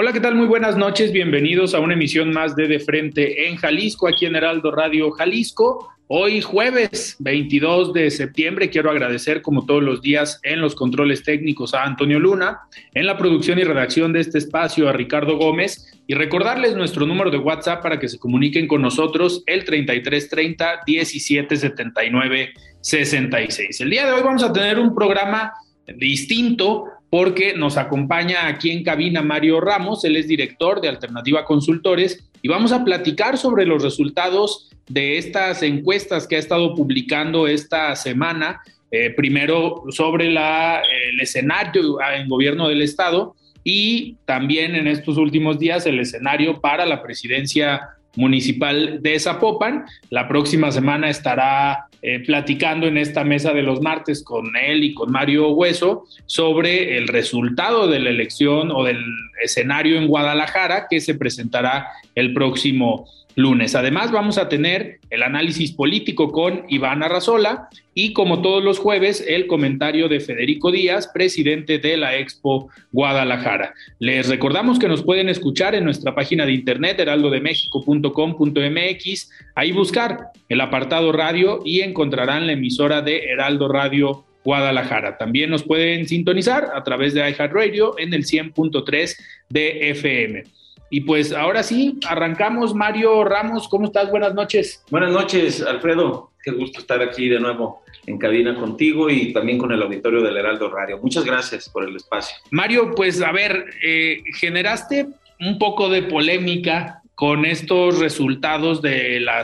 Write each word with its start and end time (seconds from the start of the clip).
Hola, 0.00 0.12
¿qué 0.12 0.20
tal? 0.20 0.36
Muy 0.36 0.46
buenas 0.46 0.76
noches. 0.76 1.10
Bienvenidos 1.10 1.74
a 1.74 1.80
una 1.80 1.94
emisión 1.94 2.32
más 2.32 2.54
de 2.54 2.68
De 2.68 2.78
Frente 2.78 3.48
en 3.48 3.56
Jalisco, 3.56 4.06
aquí 4.06 4.26
en 4.26 4.36
Heraldo 4.36 4.70
Radio 4.70 5.10
Jalisco. 5.10 5.88
Hoy 6.06 6.40
jueves 6.40 7.16
22 7.18 7.92
de 7.92 8.08
septiembre 8.12 8.70
quiero 8.70 8.92
agradecer 8.92 9.42
como 9.42 9.66
todos 9.66 9.82
los 9.82 10.00
días 10.00 10.38
en 10.44 10.60
los 10.60 10.76
controles 10.76 11.24
técnicos 11.24 11.74
a 11.74 11.82
Antonio 11.82 12.20
Luna, 12.20 12.60
en 12.94 13.06
la 13.06 13.16
producción 13.18 13.58
y 13.58 13.64
redacción 13.64 14.12
de 14.12 14.20
este 14.20 14.38
espacio 14.38 14.88
a 14.88 14.92
Ricardo 14.92 15.36
Gómez 15.36 15.92
y 16.06 16.14
recordarles 16.14 16.76
nuestro 16.76 17.04
número 17.04 17.32
de 17.32 17.38
WhatsApp 17.38 17.82
para 17.82 17.98
que 17.98 18.08
se 18.08 18.20
comuniquen 18.20 18.68
con 18.68 18.80
nosotros 18.80 19.42
el 19.46 19.64
3330 19.64 20.82
1779 20.86 22.52
66. 22.82 23.80
El 23.80 23.90
día 23.90 24.06
de 24.06 24.12
hoy 24.12 24.22
vamos 24.22 24.44
a 24.44 24.52
tener 24.52 24.78
un 24.78 24.94
programa 24.94 25.54
distinto 25.96 26.84
porque 27.10 27.54
nos 27.54 27.76
acompaña 27.76 28.46
aquí 28.46 28.70
en 28.70 28.84
cabina 28.84 29.22
Mario 29.22 29.60
Ramos, 29.60 30.04
él 30.04 30.16
es 30.16 30.28
director 30.28 30.80
de 30.80 30.88
Alternativa 30.88 31.44
Consultores 31.44 32.28
y 32.42 32.48
vamos 32.48 32.72
a 32.72 32.84
platicar 32.84 33.38
sobre 33.38 33.64
los 33.64 33.82
resultados 33.82 34.68
de 34.88 35.18
estas 35.18 35.62
encuestas 35.62 36.26
que 36.26 36.36
ha 36.36 36.38
estado 36.38 36.74
publicando 36.74 37.46
esta 37.46 37.94
semana, 37.96 38.60
eh, 38.90 39.10
primero 39.10 39.84
sobre 39.90 40.28
el 40.28 41.20
escenario 41.20 41.98
en 42.14 42.28
gobierno 42.28 42.68
del 42.68 42.82
Estado 42.82 43.34
y 43.64 44.16
también 44.24 44.74
en 44.74 44.86
estos 44.86 45.16
últimos 45.18 45.58
días 45.58 45.86
el 45.86 46.00
escenario 46.00 46.60
para 46.60 46.86
la 46.86 47.02
presidencia 47.02 47.80
municipal 48.16 49.02
de 49.02 49.18
Zapopan. 49.18 49.84
La 50.10 50.26
próxima 50.26 50.72
semana 50.72 51.10
estará 51.10 51.87
eh, 52.00 52.20
platicando 52.20 52.86
en 52.86 52.96
esta 52.96 53.24
mesa 53.24 53.52
de 53.52 53.62
los 53.62 53.80
martes 53.80 54.22
con 54.22 54.56
él 54.56 54.84
y 54.84 54.94
con 54.94 55.10
Mario 55.10 55.50
Hueso 55.50 56.04
sobre 56.26 56.96
el 56.96 57.08
resultado 57.08 57.88
de 57.88 57.98
la 57.98 58.10
elección 58.10 58.70
o 58.70 58.84
del 58.84 59.02
escenario 59.42 59.98
en 59.98 60.06
Guadalajara 60.06 60.86
que 60.88 61.00
se 61.00 61.14
presentará 61.14 61.88
el 62.14 62.32
próximo 62.32 63.08
lunes. 63.38 63.74
Además, 63.76 64.10
vamos 64.10 64.36
a 64.36 64.48
tener 64.48 64.98
el 65.10 65.22
análisis 65.22 65.70
político 65.70 66.32
con 66.32 66.64
Iván 66.68 67.04
Arrazola 67.04 67.68
y, 67.94 68.12
como 68.12 68.42
todos 68.42 68.64
los 68.64 68.80
jueves, 68.80 69.24
el 69.26 69.46
comentario 69.46 70.08
de 70.08 70.18
Federico 70.18 70.72
Díaz, 70.72 71.06
presidente 71.06 71.78
de 71.78 71.96
la 71.96 72.16
Expo 72.16 72.68
Guadalajara. 72.90 73.74
Les 74.00 74.28
recordamos 74.28 74.80
que 74.80 74.88
nos 74.88 75.04
pueden 75.04 75.28
escuchar 75.28 75.76
en 75.76 75.84
nuestra 75.84 76.16
página 76.16 76.46
de 76.46 76.52
internet 76.52 76.98
heraldodemexico.com.mx, 76.98 79.30
ahí 79.54 79.70
buscar 79.70 80.18
el 80.48 80.60
apartado 80.60 81.12
radio 81.12 81.60
y 81.64 81.82
encontrarán 81.82 82.48
la 82.48 82.54
emisora 82.54 83.02
de 83.02 83.30
Heraldo 83.30 83.68
Radio 83.68 84.24
Guadalajara. 84.44 85.16
También 85.16 85.50
nos 85.50 85.62
pueden 85.62 86.08
sintonizar 86.08 86.70
a 86.74 86.82
través 86.82 87.14
de 87.14 87.20
iHeartRadio 87.20 87.96
en 88.00 88.14
el 88.14 88.24
100.3 88.24 89.16
de 89.48 89.90
FM. 89.90 90.42
Y 90.90 91.02
pues 91.02 91.32
ahora 91.32 91.62
sí, 91.62 91.98
arrancamos. 92.06 92.74
Mario 92.74 93.24
Ramos, 93.24 93.68
¿cómo 93.68 93.86
estás? 93.86 94.10
Buenas 94.10 94.34
noches. 94.34 94.84
Buenas 94.90 95.12
noches, 95.12 95.62
Alfredo. 95.62 96.30
Qué 96.42 96.50
gusto 96.52 96.80
estar 96.80 97.02
aquí 97.02 97.28
de 97.28 97.40
nuevo 97.40 97.82
en 98.06 98.18
cabina 98.18 98.54
contigo 98.54 99.10
y 99.10 99.32
también 99.32 99.58
con 99.58 99.70
el 99.72 99.82
auditorio 99.82 100.22
del 100.22 100.36
Heraldo 100.36 100.70
Radio. 100.70 100.98
Muchas 100.98 101.24
gracias 101.24 101.68
por 101.68 101.86
el 101.86 101.94
espacio. 101.94 102.36
Mario, 102.50 102.92
pues 102.94 103.20
a 103.20 103.32
ver, 103.32 103.66
eh, 103.84 104.22
generaste 104.34 105.08
un 105.40 105.58
poco 105.58 105.88
de 105.88 106.02
polémica 106.02 107.02
con 107.14 107.44
estos 107.44 107.98
resultados 107.98 108.80
de 108.80 109.20
la 109.20 109.42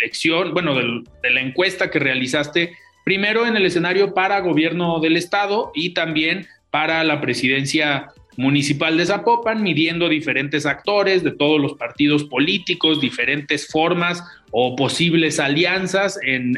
elección, 0.00 0.54
bueno, 0.54 0.74
de 0.74 1.30
la 1.30 1.40
encuesta 1.40 1.90
que 1.90 1.98
realizaste, 1.98 2.76
primero 3.04 3.46
en 3.46 3.56
el 3.56 3.66
escenario 3.66 4.14
para 4.14 4.40
gobierno 4.40 5.00
del 5.00 5.16
Estado 5.16 5.72
y 5.74 5.90
también 5.90 6.46
para 6.70 7.02
la 7.04 7.20
presidencia 7.20 8.12
municipal 8.36 8.96
de 8.96 9.06
Zapopan, 9.06 9.62
midiendo 9.62 10.08
diferentes 10.08 10.66
actores 10.66 11.22
de 11.22 11.32
todos 11.32 11.60
los 11.60 11.74
partidos 11.74 12.24
políticos, 12.24 13.00
diferentes 13.00 13.68
formas 13.68 14.22
o 14.50 14.76
posibles 14.76 15.40
alianzas 15.40 16.18
en, 16.22 16.56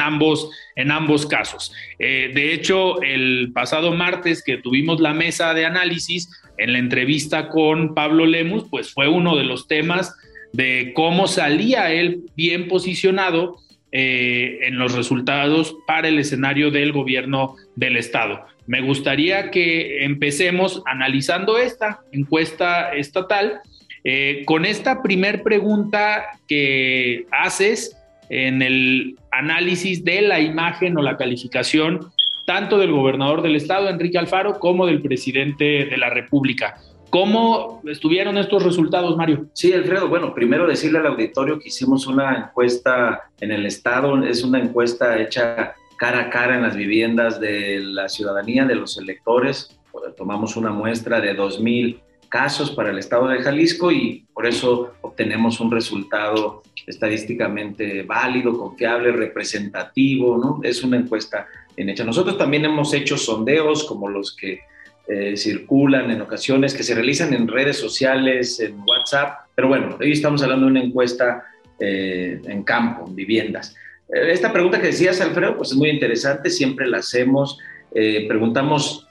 ambos, 0.00 0.50
en 0.76 0.90
ambos 0.90 1.26
casos. 1.26 1.72
Eh, 1.98 2.30
de 2.34 2.52
hecho, 2.54 3.02
el 3.02 3.50
pasado 3.52 3.92
martes 3.92 4.42
que 4.42 4.58
tuvimos 4.58 5.00
la 5.00 5.14
mesa 5.14 5.54
de 5.54 5.66
análisis, 5.66 6.28
en 6.58 6.74
la 6.74 6.78
entrevista 6.78 7.48
con 7.48 7.94
Pablo 7.94 8.26
Lemus, 8.26 8.64
pues 8.70 8.92
fue 8.92 9.08
uno 9.08 9.34
de 9.36 9.44
los 9.44 9.66
temas 9.66 10.14
de 10.52 10.92
cómo 10.94 11.26
salía 11.26 11.90
él 11.90 12.24
bien 12.36 12.68
posicionado 12.68 13.56
eh, 13.92 14.58
en 14.62 14.78
los 14.78 14.94
resultados 14.94 15.74
para 15.86 16.08
el 16.08 16.18
escenario 16.18 16.70
del 16.70 16.92
gobierno 16.92 17.56
del 17.76 17.96
Estado. 17.96 18.44
Me 18.70 18.82
gustaría 18.82 19.50
que 19.50 20.04
empecemos 20.04 20.80
analizando 20.86 21.58
esta 21.58 22.02
encuesta 22.12 22.92
estatal 22.92 23.62
eh, 24.04 24.44
con 24.46 24.64
esta 24.64 25.02
primer 25.02 25.42
pregunta 25.42 26.38
que 26.46 27.26
haces 27.32 27.96
en 28.28 28.62
el 28.62 29.16
análisis 29.32 30.04
de 30.04 30.22
la 30.22 30.38
imagen 30.38 30.96
o 30.96 31.02
la 31.02 31.16
calificación 31.16 32.12
tanto 32.46 32.78
del 32.78 32.92
gobernador 32.92 33.42
del 33.42 33.56
estado, 33.56 33.88
Enrique 33.88 34.18
Alfaro, 34.18 34.60
como 34.60 34.86
del 34.86 35.02
presidente 35.02 35.86
de 35.86 35.96
la 35.96 36.08
República. 36.08 36.76
¿Cómo 37.10 37.82
estuvieron 37.86 38.38
estos 38.38 38.62
resultados, 38.62 39.16
Mario? 39.16 39.46
Sí, 39.52 39.72
Alfredo, 39.72 40.06
bueno, 40.06 40.32
primero 40.32 40.68
decirle 40.68 41.00
al 41.00 41.08
auditorio 41.08 41.58
que 41.58 41.70
hicimos 41.70 42.06
una 42.06 42.46
encuesta 42.46 43.22
en 43.40 43.50
el 43.50 43.66
estado, 43.66 44.22
es 44.22 44.44
una 44.44 44.60
encuesta 44.60 45.20
hecha 45.20 45.74
cara 46.00 46.20
a 46.20 46.30
cara 46.30 46.56
en 46.56 46.62
las 46.62 46.76
viviendas 46.76 47.38
de 47.40 47.78
la 47.80 48.08
ciudadanía, 48.08 48.64
de 48.64 48.74
los 48.74 48.96
electores. 48.96 49.78
Tomamos 50.16 50.56
una 50.56 50.70
muestra 50.70 51.20
de 51.20 51.36
2.000 51.36 52.00
casos 52.30 52.70
para 52.70 52.88
el 52.90 52.96
estado 52.98 53.28
de 53.28 53.42
Jalisco 53.42 53.92
y 53.92 54.24
por 54.32 54.46
eso 54.46 54.94
obtenemos 55.02 55.60
un 55.60 55.70
resultado 55.70 56.62
estadísticamente 56.86 58.02
válido, 58.04 58.56
confiable, 58.56 59.12
representativo, 59.12 60.38
¿no? 60.38 60.60
Es 60.62 60.82
una 60.82 60.96
encuesta 60.96 61.46
bien 61.76 61.90
hecha. 61.90 62.02
Nosotros 62.02 62.38
también 62.38 62.64
hemos 62.64 62.94
hecho 62.94 63.18
sondeos 63.18 63.84
como 63.84 64.08
los 64.08 64.34
que 64.34 64.60
eh, 65.06 65.36
circulan 65.36 66.10
en 66.10 66.22
ocasiones, 66.22 66.72
que 66.72 66.82
se 66.82 66.94
realizan 66.94 67.34
en 67.34 67.46
redes 67.46 67.76
sociales, 67.76 68.58
en 68.60 68.80
WhatsApp, 68.86 69.40
pero 69.54 69.68
bueno, 69.68 69.98
hoy 70.00 70.12
estamos 70.12 70.42
hablando 70.42 70.64
de 70.64 70.72
una 70.72 70.82
encuesta 70.82 71.44
eh, 71.78 72.40
en 72.46 72.62
campo, 72.62 73.04
en 73.06 73.14
viviendas. 73.14 73.76
Eh, 74.12 74.32
esta 74.32 74.52
pregunta 74.52 74.80
que 74.80 74.88
decías, 74.88 75.20
Alfredo, 75.20 75.56
pues 75.56 75.70
es 75.70 75.76
muy 75.76 75.90
interesante, 75.90 76.50
siempre 76.50 76.88
la 76.88 76.98
hacemos. 76.98 77.58
Eh, 77.94 78.26
preguntamos 78.28 79.06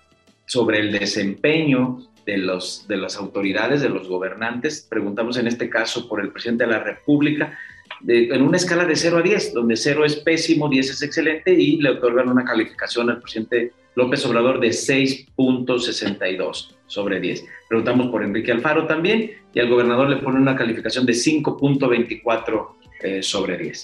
sobre 0.45 0.79
el 0.79 0.91
desempeño 0.91 1.99
de, 2.25 2.37
los, 2.37 2.85
de 2.87 2.97
las 2.97 3.15
autoridades, 3.17 3.81
de 3.81 3.89
los 3.89 4.07
gobernantes. 4.07 4.85
Preguntamos 4.89 5.38
en 5.38 5.47
este 5.47 5.69
caso 5.69 6.07
por 6.07 6.21
el 6.21 6.31
presidente 6.31 6.65
de 6.65 6.71
la 6.71 6.79
República, 6.79 7.57
en 8.07 8.41
una 8.41 8.55
escala 8.57 8.85
de 8.85 8.95
0 8.95 9.17
a 9.17 9.21
10, 9.21 9.53
donde 9.53 9.75
0 9.75 10.05
es 10.05 10.15
pésimo, 10.17 10.69
10 10.69 10.89
es 10.89 11.01
excelente 11.01 11.53
y 11.53 11.81
le 11.81 11.89
otorgan 11.89 12.29
una 12.29 12.45
calificación 12.45 13.09
al 13.09 13.19
presidente 13.19 13.73
López 13.95 14.25
Obrador 14.25 14.61
de 14.61 14.69
6.62 14.69 16.75
sobre 16.88 17.19
10. 17.19 17.44
Preguntamos 17.68 18.07
por 18.07 18.24
Enrique 18.24 18.53
Alfaro 18.53 18.88
también 18.88 19.31
y 19.53 19.59
al 19.59 19.68
gobernador 19.68 20.09
le 20.09 20.15
pone 20.18 20.39
una 20.39 20.56
calificación 20.56 21.06
de 21.06 21.13
5.24 21.13 22.68
eh, 23.01 23.21
sobre 23.21 23.57
10. 23.57 23.83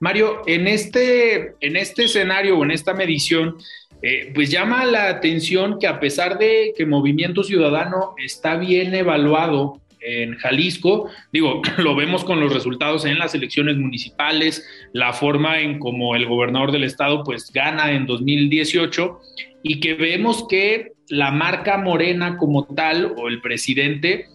Mario, 0.00 0.42
en 0.46 0.66
este, 0.66 1.54
en 1.60 1.76
este 1.76 2.04
escenario 2.04 2.58
o 2.58 2.64
en 2.64 2.70
esta 2.70 2.94
medición, 2.94 3.56
eh, 4.02 4.32
pues 4.34 4.50
llama 4.50 4.84
la 4.84 5.08
atención 5.08 5.78
que 5.78 5.86
a 5.86 6.00
pesar 6.00 6.38
de 6.38 6.74
que 6.76 6.86
Movimiento 6.86 7.44
Ciudadano 7.44 8.14
está 8.18 8.56
bien 8.56 8.94
evaluado 8.94 9.80
en 10.00 10.34
Jalisco, 10.36 11.08
digo, 11.32 11.62
lo 11.78 11.94
vemos 11.94 12.24
con 12.24 12.40
los 12.40 12.52
resultados 12.52 13.04
en 13.04 13.18
las 13.18 13.34
elecciones 13.34 13.76
municipales, 13.76 14.66
la 14.92 15.12
forma 15.12 15.60
en 15.60 15.78
como 15.78 16.16
el 16.16 16.26
gobernador 16.26 16.72
del 16.72 16.84
estado 16.84 17.22
pues 17.22 17.52
gana 17.52 17.92
en 17.92 18.06
2018 18.06 19.20
y 19.62 19.80
que 19.80 19.94
vemos 19.94 20.46
que 20.48 20.92
la 21.08 21.30
marca 21.30 21.78
morena 21.78 22.36
como 22.38 22.64
tal 22.64 23.14
o 23.16 23.28
el 23.28 23.40
presidente 23.40 24.26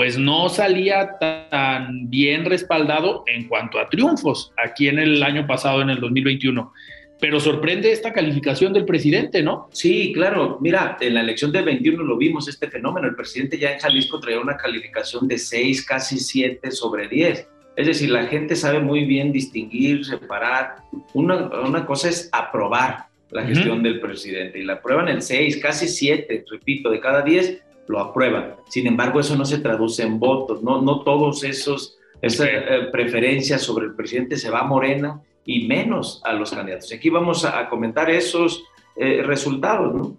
pues 0.00 0.16
no 0.16 0.48
salía 0.48 1.18
tan 1.18 2.08
bien 2.08 2.46
respaldado 2.46 3.22
en 3.26 3.46
cuanto 3.46 3.78
a 3.78 3.86
triunfos 3.90 4.50
aquí 4.56 4.88
en 4.88 4.98
el 4.98 5.22
año 5.22 5.46
pasado, 5.46 5.82
en 5.82 5.90
el 5.90 6.00
2021. 6.00 6.72
pero 7.20 7.38
sorprende 7.38 7.92
esta 7.92 8.10
calificación 8.10 8.72
del 8.72 8.86
presidente, 8.86 9.42
¿no? 9.42 9.68
Sí, 9.72 10.10
claro. 10.14 10.56
Mira, 10.62 10.96
en 11.02 11.12
la 11.12 11.20
elección 11.20 11.52
del 11.52 11.66
21 11.66 12.02
lo 12.02 12.16
vimos 12.16 12.48
este 12.48 12.70
fenómeno. 12.70 13.08
El 13.08 13.14
presidente 13.14 13.58
ya 13.58 13.74
en 13.74 13.78
Jalisco 13.78 14.18
traía 14.20 14.40
una 14.40 14.56
calificación 14.56 15.28
de 15.28 15.36
6, 15.36 15.84
casi 15.84 16.18
7 16.18 16.70
sobre 16.70 17.06
10. 17.06 17.46
Es 17.76 17.86
decir, 17.86 18.08
la 18.08 18.24
gente 18.24 18.56
sabe 18.56 18.80
muy 18.80 19.04
bien 19.04 19.32
distinguir, 19.32 20.06
separar. 20.06 20.76
Una, 21.12 21.44
una 21.60 21.84
cosa 21.84 22.08
es 22.08 22.30
aprobar 22.32 23.04
la 23.30 23.42
gestión 23.42 23.82
del 23.82 24.00
presidente 24.00 24.60
y 24.60 24.64
la 24.64 24.72
aprueban 24.76 25.08
el 25.08 25.20
6, 25.20 25.58
casi 25.58 25.88
7, 25.88 26.46
repito, 26.50 26.90
de 26.90 27.00
cada 27.00 27.20
10 27.20 27.64
lo 27.90 27.98
aprueban. 27.98 28.54
Sin 28.68 28.86
embargo, 28.86 29.18
eso 29.18 29.36
no 29.36 29.44
se 29.44 29.58
traduce 29.58 30.04
en 30.04 30.20
votos, 30.20 30.62
no, 30.62 30.80
no 30.80 31.00
todos 31.00 31.42
esos, 31.42 31.98
esas 32.22 32.48
eh, 32.48 32.88
preferencias 32.92 33.62
sobre 33.62 33.86
el 33.86 33.94
presidente 33.94 34.36
se 34.36 34.48
va 34.48 34.60
a 34.60 34.64
Morena 34.64 35.20
y 35.44 35.66
menos 35.66 36.22
a 36.24 36.32
los 36.32 36.52
candidatos. 36.52 36.92
Aquí 36.92 37.10
vamos 37.10 37.44
a, 37.44 37.68
comentar 37.68 38.08
esos 38.08 38.62
eh, 38.96 39.22
resultados, 39.24 39.94
¿no? 39.94 40.16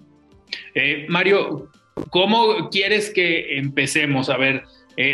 Eh, 0.75 1.05
Mario, 1.07 1.69
¿cómo 2.09 2.69
quieres 2.69 3.09
que 3.09 3.57
empecemos? 3.57 4.29
A 4.29 4.35
ver, 4.35 4.65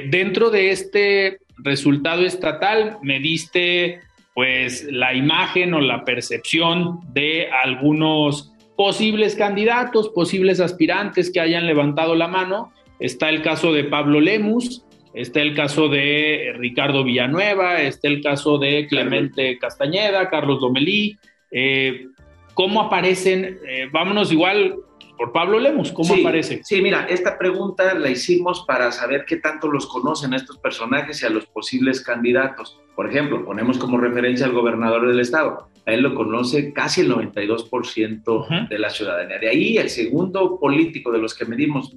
dentro 0.09 0.49
de 0.49 0.71
este 0.71 1.37
resultado 1.59 2.25
estatal, 2.25 2.97
me 3.03 3.19
diste 3.19 4.01
pues 4.33 4.83
la 4.91 5.13
imagen 5.13 5.75
o 5.75 5.81
la 5.81 6.03
percepción 6.03 6.99
de 7.13 7.49
algunos 7.51 8.51
posibles 8.77 9.35
candidatos, 9.35 10.09
posibles 10.09 10.61
aspirantes 10.61 11.31
que 11.31 11.41
hayan 11.41 11.65
levantado 11.65 12.15
la 12.15 12.29
mano. 12.29 12.71
Está 12.99 13.29
el 13.29 13.41
caso 13.41 13.73
de 13.73 13.83
Pablo 13.83 14.21
Lemus, 14.21 14.85
está 15.13 15.41
el 15.41 15.55
caso 15.55 15.89
de 15.89 16.53
Ricardo 16.57 17.03
Villanueva, 17.03 17.81
está 17.81 18.07
el 18.07 18.21
caso 18.21 18.59
de 18.59 18.87
Clemente 18.87 19.57
Castañeda, 19.57 20.29
Carlos 20.29 20.61
Domelí. 20.61 21.17
Eh, 21.51 22.05
¿Cómo 22.53 22.81
aparecen? 22.81 23.59
Eh, 23.67 23.89
vámonos 23.91 24.31
igual 24.31 24.75
por 25.17 25.31
Pablo 25.31 25.59
Lemus, 25.59 25.91
¿cómo 25.91 26.13
aparece? 26.13 26.61
Sí, 26.63 26.81
mira, 26.81 27.05
esta 27.09 27.37
pregunta 27.37 27.93
la 27.95 28.09
hicimos 28.09 28.63
para 28.67 28.91
saber 28.91 29.25
qué 29.25 29.37
tanto 29.37 29.67
los 29.67 29.87
conocen 29.87 30.33
a 30.33 30.37
estos 30.37 30.57
personajes 30.57 31.21
y 31.21 31.25
a 31.25 31.29
los 31.29 31.45
posibles 31.47 32.01
candidatos. 32.01 32.79
Por 32.95 33.09
ejemplo, 33.09 33.43
ponemos 33.43 33.77
como 33.77 33.97
referencia 33.97 34.45
al 34.45 34.53
gobernador 34.53 35.07
del 35.07 35.19
estado. 35.19 35.69
A 35.85 35.93
él 35.93 36.01
lo 36.01 36.15
conoce 36.15 36.73
casi 36.73 37.01
el 37.01 37.11
92% 37.11 38.69
de 38.69 38.79
la 38.79 38.89
ciudadanía. 38.89 39.39
De 39.39 39.49
ahí, 39.49 39.77
el 39.77 39.89
segundo 39.89 40.59
político 40.59 41.11
de 41.11 41.19
los 41.19 41.33
que 41.33 41.45
medimos 41.45 41.95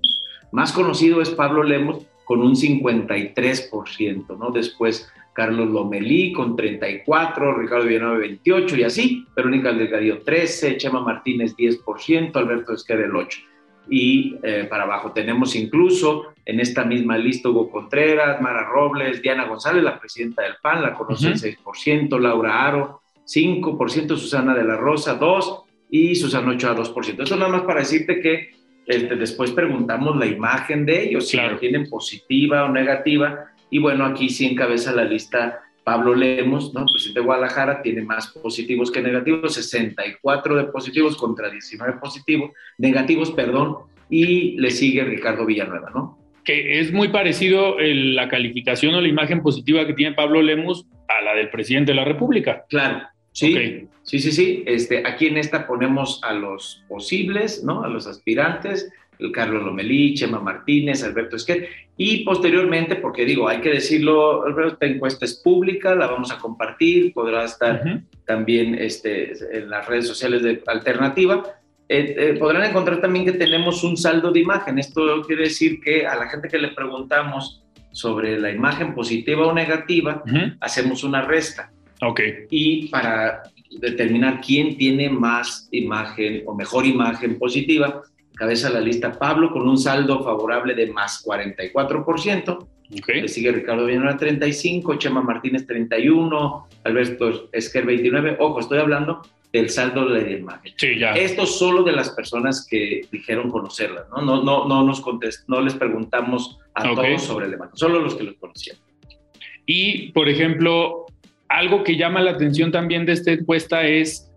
más 0.53 0.73
conocido 0.73 1.21
es 1.21 1.31
Pablo 1.31 1.63
Lemus, 1.63 2.07
con 2.25 2.41
un 2.43 2.55
53%, 2.55 4.39
¿no? 4.39 4.51
Después 4.53 5.11
Carlos 5.41 5.71
Lomelí 5.71 6.33
con 6.33 6.55
34, 6.55 7.55
Ricardo 7.57 7.87
Villanueva 7.87 8.19
28 8.19 8.77
y 8.77 8.83
así, 8.83 9.27
Verónica 9.35 9.73
Delgadillo 9.73 10.21
13, 10.21 10.77
Chema 10.77 11.01
Martínez 11.01 11.57
10%, 11.57 12.37
Alberto 12.37 12.75
Esquer 12.75 13.01
el 13.01 13.13
8%. 13.13 13.39
Y 13.89 14.37
eh, 14.43 14.67
para 14.69 14.83
abajo 14.83 15.13
tenemos 15.13 15.57
incluso 15.57 16.35
en 16.45 16.61
esta 16.61 16.85
misma 16.85 17.17
lista 17.17 17.49
Hugo 17.49 17.71
Contreras, 17.71 18.39
Mara 18.43 18.69
Robles, 18.69 19.23
Diana 19.23 19.47
González, 19.47 19.83
la 19.83 19.99
presidenta 19.99 20.43
del 20.43 20.57
PAN, 20.61 20.83
la 20.83 20.93
conoce 20.93 21.29
el 21.29 21.41
6%, 21.41 22.21
Laura 22.21 22.67
Aro 22.67 23.01
5%, 23.25 24.17
Susana 24.19 24.55
de 24.55 24.65
la 24.65 24.77
Rosa 24.77 25.19
2% 25.19 25.65
y 25.89 26.17
Susana 26.17 26.51
Ochoa 26.51 26.77
2%. 26.77 27.23
Eso 27.23 27.37
nada 27.37 27.51
más 27.51 27.63
para 27.63 27.81
decirte 27.81 28.21
que 28.21 28.51
este, 28.87 29.17
después 29.17 29.53
preguntamos 29.53 30.17
la 30.17 30.27
imagen 30.27 30.85
de 30.85 31.05
ellos, 31.05 31.29
si 31.29 31.39
la 31.39 31.59
tienen 31.59 31.89
positiva 31.89 32.65
o 32.65 32.69
negativa, 32.69 33.50
y 33.71 33.79
bueno, 33.79 34.05
aquí 34.05 34.29
sí 34.29 34.47
encabeza 34.47 34.93
la 34.93 35.05
lista 35.05 35.61
Pablo 35.85 36.15
Lemos, 36.15 36.75
¿no? 36.75 36.85
presidente 36.85 37.21
de 37.21 37.27
Guadalajara, 37.27 37.83
tiene 37.83 38.03
más 38.03 38.29
positivos 38.29 38.91
que 38.91 39.01
negativos, 39.01 39.55
64 39.55 40.57
de 40.57 40.65
positivos 40.65 41.17
contra 41.17 41.51
19 41.51 41.95
positivos, 41.95 42.51
negativos, 42.79 43.31
perdón, 43.33 43.79
y 44.09 44.53
le 44.61 44.71
sigue 44.71 45.05
Ricardo 45.05 45.47
Villanueva, 45.47 45.91
¿no? 45.95 46.19
Que 46.45 46.81
es 46.81 46.93
muy 46.93 47.09
parecido 47.09 47.77
la 47.79 48.29
calificación 48.29 48.95
o 48.95 49.01
la 49.01 49.09
imagen 49.09 49.43
positiva 49.43 49.87
que 49.87 49.95
tiene 49.95 50.15
Pablo 50.15 50.43
Lemos 50.43 50.87
a 51.09 51.23
la 51.23 51.35
del 51.35 51.51
presidente 51.51 51.93
de 51.93 51.97
la 51.97 52.05
República. 52.05 52.65
Claro, 52.69 53.07
sí, 53.33 53.89
sí, 54.03 54.19
sí, 54.19 54.33
sí. 54.33 54.65
Este, 54.67 55.07
aquí 55.07 55.27
en 55.27 55.37
esta 55.37 55.67
ponemos 55.67 56.21
a 56.25 56.33
los 56.33 56.83
posibles, 56.89 57.63
¿no? 57.65 57.85
A 57.85 57.89
los 57.89 58.07
aspirantes, 58.07 58.91
el 59.21 59.33
Carlos 59.33 59.63
Lomelí, 59.63 60.15
Chema 60.15 60.41
Martínez, 60.41 61.03
Alberto 61.03 61.37
Esquer, 61.37 61.69
y 61.97 62.25
posteriormente, 62.25 62.97
porque 62.97 63.25
digo, 63.25 63.49
hay 63.49 63.61
que 63.61 63.71
decirlo, 63.71 64.45
esta 64.67 64.87
encuesta 64.87 65.25
es 65.25 65.35
pública, 65.35 65.95
la 65.95 66.07
vamos 66.07 66.33
a 66.33 66.39
compartir, 66.39 67.13
podrá 67.13 67.45
estar 67.45 68.03
también 68.25 68.75
este, 68.75 69.33
en 69.57 69.69
las 69.69 69.87
redes 69.87 70.07
sociales 70.07 70.43
de 70.43 70.63
Alternativa. 70.67 71.43
Eh, 71.89 72.15
eh, 72.17 72.37
podrán 72.39 72.63
encontrar 72.63 73.01
también 73.01 73.25
que 73.25 73.33
tenemos 73.33 73.85
un 73.85 73.97
saldo 73.97 74.31
de 74.31 74.41
imagen. 74.41 74.79
Esto 74.79 75.23
quiere 75.27 75.43
decir 75.43 75.81
que 75.81 76.07
a 76.07 76.17
la 76.17 76.29
gente 76.29 76.49
que 76.49 76.59
le 76.59 76.69
preguntamos 76.69 77.63
sobre 77.93 78.39
la 78.39 78.51
imagen 78.51 78.95
positiva 78.95 79.47
o 79.47 79.53
negativa, 79.53 80.23
hacemos 80.61 81.05
una 81.05 81.23
resta. 81.23 81.73
Ok. 82.03 82.21
Y 82.49 82.89
para 82.89 83.43
determinar 83.79 84.41
quién 84.41 84.77
tiene 84.77 85.11
más 85.11 85.69
imagen 85.71 86.43
o 86.47 86.55
mejor 86.55 86.87
imagen 86.87 87.39
positiva, 87.39 88.03
cabeza 88.41 88.71
la 88.71 88.81
lista 88.81 89.13
Pablo 89.13 89.51
con 89.51 89.69
un 89.69 89.77
saldo 89.77 90.25
favorable 90.25 90.75
de 90.75 90.91
más 90.91 91.23
44%. 91.27 92.67
Le 93.07 93.29
sigue 93.29 93.53
Ricardo 93.53 93.85
Villanueva 93.85 94.17
35, 94.17 94.95
Chema 94.95 95.21
Martínez 95.21 95.67
31, 95.67 96.67
Alberto 96.85 97.51
Esquer 97.53 97.85
29. 97.85 98.39
Ojo, 98.41 98.61
estoy 98.61 98.79
hablando 98.79 99.21
del 99.53 99.69
saldo 99.69 100.09
de 100.09 100.23
la 100.23 100.31
imagen. 100.31 100.73
Sí, 100.79 100.99
ya. 100.99 101.13
Esto 101.13 101.45
solo 101.45 101.83
de 101.83 101.93
las 101.93 102.09
personas 102.13 102.67
que 102.67 103.03
dijeron 103.13 103.51
conocerla, 103.51 104.07
¿no? 104.11 104.23
No, 104.23 104.43
no, 104.43 104.67
no 104.67 104.85
nos 104.85 105.03
contest, 105.03 105.47
no 105.47 105.61
les 105.61 105.75
preguntamos 105.75 106.59
a 106.73 106.95
todos 106.95 107.23
sobre 107.23 107.45
el 107.45 107.53
imagen, 107.53 107.77
solo 107.77 108.01
los 108.01 108.15
que 108.15 108.25
los 108.25 108.37
conocían. 108.37 108.79
Y, 109.67 110.13
por 110.13 110.31
ejemplo, 110.31 111.05
algo 111.51 111.85
que 111.85 111.99
llama 111.99 112.23
la 112.23 112.31
atención 112.31 112.73
también 112.73 113.05
de 113.05 113.13
esta 113.13 113.33
encuesta 113.33 113.87
es 113.87 114.33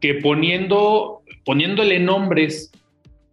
que 0.00 0.14
poniendo, 0.14 1.22
poniéndole 1.44 1.98
nombres 1.98 2.70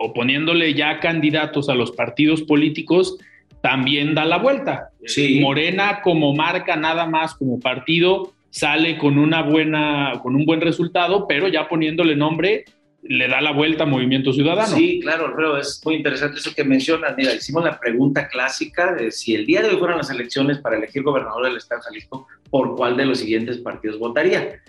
o 0.05 0.13
poniéndole 0.13 0.75
ya 0.75 0.99
candidatos 0.99 1.67
a 1.67 1.73
los 1.73 1.91
partidos 1.91 2.43
políticos, 2.43 3.17
también 3.61 4.13
da 4.13 4.23
la 4.23 4.37
vuelta. 4.37 4.89
Morena 5.41 6.01
como 6.03 6.35
marca 6.35 6.75
nada 6.75 7.07
más 7.07 7.33
como 7.33 7.59
partido 7.59 8.33
sale 8.51 8.97
con 8.97 9.17
una 9.17 9.41
buena 9.41 10.19
con 10.21 10.35
un 10.35 10.45
buen 10.45 10.61
resultado, 10.61 11.27
pero 11.27 11.47
ya 11.47 11.67
poniéndole 11.67 12.15
nombre 12.15 12.65
le 13.01 13.27
da 13.27 13.41
la 13.41 13.51
vuelta 13.51 13.83
a 13.83 13.87
Movimiento 13.87 14.31
Ciudadano. 14.31 14.75
Sí, 14.75 14.99
claro, 15.01 15.33
pero 15.35 15.57
es 15.57 15.81
muy 15.83 15.95
interesante 15.95 16.37
eso 16.37 16.53
que 16.55 16.63
mencionas. 16.63 17.15
Mira, 17.17 17.33
hicimos 17.33 17.63
la 17.63 17.79
pregunta 17.79 18.27
clásica 18.27 18.93
de 18.93 19.11
si 19.11 19.33
el 19.33 19.45
día 19.45 19.61
de 19.61 19.69
hoy 19.69 19.77
fueran 19.77 19.97
las 19.97 20.09
elecciones 20.09 20.59
para 20.59 20.77
elegir 20.77 21.01
gobernador 21.03 21.45
del 21.45 21.57
Estado 21.57 21.81
de 21.81 21.85
Jalisco, 21.85 22.27
¿por 22.49 22.75
cuál 22.75 22.95
de 22.97 23.05
los 23.05 23.19
siguientes 23.19 23.57
partidos 23.57 23.99
votaría? 23.99 24.59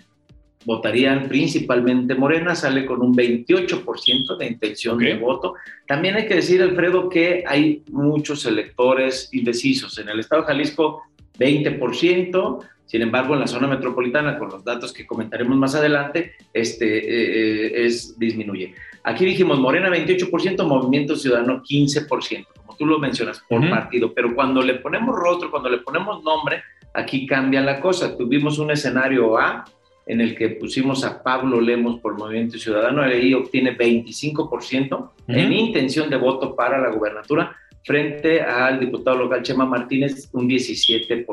Votarían 0.67 1.29
principalmente 1.29 2.17
Morena, 2.17 2.57
sale 2.57 2.85
con 2.85 3.01
un 3.01 3.15
28% 3.15 4.37
de 4.37 4.47
intención 4.47 4.99
de 4.99 5.15
voto. 5.15 5.55
También 5.87 6.17
hay 6.17 6.27
que 6.27 6.35
decir, 6.35 6.61
Alfredo, 6.61 7.09
que 7.09 7.45
hay 7.47 7.85
muchos 7.93 8.45
electores 8.47 9.29
indecisos. 9.33 9.97
En 9.99 10.09
el 10.09 10.19
estado 10.19 10.43
de 10.43 10.49
Jalisco, 10.49 11.05
20%. 11.39 12.59
Sin 12.85 13.03
embargo, 13.03 13.35
en 13.35 13.41
la 13.41 13.47
zona 13.47 13.69
metropolitana, 13.69 14.39
con 14.39 14.49
los 14.49 14.65
datos 14.65 14.93
que 14.93 15.07
comentaremos 15.07 15.57
más 15.57 15.77
adelante, 15.77 16.33
este, 16.53 16.99
eh, 16.99 17.67
eh, 17.67 17.87
es, 17.87 18.19
disminuye. 18.19 18.75
Aquí 19.05 19.25
dijimos 19.25 19.61
Morena 19.61 19.89
28%, 19.89 20.67
Movimiento 20.67 21.15
Ciudadano 21.15 21.63
15%, 21.63 22.47
como 22.57 22.77
tú 22.77 22.87
lo 22.87 22.99
mencionas, 22.99 23.41
por 23.49 23.69
partido. 23.71 24.13
Pero 24.13 24.35
cuando 24.35 24.63
le 24.63 24.75
ponemos 24.75 25.15
rostro, 25.15 25.49
cuando 25.51 25.69
le 25.69 25.79
ponemos 25.79 26.25
nombre, 26.25 26.63
aquí 26.93 27.25
cambia 27.25 27.61
la 27.61 27.81
cosa. 27.81 28.17
Tuvimos 28.17 28.59
un 28.59 28.73
escenario 28.73 29.39
A, 29.39 29.65
en 30.07 30.21
el 30.21 30.37
que 30.37 30.51
pusimos 30.51 31.05
a 31.05 31.23
Pablo 31.23 31.61
Lemos 31.61 32.01
por 32.01 32.17
Movimiento 32.17 32.59
Ciudadano, 32.59 33.03
ahí 33.03 33.35
obtiene 33.35 33.77
25% 33.77 35.11
en 35.27 35.53
intención 35.53 36.09
de 36.09 36.17
voto 36.17 36.55
para 36.55 36.79
la 36.79 36.91
gubernatura, 36.91 37.57
frente 37.85 38.41
al 38.41 38.79
diputado 38.79 39.19
local 39.19 39.43
Chema 39.43 39.67
Martínez, 39.67 40.29
un 40.33 40.49
17%. 40.49 41.27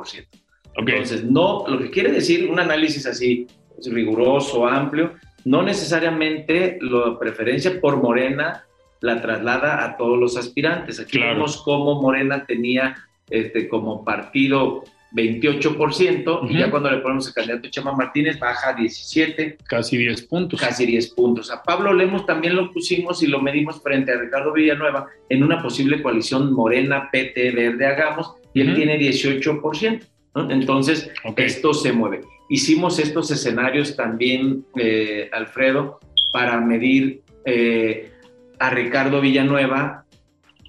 Entonces, 0.75 1.23
no, 1.23 1.65
lo 1.67 1.77
que 1.77 1.91
quiere 1.91 2.11
decir 2.11 2.49
un 2.49 2.59
análisis 2.59 3.05
así 3.05 3.47
riguroso, 3.85 4.67
amplio, 4.67 5.13
no 5.45 5.61
necesariamente 5.61 6.79
la 6.81 7.17
preferencia 7.19 7.79
por 7.79 8.01
Morena 8.01 8.65
la 9.01 9.21
traslada 9.21 9.83
a 9.83 9.97
todos 9.97 10.17
los 10.17 10.37
aspirantes. 10.37 10.99
Aquí 10.99 11.19
vemos 11.19 11.61
cómo 11.61 12.01
Morena 12.01 12.45
tenía 12.45 12.95
este, 13.29 13.67
como 13.67 14.05
partido 14.05 14.83
28%, 15.13 16.49
y 16.49 16.57
ya 16.57 16.71
cuando 16.71 16.89
le 16.89 16.97
ponemos 16.97 17.27
el 17.27 17.33
candidato 17.33 17.69
Chema 17.69 17.93
Martínez 17.93 18.39
baja 18.39 18.69
a 18.69 18.73
17. 18.73 19.57
Casi 19.67 19.97
10 19.97 20.23
puntos. 20.23 20.59
Casi 20.59 20.85
10 20.85 21.13
puntos. 21.13 21.51
A 21.51 21.61
Pablo 21.61 21.93
Lemos 21.93 22.25
también 22.25 22.55
lo 22.55 22.71
pusimos 22.71 23.21
y 23.21 23.27
lo 23.27 23.39
medimos 23.39 23.81
frente 23.81 24.11
a 24.11 24.17
Ricardo 24.17 24.51
Villanueva 24.51 25.07
en 25.29 25.43
una 25.43 25.61
posible 25.61 26.01
coalición 26.01 26.51
Morena, 26.53 27.09
PT, 27.11 27.51
Verde, 27.51 27.85
Hagamos, 27.85 28.33
y 28.53 28.61
él 28.61 28.75
tiene 28.75 28.99
18%. 28.99 30.01
Entonces, 30.49 31.11
esto 31.37 31.73
se 31.73 31.93
mueve. 31.93 32.21
hicimos 32.49 32.97
estos 32.99 33.29
escenarios 33.29 33.95
también, 33.95 34.65
eh, 34.75 35.29
Alfredo, 35.31 35.99
para 36.31 36.59
medir 36.59 37.21
eh, 37.45 38.11
a 38.59 38.69
Ricardo 38.71 39.21
Villanueva 39.21 40.02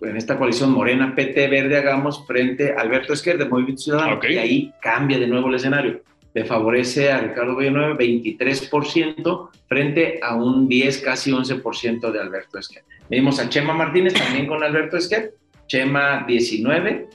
en 0.01 0.17
esta 0.17 0.37
coalición 0.39 0.73
Morena, 0.73 1.15
PT, 1.15 1.49
Verde, 1.49 1.79
Hagamos, 1.79 2.27
frente 2.27 2.73
a 2.73 2.81
Alberto 2.81 3.13
Esquer 3.13 3.39
de 3.39 3.47
Movimiento 3.47 3.83
Ciudadano. 3.83 4.19
Y 4.29 4.37
ahí 4.39 4.73
cambia 4.81 5.19
de 5.19 5.27
nuevo 5.27 5.49
el 5.49 5.55
escenario. 5.55 6.03
Le 6.35 6.45
favorece 6.45 7.13
a 7.13 7.21
Ricardo 7.21 7.57
Villanueva 7.57 7.97
23% 7.97 9.51
frente 9.69 10.19
a 10.21 10.35
un 10.35 10.69
10, 10.69 10.99
casi 10.99 11.31
11% 11.31 12.11
de 12.11 12.21
Alberto 12.21 12.59
Esquer. 12.59 12.83
Vimos 13.09 13.39
a 13.39 13.49
Chema 13.49 13.73
Martínez 13.73 14.15
también 14.15 14.47
con 14.47 14.63
Alberto 14.63 14.97
Esquer, 14.97 15.35
Chema 15.69 16.25
19 16.27 17.09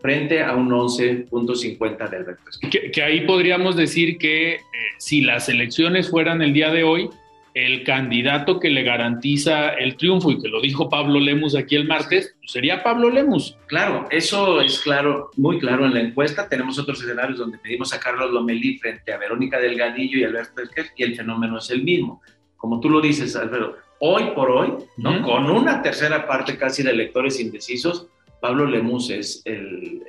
frente 0.00 0.42
a 0.42 0.54
un 0.54 0.68
11.50 0.68 2.10
de 2.10 2.16
Alberto 2.16 2.50
Esquer. 2.50 2.90
Que, 2.90 3.02
ahí 3.02 3.26
podríamos 3.26 3.76
decir 3.76 4.18
que 4.18 4.54
eh, 4.54 4.60
si 4.98 5.22
las 5.22 5.48
elecciones 5.48 6.10
fueran 6.10 6.42
el 6.42 6.52
día 6.52 6.70
de 6.70 6.84
hoy, 6.84 7.10
el 7.56 7.84
candidato 7.84 8.60
que 8.60 8.68
le 8.68 8.82
garantiza 8.82 9.70
el 9.70 9.96
triunfo, 9.96 10.30
y 10.30 10.38
que 10.42 10.48
lo 10.48 10.60
dijo 10.60 10.90
Pablo 10.90 11.18
Lemus 11.18 11.56
aquí 11.56 11.74
el 11.74 11.88
martes, 11.88 12.34
pues, 12.38 12.52
sería 12.52 12.82
Pablo 12.82 13.08
Lemus. 13.08 13.56
Claro, 13.66 14.06
eso 14.10 14.60
es 14.60 14.80
claro, 14.80 15.30
muy 15.38 15.58
claro 15.58 15.86
en 15.86 15.94
la 15.94 16.00
encuesta. 16.00 16.50
Tenemos 16.50 16.78
otros 16.78 17.00
escenarios 17.00 17.38
donde 17.38 17.56
pedimos 17.56 17.94
a 17.94 17.98
Carlos 17.98 18.30
Lomelí 18.30 18.76
frente 18.76 19.10
a 19.10 19.16
Verónica 19.16 19.58
Delgadillo 19.58 20.18
y 20.18 20.24
Alberto 20.24 20.60
Esquer, 20.60 20.88
y 20.98 21.04
el 21.04 21.16
fenómeno 21.16 21.56
es 21.56 21.70
el 21.70 21.82
mismo. 21.82 22.20
Como 22.58 22.78
tú 22.78 22.90
lo 22.90 23.00
dices, 23.00 23.34
Alfredo, 23.36 23.78
hoy 24.00 24.32
por 24.34 24.50
hoy, 24.50 24.74
¿no? 24.98 25.22
con 25.22 25.50
una 25.50 25.80
tercera 25.80 26.26
parte 26.26 26.58
casi 26.58 26.82
de 26.82 26.90
electores 26.90 27.40
indecisos, 27.40 28.06
Pablo 28.38 28.66
Lemus 28.66 29.08
es 29.08 29.40
el, 29.46 30.02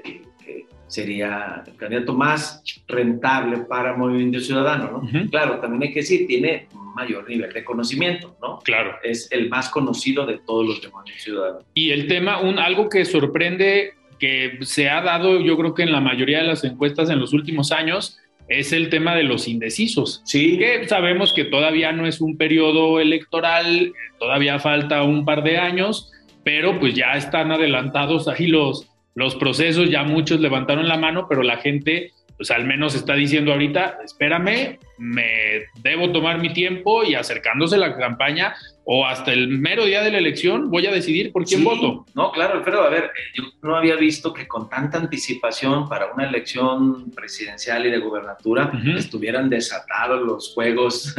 sería 0.87 1.63
el 1.65 1.75
candidato 1.75 2.13
más 2.13 2.63
rentable 2.87 3.57
para 3.59 3.95
Movimiento 3.95 4.39
Ciudadano, 4.39 5.03
¿no? 5.03 5.29
Claro, 5.29 5.59
también 5.59 5.83
hay 5.83 5.93
que 5.93 5.99
decir, 5.99 6.27
tiene 6.27 6.67
mayor 6.95 7.29
nivel 7.29 7.53
de 7.53 7.63
conocimiento, 7.63 8.35
¿no? 8.41 8.59
Claro. 8.59 8.95
Es 9.03 9.31
el 9.31 9.49
más 9.49 9.69
conocido 9.69 10.25
de 10.25 10.39
todos 10.39 10.67
los 10.67 10.81
demonios 10.81 11.21
ciudadanos. 11.21 11.63
Y 11.73 11.91
el 11.91 12.07
tema, 12.07 12.39
un, 12.41 12.57
algo 12.57 12.89
que 12.89 13.05
sorprende, 13.05 13.93
que 14.19 14.57
se 14.61 14.89
ha 14.89 15.01
dado 15.01 15.39
yo 15.41 15.55
creo 15.57 15.75
que 15.75 15.83
en 15.83 15.91
la 15.91 16.01
mayoría 16.01 16.39
de 16.39 16.47
las 16.47 16.63
encuestas 16.63 17.09
en 17.11 17.19
los 17.19 17.33
últimos 17.33 17.71
años, 17.71 18.17
es 18.47 18.71
el 18.71 18.89
tema 18.89 19.15
de 19.15 19.23
los 19.23 19.47
indecisos. 19.47 20.21
Sí. 20.25 20.57
Que 20.57 20.87
sabemos 20.87 21.33
que 21.33 21.45
todavía 21.45 21.91
no 21.91 22.07
es 22.07 22.21
un 22.21 22.37
periodo 22.37 22.99
electoral, 22.99 23.93
todavía 24.19 24.57
falta 24.57 25.03
un 25.03 25.25
par 25.25 25.43
de 25.43 25.57
años, 25.57 26.11
pero 26.43 26.79
pues 26.79 26.95
ya 26.95 27.11
están 27.13 27.51
adelantados 27.51 28.27
ahí 28.27 28.47
los, 28.47 28.87
los 29.17 29.33
procesos, 29.35 29.89
ya 29.89 30.03
muchos 30.03 30.39
levantaron 30.39 30.87
la 30.87 30.95
mano, 30.95 31.25
pero 31.27 31.41
la 31.41 31.57
gente 31.57 32.11
pues 32.37 32.51
al 32.51 32.65
menos 32.65 32.93
está 32.93 33.15
diciendo 33.15 33.51
ahorita, 33.51 33.97
espérame, 34.05 34.77
me 34.99 35.63
debo 35.81 36.11
tomar 36.11 36.39
mi 36.39 36.53
tiempo 36.53 37.03
y 37.03 37.15
acercándose 37.15 37.77
la 37.77 37.97
campaña 37.97 38.55
o 38.85 39.07
hasta 39.07 39.33
el 39.33 39.47
mero 39.47 39.85
día 39.85 40.03
de 40.03 40.11
la 40.11 40.19
elección 40.19 40.69
voy 40.69 40.85
a 40.85 40.91
decidir 40.91 41.31
por 41.31 41.45
quién 41.45 41.63
voto. 41.63 42.05
No, 42.13 42.31
claro, 42.31 42.59
Alfredo, 42.59 42.83
a 42.83 42.89
ver, 42.89 43.11
yo 43.33 43.43
no 43.63 43.75
había 43.75 43.95
visto 43.95 44.31
que 44.31 44.47
con 44.47 44.69
tanta 44.69 44.99
anticipación 44.99 45.89
para 45.89 46.13
una 46.13 46.29
elección 46.29 47.09
presidencial 47.11 47.87
y 47.87 47.89
de 47.89 47.97
gubernatura 47.97 48.71
estuvieran 48.95 49.49
desatados 49.49 50.21
los 50.21 50.53
juegos. 50.53 51.15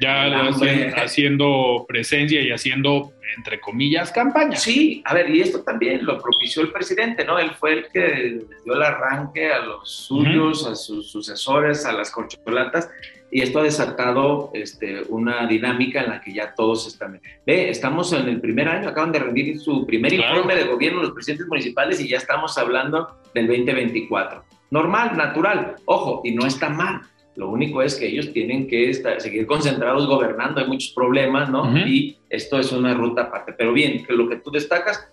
Ya 0.00 0.48
haciendo 0.96 1.84
presencia 1.88 2.40
y 2.42 2.52
haciendo 2.52 3.12
entre 3.36 3.60
comillas, 3.60 4.10
campaña. 4.12 4.56
Sí, 4.56 5.02
a 5.04 5.14
ver, 5.14 5.30
y 5.30 5.40
esto 5.40 5.62
también 5.62 6.04
lo 6.04 6.20
propició 6.20 6.62
el 6.62 6.72
presidente, 6.72 7.24
¿no? 7.24 7.38
Él 7.38 7.52
fue 7.52 7.72
el 7.72 7.88
que 7.88 8.46
dio 8.64 8.74
el 8.74 8.82
arranque 8.82 9.52
a 9.52 9.60
los 9.60 9.90
suyos, 9.90 10.66
a 10.66 10.74
sus 10.74 11.10
sucesores, 11.10 11.84
a 11.86 11.92
las 11.92 12.10
corcholatas, 12.10 12.90
y 13.30 13.42
esto 13.42 13.60
ha 13.60 13.62
desatado 13.62 14.50
este, 14.54 15.02
una 15.08 15.46
dinámica 15.46 16.02
en 16.02 16.10
la 16.10 16.20
que 16.20 16.32
ya 16.32 16.52
todos 16.54 16.86
están. 16.86 17.20
Ve, 17.46 17.70
estamos 17.70 18.12
en 18.12 18.28
el 18.28 18.40
primer 18.40 18.68
año, 18.68 18.88
acaban 18.88 19.12
de 19.12 19.20
rendir 19.20 19.58
su 19.60 19.86
primer 19.86 20.12
informe 20.12 20.56
de 20.56 20.64
gobierno 20.64 21.02
los 21.02 21.12
presidentes 21.12 21.46
municipales 21.46 22.00
y 22.00 22.08
ya 22.08 22.16
estamos 22.16 22.58
hablando 22.58 23.16
del 23.34 23.46
2024. 23.46 24.44
Normal, 24.70 25.16
natural, 25.16 25.76
ojo, 25.84 26.22
y 26.24 26.32
no 26.32 26.46
está 26.46 26.68
mal. 26.68 27.02
Lo 27.40 27.48
único 27.48 27.80
es 27.80 27.94
que 27.94 28.06
ellos 28.06 28.34
tienen 28.34 28.66
que 28.68 28.92
seguir 28.92 29.46
concentrados 29.46 30.06
gobernando, 30.06 30.60
hay 30.60 30.66
muchos 30.66 30.90
problemas, 30.90 31.48
¿no? 31.48 31.74
Y 31.86 32.18
esto 32.28 32.60
es 32.60 32.70
una 32.70 32.92
ruta 32.92 33.22
aparte. 33.22 33.54
Pero 33.54 33.72
bien, 33.72 34.04
que 34.04 34.12
lo 34.12 34.28
que 34.28 34.36
tú 34.36 34.50
destacas, 34.50 35.08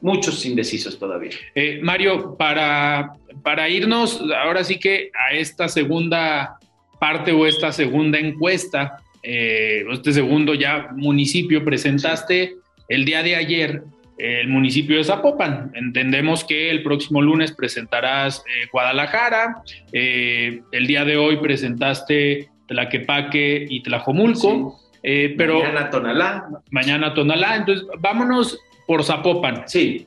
muchos 0.00 0.46
indecisos 0.46 0.96
todavía. 0.96 1.32
Eh, 1.56 1.80
Mario, 1.82 2.36
para, 2.36 3.14
para 3.42 3.68
irnos 3.68 4.22
ahora 4.44 4.62
sí 4.62 4.78
que 4.78 5.10
a 5.28 5.34
esta 5.34 5.66
segunda 5.68 6.56
parte 7.00 7.32
o 7.32 7.48
esta 7.48 7.72
segunda 7.72 8.16
encuesta, 8.16 9.02
eh, 9.24 9.84
este 9.90 10.12
segundo 10.12 10.54
ya 10.54 10.90
municipio, 10.94 11.64
presentaste 11.64 12.58
el 12.88 13.04
día 13.04 13.24
de 13.24 13.34
ayer 13.34 13.82
el 14.22 14.46
municipio 14.46 14.98
de 14.98 15.04
Zapopan. 15.04 15.72
Entendemos 15.74 16.44
que 16.44 16.70
el 16.70 16.84
próximo 16.84 17.20
lunes 17.20 17.50
presentarás 17.50 18.44
eh, 18.46 18.68
Guadalajara, 18.70 19.62
eh, 19.92 20.62
el 20.70 20.86
día 20.86 21.04
de 21.04 21.16
hoy 21.16 21.38
presentaste 21.38 22.48
Tlaquepaque 22.68 23.66
y 23.68 23.82
Tlajomulco, 23.82 24.78
eh, 25.02 25.34
pero... 25.36 25.58
Mañana 25.58 25.90
Tonalá. 25.90 26.48
Mañana 26.70 27.14
Tonalá, 27.14 27.56
entonces 27.56 27.84
vámonos 27.98 28.60
por 28.86 29.02
Zapopan. 29.02 29.64
Sí. 29.66 30.06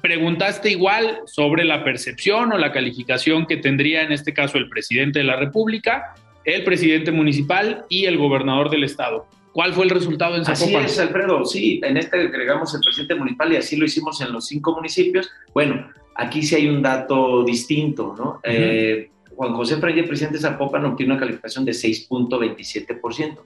preguntaste 0.00 0.72
igual 0.72 1.20
sobre 1.26 1.64
la 1.64 1.84
percepción 1.84 2.52
o 2.52 2.58
la 2.58 2.72
calificación 2.72 3.46
que 3.46 3.58
tendría 3.58 4.02
en 4.02 4.10
este 4.10 4.34
caso 4.34 4.58
el 4.58 4.68
presidente 4.68 5.20
de 5.20 5.24
la 5.24 5.36
República, 5.36 6.14
el 6.44 6.64
presidente 6.64 7.12
municipal 7.12 7.84
y 7.88 8.06
el 8.06 8.18
gobernador 8.18 8.70
del 8.70 8.82
estado. 8.82 9.28
¿Cuál 9.52 9.74
fue 9.74 9.84
el 9.84 9.90
resultado 9.90 10.36
en 10.36 10.44
Zapopan? 10.44 10.84
Así 10.84 10.92
es, 10.92 10.98
Alfredo. 10.98 11.44
Sí, 11.44 11.80
en 11.82 11.96
este 11.96 12.20
agregamos 12.20 12.74
el 12.74 12.80
presidente 12.80 13.14
municipal 13.14 13.52
y 13.52 13.56
así 13.56 13.76
lo 13.76 13.84
hicimos 13.84 14.20
en 14.20 14.32
los 14.32 14.46
cinco 14.46 14.74
municipios. 14.74 15.30
Bueno, 15.52 15.90
aquí 16.14 16.42
sí 16.42 16.54
hay 16.54 16.68
un 16.68 16.82
dato 16.82 17.44
distinto, 17.44 18.14
¿no? 18.16 18.40
Eh, 18.42 19.10
Juan 19.36 19.54
José 19.54 19.76
Freire, 19.76 20.04
presidente 20.04 20.38
de 20.38 20.42
Zapopan, 20.42 20.84
obtiene 20.84 21.12
una 21.12 21.20
calificación 21.20 21.64
de 21.64 21.72
6.27%. 21.72 23.38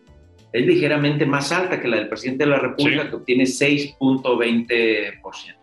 Es 0.53 0.67
ligeramente 0.67 1.27
más 1.27 1.53
alta 1.53 1.81
que 1.81 1.89
la 1.89 1.97
del 1.97 2.09
presidente 2.09 2.45
de 2.45 2.51
la 2.51 2.59
República, 2.59 3.09
que 3.09 3.17
obtiene 3.17 3.45
6.20%. 3.45 5.55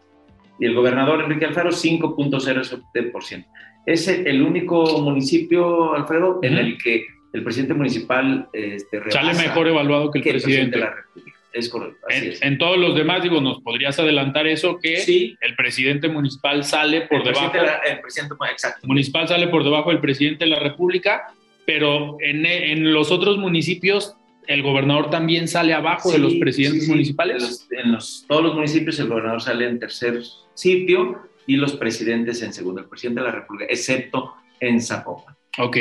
Y 0.60 0.66
el 0.66 0.76
gobernador 0.76 1.22
Enrique 1.22 1.46
Alfaro, 1.46 1.72
5.07%. 1.72 3.46
Es 3.86 4.08
el 4.08 4.42
único 4.42 5.02
municipio, 5.02 5.94
Alfredo, 5.94 6.40
en 6.42 6.58
el 6.58 6.78
que 6.78 7.06
el 7.34 7.44
presidente 7.44 7.74
municipal 7.74 8.48
este, 8.54 9.12
sale 9.12 9.34
mejor 9.34 9.68
evaluado 9.68 10.12
que 10.12 10.20
el, 10.20 10.24
presidente. 10.24 10.78
de 10.78 10.86
la 10.86 10.94
República. 10.94 11.40
Es 11.52 11.70
correcto. 11.70 12.00
en, 12.10 12.58
todos 12.58 12.80
los 12.80 12.96
demás, 12.96 13.22
digo, 13.22 13.40
¿nos 13.40 13.62
podrías 13.62 14.00
adelantar 14.00 14.48
eso? 14.48 14.80
Que 14.80 14.98
sí. 14.98 15.38
el 15.42 15.56
presidente 15.56 16.08
municipal 16.08 16.64
sale 16.64 17.02
por 17.02 17.20
el 17.20 17.26
debajo. 17.26 17.52
el 17.86 18.02
presidente, 18.02 18.36
exacto. 18.52 18.88
Municipal 18.88 19.28
sale 19.28 19.48
por 19.50 19.64
debajo 19.64 19.92
del 19.92 20.00
presidente 20.00 20.46
de 20.46 20.50
la 20.50 20.60
República, 20.60 21.32
pero 21.66 22.18
en, 22.22 22.46
en 22.48 22.92
los 22.92 23.12
otros 23.12 23.38
municipios 23.38 24.16
el 24.48 24.62
gobernador 24.62 25.10
también 25.10 25.48
sale 25.48 25.74
abajo 25.74 26.12
de 26.12 26.18
los 26.18 26.34
presidentes 26.36 26.88
municipales. 26.88 27.68
En, 27.72 27.92
los, 27.92 28.26
todos 28.28 28.44
los 28.44 28.56
municipios 28.56 29.00
el 29.00 29.08
gobernador 29.08 29.42
sale 29.42 29.68
en 29.68 29.80
tercer 29.80 30.22
sitio 30.54 31.30
y 31.46 31.58
los 31.58 31.74
presidentes 31.74 32.42
en 32.42 32.54
segundo, 32.54 32.82
el 32.82 32.88
presidente 32.88 33.22
de 33.22 33.28
la 33.28 33.34
República, 33.34 33.66
excepto 33.70 34.34
en 34.60 34.82
Zapopan. 34.82 35.36
Ok, 35.60 35.78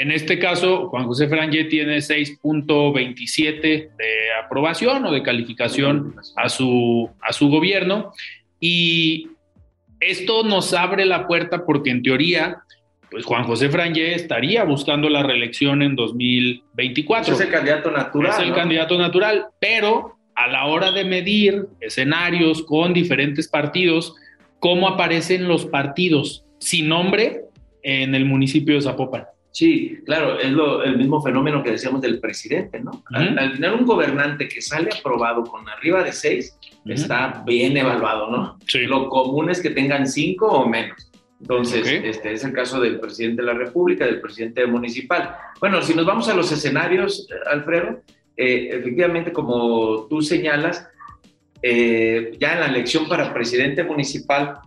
en 0.00 0.12
este 0.12 0.38
caso, 0.38 0.88
Juan 0.88 1.06
José 1.06 1.28
Franje 1.28 1.64
tiene 1.64 1.96
6.27 1.98 3.60
de 3.60 3.88
aprobación 4.44 5.04
o 5.04 5.12
de 5.12 5.22
calificación 5.22 6.14
a 6.36 6.48
su, 6.48 7.10
a 7.20 7.32
su 7.32 7.48
gobierno 7.48 8.12
y 8.60 9.28
esto 9.98 10.44
nos 10.44 10.72
abre 10.72 11.04
la 11.04 11.26
puerta 11.26 11.64
porque 11.64 11.90
en 11.90 12.02
teoría, 12.02 12.58
pues 13.10 13.24
Juan 13.24 13.42
José 13.44 13.70
Franje 13.70 14.14
estaría 14.14 14.62
buscando 14.62 15.08
la 15.08 15.24
reelección 15.24 15.82
en 15.82 15.96
2024. 15.96 17.34
Es 17.34 17.40
el 17.40 17.50
candidato 17.50 17.90
natural. 17.90 18.32
Es 18.32 18.38
el 18.38 18.54
candidato 18.54 18.98
natural, 18.98 19.46
pero 19.60 20.16
a 20.36 20.46
la 20.46 20.66
hora 20.66 20.92
de 20.92 21.04
medir 21.04 21.66
escenarios 21.80 22.62
con 22.62 22.94
diferentes 22.94 23.48
partidos, 23.48 24.14
¿cómo 24.60 24.86
aparecen 24.86 25.48
los 25.48 25.66
partidos 25.66 26.44
sin 26.60 26.88
nombre 26.88 27.42
en 27.82 28.14
el 28.14 28.24
municipio 28.24 28.76
de 28.76 28.82
Zapopan? 28.82 29.24
Sí, 29.58 29.98
claro, 30.06 30.38
es 30.38 30.52
lo, 30.52 30.84
el 30.84 30.96
mismo 30.96 31.20
fenómeno 31.20 31.64
que 31.64 31.72
decíamos 31.72 32.00
del 32.00 32.20
presidente, 32.20 32.78
¿no? 32.78 33.02
al, 33.12 33.54
final 33.54 33.74
un 33.74 33.86
gobernante 33.86 34.46
que 34.46 34.62
sale 34.62 34.88
aprobado 34.96 35.42
con 35.42 35.68
arriba 35.68 36.04
de 36.04 36.12
seis 36.12 36.56
está 36.84 37.42
bien 37.44 37.76
evaluado, 37.76 38.30
¿no? 38.30 38.56
Sí. 38.68 38.82
Lo 38.86 39.08
común 39.08 39.50
es 39.50 39.60
que 39.60 39.70
tengan 39.70 40.06
cinco 40.06 40.46
o 40.46 40.68
menos. 40.68 41.10
Entonces, 41.40 41.88
este 42.04 42.34
es 42.34 42.44
el 42.44 42.52
caso 42.52 42.80
del 42.80 43.00
presidente 43.00 43.42
de 43.42 43.46
la 43.46 43.54
República, 43.54 44.06
del 44.06 44.20
presidente 44.20 44.64
municipal. 44.64 45.34
Bueno, 45.58 45.82
si 45.82 45.92
nos 45.92 46.06
vamos 46.06 46.28
a 46.28 46.34
los 46.34 46.52
escenarios, 46.52 47.26
Alfredo, 47.50 48.02
eh, 48.36 48.68
efectivamente, 48.74 49.32
como 49.32 50.06
tú 50.08 50.22
señalas, 50.22 50.88
eh, 51.62 52.36
ya 52.38 52.52
en 52.52 52.60
la 52.60 52.66
elección 52.66 53.08
para 53.08 53.34
presidente 53.34 53.82
municipal 53.82 54.60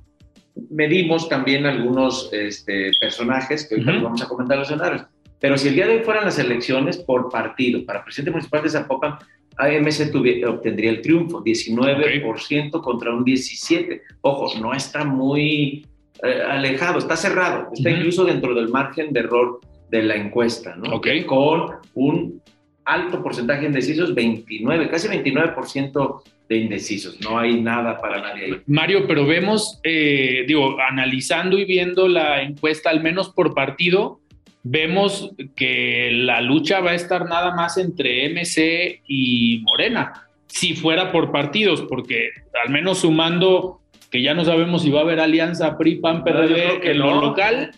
medimos 0.70 1.28
también 1.30 1.66
algunos 1.66 2.30
este, 2.32 2.92
personajes 3.00 3.68
que 3.68 3.76
ahorita 3.76 4.04
vamos 4.04 4.22
a 4.22 4.28
comentar 4.28 4.58
los 4.58 4.70
escenarios. 4.70 5.06
Pero 5.40 5.58
si 5.58 5.70
el 5.70 5.76
día 5.76 5.88
de 5.88 5.98
hoy 5.98 6.04
fueran 6.04 6.26
las 6.26 6.38
elecciones 6.38 6.98
por 6.98 7.30
partido, 7.30 7.84
para 7.86 8.04
presidente 8.04 8.32
municipal 8.32 8.62
de 8.62 8.70
Zapopan, 8.70 9.16
AMC 9.58 10.16
obtendría 10.48 10.92
el 10.92 11.02
triunfo, 11.02 11.44
19% 11.44 12.82
contra 12.82 13.14
un 13.14 13.26
17%. 13.26 14.02
Ojo, 14.22 14.60
no 14.60 14.74
está 14.74 15.04
muy 15.04 15.86
eh, 16.24 16.42
alejado, 16.48 17.00
está 17.00 17.16
cerrado, 17.16 17.70
está 17.74 17.90
incluso 17.90 18.24
dentro 18.26 18.54
del 18.54 18.70
margen 18.70 19.12
de 19.12 19.22
error 19.22 19.60
de 19.90 20.04
la 20.04 20.16
encuesta, 20.16 20.76
¿no? 20.76 21.02
Con 21.28 21.72
un 21.96 22.42
alto 22.86 23.22
porcentaje 23.22 23.62
de 23.62 23.68
indecisos, 23.68 24.14
29, 24.14 24.90
casi 24.90 25.08
29% 25.08 26.22
de 26.52 26.58
indecisos. 26.58 27.18
No 27.22 27.40
hay 27.40 27.62
nada 27.62 27.98
para 27.98 28.22
nadie 28.22 28.46
ahí. 28.46 28.62
Mario, 28.68 29.08
pero 29.08 29.26
vemos, 29.26 29.80
eh, 29.84 30.44
digo, 30.46 30.76
analizando 30.82 31.58
y 31.58 31.64
viendo 31.64 32.10
la 32.10 32.42
encuesta, 32.42 32.90
al 32.90 33.02
menos 33.02 33.30
por 33.30 33.54
partido, 33.54 34.20
vemos 34.62 35.32
que 35.56 36.10
la 36.12 36.42
lucha 36.42 36.82
va 36.82 36.92
a 36.92 36.96
estar 36.96 37.30
nada 37.30 37.56
más 37.56 37.78
entre 37.78 38.26
MC 38.30 39.02
y 39.08 39.64
Morena, 39.64 40.28
si 40.48 40.76
fuera 40.76 41.14
por 41.14 41.32
partidos, 41.32 41.84
porque 41.84 42.32
al 42.66 42.70
menos 42.70 43.00
sumando, 43.00 43.80
que 44.10 44.22
ya 44.22 44.34
no 44.34 44.44
sabemos 44.44 44.82
si 44.82 44.92
va 44.92 45.00
a 45.00 45.04
haber 45.04 45.22
alianza 45.22 45.78
PRI, 45.78 45.96
PAN, 45.96 46.26
PRD 46.26 46.92
en 46.92 47.00
lo 47.00 47.22
local, 47.22 47.72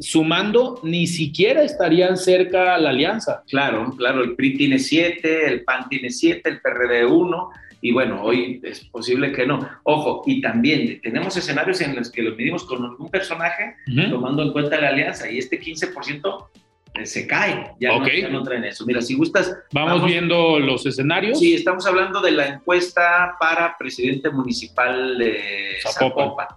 sumando, 0.00 0.80
ni 0.82 1.06
siquiera 1.06 1.62
estarían 1.62 2.18
cerca 2.18 2.76
la 2.76 2.90
alianza. 2.90 3.42
Claro, 3.48 3.94
claro, 3.96 4.22
el 4.22 4.36
PRI 4.36 4.58
tiene 4.58 4.78
siete, 4.78 5.46
el 5.46 5.64
PAN 5.64 5.88
tiene 5.88 6.10
siete, 6.10 6.50
el 6.50 6.60
PRD 6.60 7.06
uno, 7.06 7.48
y 7.80 7.92
bueno, 7.92 8.22
hoy 8.22 8.60
es 8.64 8.84
posible 8.86 9.32
que 9.32 9.46
no. 9.46 9.60
Ojo, 9.84 10.22
y 10.26 10.40
también 10.40 11.00
tenemos 11.00 11.36
escenarios 11.36 11.80
en 11.80 11.94
los 11.94 12.10
que 12.10 12.22
los 12.22 12.36
medimos 12.36 12.64
con 12.64 12.84
algún 12.84 13.08
personaje, 13.10 13.76
tomando 14.10 14.42
en 14.42 14.52
cuenta 14.52 14.80
la 14.80 14.88
alianza, 14.88 15.30
y 15.30 15.38
este 15.38 15.60
15% 15.60 16.46
eh, 16.94 17.06
se 17.06 17.26
cae, 17.26 17.72
ya, 17.78 17.90
no, 18.30 18.42
traen 18.42 18.64
eso. 18.64 18.84
Mira, 18.84 19.00
si 19.00 19.14
gustas... 19.14 19.56
¿Vamos, 19.72 20.04
viendo 20.04 20.58
los 20.58 20.84
escenarios? 20.86 21.38
Sí, 21.38 21.54
estamos 21.54 21.86
hablando 21.86 22.20
de 22.20 22.32
la 22.32 22.48
encuesta 22.48 23.36
para 23.38 23.76
presidente 23.78 24.30
municipal 24.30 25.16
de 25.18 25.76
Zapopan. 25.82 26.48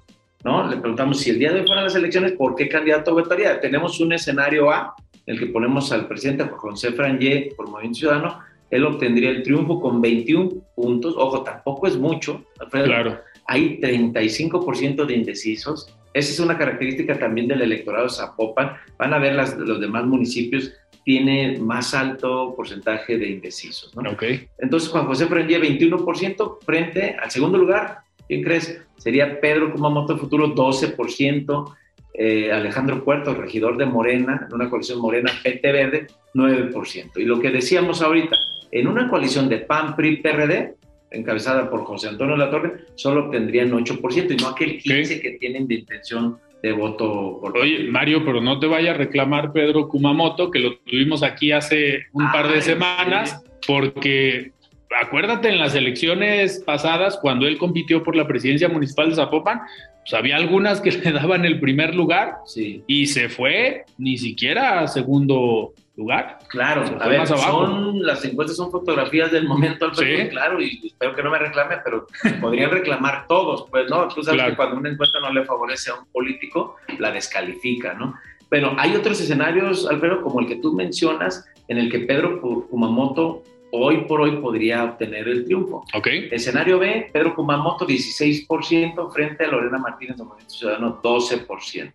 ¿no? 0.43 0.67
Le 0.67 0.77
preguntamos 0.77 1.19
si 1.19 1.29
el 1.29 1.39
día 1.39 1.51
de 1.51 1.59
hoy 1.59 1.67
fueran 1.67 1.83
las 1.83 1.95
elecciones, 1.95 2.31
¿por 2.31 2.55
qué 2.55 2.67
candidato 2.67 3.13
votaría? 3.13 3.59
Tenemos 3.59 3.99
un 3.99 4.13
escenario 4.13 4.71
A, 4.71 4.95
en 5.27 5.35
el 5.35 5.39
que 5.39 5.47
ponemos 5.47 5.91
al 5.91 6.07
presidente 6.07 6.45
José 6.45 6.93
Frangé 6.93 7.53
por 7.55 7.69
Movimiento 7.69 7.99
Ciudadano, 7.99 8.39
él 8.71 8.85
obtendría 8.85 9.29
el 9.29 9.43
triunfo 9.43 9.79
con 9.79 10.01
21 10.01 10.49
puntos. 10.75 11.15
Ojo, 11.17 11.43
tampoco 11.43 11.87
es 11.87 11.97
mucho. 11.97 12.43
claro. 12.71 13.19
Hay 13.47 13.79
35% 13.79 15.05
de 15.05 15.13
indecisos. 15.13 15.93
Esa 16.13 16.31
es 16.31 16.39
una 16.39 16.57
característica 16.57 17.19
también 17.19 17.47
del 17.47 17.61
electorado 17.61 18.09
Zapopan. 18.09 18.73
Van 18.97 19.13
a 19.13 19.19
ver 19.19 19.35
las, 19.35 19.57
los 19.57 19.79
demás 19.79 20.05
municipios, 20.05 20.73
tiene 21.03 21.57
más 21.59 21.93
alto 21.93 22.53
porcentaje 22.55 23.17
de 23.17 23.29
indecisos. 23.29 23.95
¿no? 23.95 24.11
Okay. 24.11 24.47
Entonces, 24.57 24.89
Juan 24.89 25.05
José 25.05 25.27
Frangé, 25.27 25.59
21% 25.59 26.59
frente 26.63 27.17
al 27.21 27.29
segundo 27.29 27.57
lugar. 27.57 27.99
¿Quién 28.27 28.43
crees? 28.43 28.81
Sería 28.97 29.41
Pedro 29.41 29.73
Kumamoto 29.73 30.17
Futuro, 30.17 30.55
12%. 30.55 31.75
Eh, 32.13 32.51
Alejandro 32.51 33.03
Puerto, 33.03 33.33
regidor 33.33 33.77
de 33.77 33.85
Morena, 33.85 34.45
en 34.47 34.53
una 34.53 34.69
coalición 34.69 34.99
Morena 34.99 35.31
PT 35.43 35.71
Verde, 35.71 36.07
9%. 36.33 37.11
Y 37.17 37.23
lo 37.23 37.39
que 37.39 37.51
decíamos 37.51 38.01
ahorita, 38.01 38.35
en 38.71 38.87
una 38.87 39.09
coalición 39.09 39.47
de 39.47 39.59
PAN, 39.59 39.95
PRI, 39.95 40.17
PRD, 40.17 40.75
encabezada 41.11 41.69
por 41.69 41.83
José 41.83 42.09
Antonio 42.09 42.35
Latorre, 42.35 42.85
solo 42.95 43.25
obtendrían 43.25 43.71
8% 43.71 44.31
y 44.31 44.37
no 44.37 44.49
aquel 44.49 44.81
15% 44.81 45.21
que 45.21 45.31
tienen 45.39 45.67
de 45.67 45.75
intención 45.75 46.37
de 46.61 46.71
voto 46.73 47.39
por 47.41 47.57
Oye, 47.57 47.89
Mario, 47.89 48.23
pero 48.23 48.39
no 48.39 48.59
te 48.59 48.67
vaya 48.67 48.91
a 48.91 48.95
reclamar 48.95 49.51
Pedro 49.51 49.87
Kumamoto, 49.87 50.51
que 50.51 50.59
lo 50.59 50.77
tuvimos 50.79 51.23
aquí 51.23 51.51
hace 51.51 52.05
un 52.13 52.31
par 52.31 52.51
de 52.51 52.59
ah, 52.59 52.61
semanas, 52.61 53.43
porque 53.65 54.51
acuérdate 54.99 55.49
en 55.49 55.59
las 55.59 55.75
elecciones 55.75 56.61
pasadas, 56.65 57.17
cuando 57.21 57.47
él 57.47 57.57
compitió 57.57 58.03
por 58.03 58.15
la 58.15 58.27
presidencia 58.27 58.69
municipal 58.69 59.09
de 59.09 59.15
Zapopan, 59.15 59.61
pues 60.01 60.13
había 60.13 60.35
algunas 60.35 60.81
que 60.81 60.91
le 61.03 61.11
daban 61.11 61.45
el 61.45 61.59
primer 61.59 61.95
lugar 61.95 62.37
sí. 62.45 62.83
y 62.87 63.07
se 63.07 63.29
fue 63.29 63.85
ni 63.97 64.17
siquiera 64.17 64.81
a 64.81 64.87
segundo 64.87 65.73
lugar. 65.95 66.39
Claro, 66.47 66.83
a 66.99 67.07
ver, 67.07 67.27
son, 67.27 68.01
las 68.01 68.23
encuestas 68.25 68.57
son 68.57 68.71
fotografías 68.71 69.31
del 69.31 69.47
momento, 69.47 69.85
al 69.85 69.95
sí. 69.95 70.29
claro, 70.29 70.61
y 70.61 70.87
espero 70.87 71.15
que 71.15 71.21
no 71.21 71.29
me 71.29 71.37
reclame, 71.37 71.77
pero 71.83 72.07
podrían 72.39 72.71
reclamar 72.71 73.27
todos, 73.27 73.67
pues, 73.69 73.89
¿no? 73.89 74.07
Tú 74.07 74.23
sabes 74.23 74.43
que 74.43 74.55
cuando 74.55 74.77
una 74.77 74.89
encuesta 74.89 75.19
no 75.19 75.31
le 75.31 75.45
favorece 75.45 75.91
a 75.91 75.95
un 75.95 76.05
político, 76.07 76.77
la 76.97 77.11
descalifica, 77.11 77.93
¿no? 77.93 78.15
Pero 78.49 78.73
hay 78.77 78.95
otros 78.95 79.21
escenarios, 79.21 79.87
Alfredo, 79.87 80.21
como 80.21 80.41
el 80.41 80.47
que 80.47 80.57
tú 80.57 80.73
mencionas, 80.73 81.45
en 81.67 81.77
el 81.77 81.89
que 81.89 81.99
Pedro 81.99 82.41
Kumamoto 82.41 83.43
hoy 83.71 84.05
por 84.05 84.21
hoy 84.21 84.37
podría 84.37 84.83
obtener 84.83 85.27
el 85.27 85.45
triunfo. 85.45 85.85
Okay. 85.93 86.29
Escenario 86.31 86.79
B, 86.79 87.09
Pedro 87.11 87.35
Kumamoto 87.35 87.87
16% 87.87 89.11
frente 89.11 89.45
a 89.45 89.47
Lorena 89.47 89.77
Martínez 89.77 90.17
de 90.17 90.23
Movimiento 90.23 90.53
Ciudadano 90.53 91.01
12%. 91.01 91.93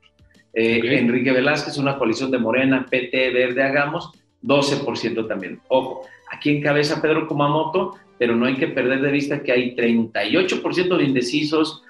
Eh, 0.59 0.81
Enrique 0.99 1.33
Velázquez, 1.33 1.77
una 1.77 1.99
coalición 1.99 2.31
de 2.31 2.39
Morena, 2.39 2.87
PT, 2.89 3.31
Verde, 3.31 3.63
Hagamos, 3.63 4.13
12% 4.43 5.29
también. 5.29 5.61
Ojo, 5.69 6.07
aquí 6.33 6.57
encabeza 6.57 7.03
Pedro 7.03 7.29
Kumamoto, 7.29 7.97
pero 8.19 8.35
no 8.35 8.47
hay 8.47 8.57
que 8.57 8.69
perder 8.69 9.03
de 9.03 9.11
vista 9.11 9.43
que 9.43 9.53
hay 9.53 9.77
38% 9.77 10.97
de 10.97 11.05
indecisos, 11.05 11.83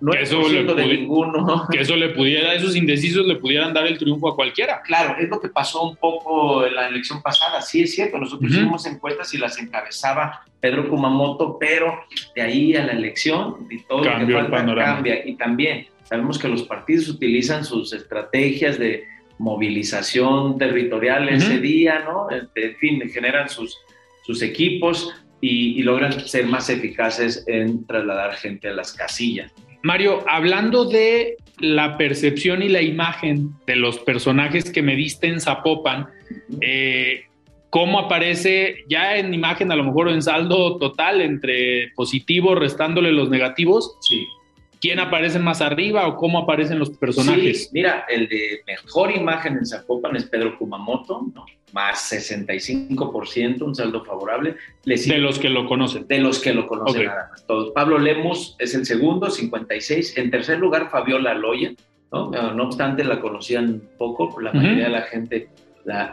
no 0.00 0.12
es 0.12 0.30
de 0.30 0.86
ninguno. 0.86 1.66
Que 1.70 1.80
eso 1.80 1.96
le 1.96 2.10
pudiera, 2.10 2.54
esos 2.54 2.76
indecisos 2.76 3.26
le 3.26 3.36
pudieran 3.36 3.72
dar 3.72 3.86
el 3.86 3.98
triunfo 3.98 4.28
a 4.28 4.34
cualquiera. 4.34 4.82
Claro, 4.82 5.16
es 5.18 5.28
lo 5.28 5.40
que 5.40 5.48
pasó 5.48 5.82
un 5.82 5.96
poco 5.96 6.66
en 6.66 6.74
la 6.74 6.88
elección 6.88 7.22
pasada. 7.22 7.60
Sí, 7.62 7.82
es 7.82 7.94
cierto, 7.94 8.18
nosotros 8.18 8.50
hicimos 8.50 8.86
encuestas 8.86 9.32
y 9.34 9.38
las 9.38 9.58
encabezaba 9.58 10.44
Pedro 10.60 10.88
Kumamoto, 10.88 11.58
pero 11.58 12.00
de 12.34 12.42
ahí 12.42 12.76
a 12.76 12.84
la 12.84 12.92
elección 12.92 13.66
y 13.70 13.82
todo 13.82 14.04
lo 14.04 14.26
que 14.26 14.32
falta 14.32 14.74
cambia. 14.74 15.26
Y 15.26 15.36
también 15.36 15.86
Sabemos 16.10 16.40
que 16.40 16.48
los 16.48 16.64
partidos 16.64 17.08
utilizan 17.08 17.64
sus 17.64 17.92
estrategias 17.92 18.80
de 18.80 19.04
movilización 19.38 20.58
territorial 20.58 21.28
ese 21.28 21.60
día, 21.60 22.00
¿no? 22.00 22.28
Este, 22.30 22.72
en 22.72 22.76
fin, 22.78 23.10
generan 23.10 23.48
sus, 23.48 23.78
sus 24.24 24.42
equipos 24.42 25.14
y, 25.40 25.80
logran 25.84 26.12
ser 26.26 26.46
más 26.46 26.68
eficaces 26.68 27.44
en 27.46 27.86
trasladar 27.86 28.34
gente 28.34 28.68
a 28.68 28.72
las 28.72 28.92
casillas. 28.92 29.52
Mario, 29.82 30.24
hablando 30.28 30.84
de 30.84 31.36
la 31.58 31.96
percepción 31.96 32.62
y 32.62 32.68
la 32.68 32.82
imagen 32.82 33.54
de 33.66 33.76
los 33.76 33.98
personajes 33.98 34.70
que 34.70 34.82
me 34.82 34.96
diste 34.96 35.26
en 35.26 35.40
Zapopan, 35.40 36.08
eh, 36.60 37.24
¿cómo 37.70 37.98
aparece 37.98 38.84
ya 38.88 39.16
en 39.16 39.32
imagen, 39.32 39.72
a 39.72 39.76
lo 39.76 39.84
mejor 39.84 40.08
en 40.08 40.22
saldo 40.22 40.78
total, 40.78 41.20
entre 41.20 41.92
positivo, 41.94 42.54
restándole 42.54 43.12
los 43.12 43.30
negativos? 43.30 43.96
Sí 44.00 44.26
quién 44.80 44.98
aparece 44.98 45.38
más 45.38 45.60
arriba 45.60 46.06
o 46.06 46.16
cómo 46.16 46.38
aparecen 46.38 46.78
los 46.78 46.90
personajes. 46.90 47.64
Sí, 47.64 47.70
mira, 47.72 48.06
el 48.08 48.28
de 48.28 48.62
mejor 48.66 49.10
imagen 49.10 49.58
en 49.58 49.66
Zapopan 49.66 50.16
es 50.16 50.24
Pedro 50.24 50.56
Kumamoto, 50.58 51.26
¿no? 51.34 51.44
más 51.72 52.12
65%, 52.12 53.62
un 53.62 53.74
saldo 53.74 54.04
favorable. 54.04 54.56
de 54.84 55.18
los 55.18 55.38
que 55.38 55.48
lo 55.48 55.66
conocen. 55.66 56.06
De 56.08 56.18
los 56.18 56.40
que 56.40 56.52
lo 56.52 56.66
conocen 56.66 57.06
nada 57.06 57.28
más, 57.30 57.46
todos. 57.46 57.70
Pablo 57.70 57.98
Lemus 57.98 58.56
es 58.58 58.74
el 58.74 58.84
segundo, 58.84 59.30
56. 59.30 60.16
En 60.16 60.30
tercer 60.30 60.58
lugar, 60.58 60.90
Fabiola 60.90 61.34
Loya, 61.34 61.72
¿no? 62.12 62.30
No 62.30 62.64
obstante, 62.64 63.04
la 63.04 63.20
conocían 63.20 63.82
poco, 63.98 64.40
la 64.40 64.52
mayoría 64.52 64.84
de 64.84 64.90
la 64.90 65.02
gente 65.02 65.48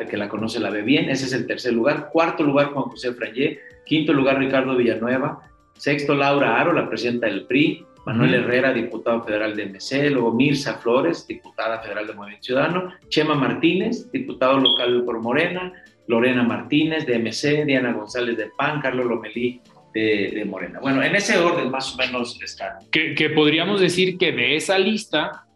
que 0.10 0.17
la 0.17 0.30
conoce 0.30 0.60
la 0.60 0.69
ve 0.69 0.82
bien. 0.82 1.10
Ese 1.10 1.25
es 1.25 1.34
el 1.34 1.47
tercer 1.47 1.73
lugar. 1.73 2.10
Cuarto 2.12 2.43
lugar, 2.43 2.67
Juan 2.67 2.86
José 2.86 3.13
Frayé. 3.13 3.60
Quinto 3.86 4.13
lugar, 4.13 4.38
Ricardo 4.38 4.75
Villanueva. 4.75 5.39
Sexto, 5.75 6.15
Laura 6.15 6.60
Aro, 6.60 6.73
la 6.73 6.88
presidenta 6.88 7.27
del 7.27 7.45
PRI. 7.45 7.86
Manuel 8.08 8.36
Herrera, 8.36 8.72
diputado 8.72 9.22
federal 9.22 9.54
de 9.54 9.63
MC, 9.63 10.10
luego 10.10 10.34
Mirza 10.34 10.76
Flores, 10.76 11.28
diputada 11.28 11.82
federal 11.82 12.08
de 12.08 12.13
Movimiento 12.13 12.46
Ciudadano, 12.46 12.93
Chema 13.10 13.36
Martínez, 13.36 14.10
diputado 14.13 14.58
local 14.60 15.04
por 15.04 15.20
Morena, 15.20 15.74
Lorena 16.08 16.41
Martínez 16.41 17.06
de 17.06 17.20
MC, 17.20 17.65
Diana 17.65 17.91
González 17.91 18.38
de 18.38 18.50
PAN, 18.58 18.80
Carlos 18.80 19.08
Lomelí 19.08 19.62
de, 19.93 20.46
Morena. 20.48 20.80
Bueno, 20.80 21.04
en 21.04 21.15
ese 21.17 21.38
orden 21.38 21.70
más 21.70 21.96
o 21.96 21.98
menos 21.98 22.39
está. 22.41 22.80
que 22.91 23.30
podríamos 23.36 23.82
decir 23.82 24.17
que 24.17 24.32
de 24.32 24.56
esa 24.56 24.80
lista 24.80 25.46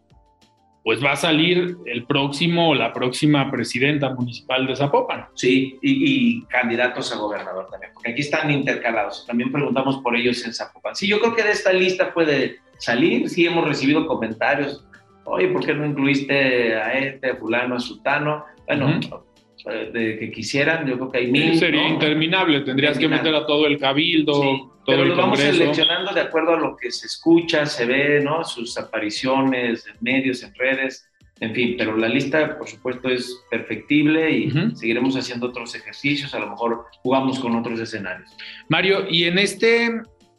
pues 0.84 1.02
va 1.02 1.12
a 1.12 1.16
salir 1.16 1.76
el 1.86 2.04
próximo 2.04 2.70
o 2.70 2.74
la 2.74 2.92
próxima 2.92 3.50
presidenta 3.50 4.10
municipal 4.10 4.66
de 4.66 4.74
Zapopan. 4.74 5.26
Sí, 5.34 5.78
y, 5.80 6.42
candidatos 6.46 7.12
a 7.12 7.18
gobernador 7.18 7.68
también, 7.70 7.92
porque 7.94 8.10
aquí 8.10 8.22
están 8.22 8.50
intercalados. 8.50 9.24
También 9.26 9.52
preguntamos 9.52 9.98
por 9.98 10.16
ellos 10.16 10.44
en 10.44 10.52
Zapopan. 10.52 10.96
Sí, 10.96 11.06
yo 11.06 11.20
creo 11.20 11.34
que 11.36 11.44
de 11.44 11.52
esta 11.52 11.72
lista 11.72 12.12
puede 12.12 12.58
salir. 12.78 13.28
Sí, 13.28 13.46
hemos 13.46 13.66
recibido 13.66 14.06
comentarios. 14.06 14.84
Oye, 15.24 15.48
¿por 15.48 15.64
qué 15.64 15.72
no 15.72 15.86
incluiste 15.86 16.74
a 16.74 16.98
este, 16.98 17.30
a 17.30 17.36
fulano, 17.36 17.76
a 17.76 17.80
sultano? 17.80 18.44
Bueno, 18.66 19.24
de 19.64 20.18
que 20.18 20.30
quisieran, 20.30 20.86
yo 20.86 20.96
creo 20.96 21.10
que 21.10 21.18
hay 21.18 21.30
mil. 21.30 21.58
sería 21.58 21.88
interminable, 21.88 22.60
tendrías 22.60 22.98
que 22.98 23.08
meter 23.08 23.34
a 23.34 23.46
todo 23.46 23.66
el 23.66 23.78
cabildo. 23.78 24.32
todo 24.32 24.72
pero 24.84 25.02
el 25.02 25.10
lo 25.10 25.16
vamos 25.16 25.38
seleccionando 25.38 26.12
de 26.12 26.20
acuerdo 26.20 26.54
a 26.54 26.58
lo 26.58 26.76
que 26.76 26.90
se 26.90 27.06
escucha, 27.06 27.66
se 27.66 27.86
ve, 27.86 28.20
¿no? 28.20 28.44
Sus 28.44 28.76
apariciones 28.76 29.86
en 29.86 29.94
medios, 30.00 30.42
en 30.42 30.54
redes. 30.54 31.08
en 31.40 31.54
fin, 31.54 31.74
pero 31.78 31.96
la 31.96 32.08
lista, 32.08 32.58
por 32.58 32.68
supuesto, 32.68 33.08
es 33.08 33.40
perfectible 33.50 34.30
y 34.30 34.50
seguiremos 34.74 35.16
haciendo 35.16 35.48
otros 35.48 35.74
ejercicios, 35.74 36.34
a 36.34 36.38
lo 36.40 36.50
mejor 36.50 36.86
jugamos 37.02 37.38
con 37.38 37.54
otros 37.56 37.78
escenarios. 37.78 38.30
Mario, 38.68 39.06
y 39.08 39.24
en 39.24 39.38
este, 39.38 39.86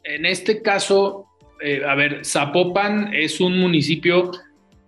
en 0.04 0.26
este 0.26 0.62
caso, 0.62 1.26
eh, 1.62 1.82
a 1.86 1.94
ver, 1.94 2.24
Zapopan 2.24 3.12
es 3.14 3.40
un 3.40 3.58
municipio 3.58 4.30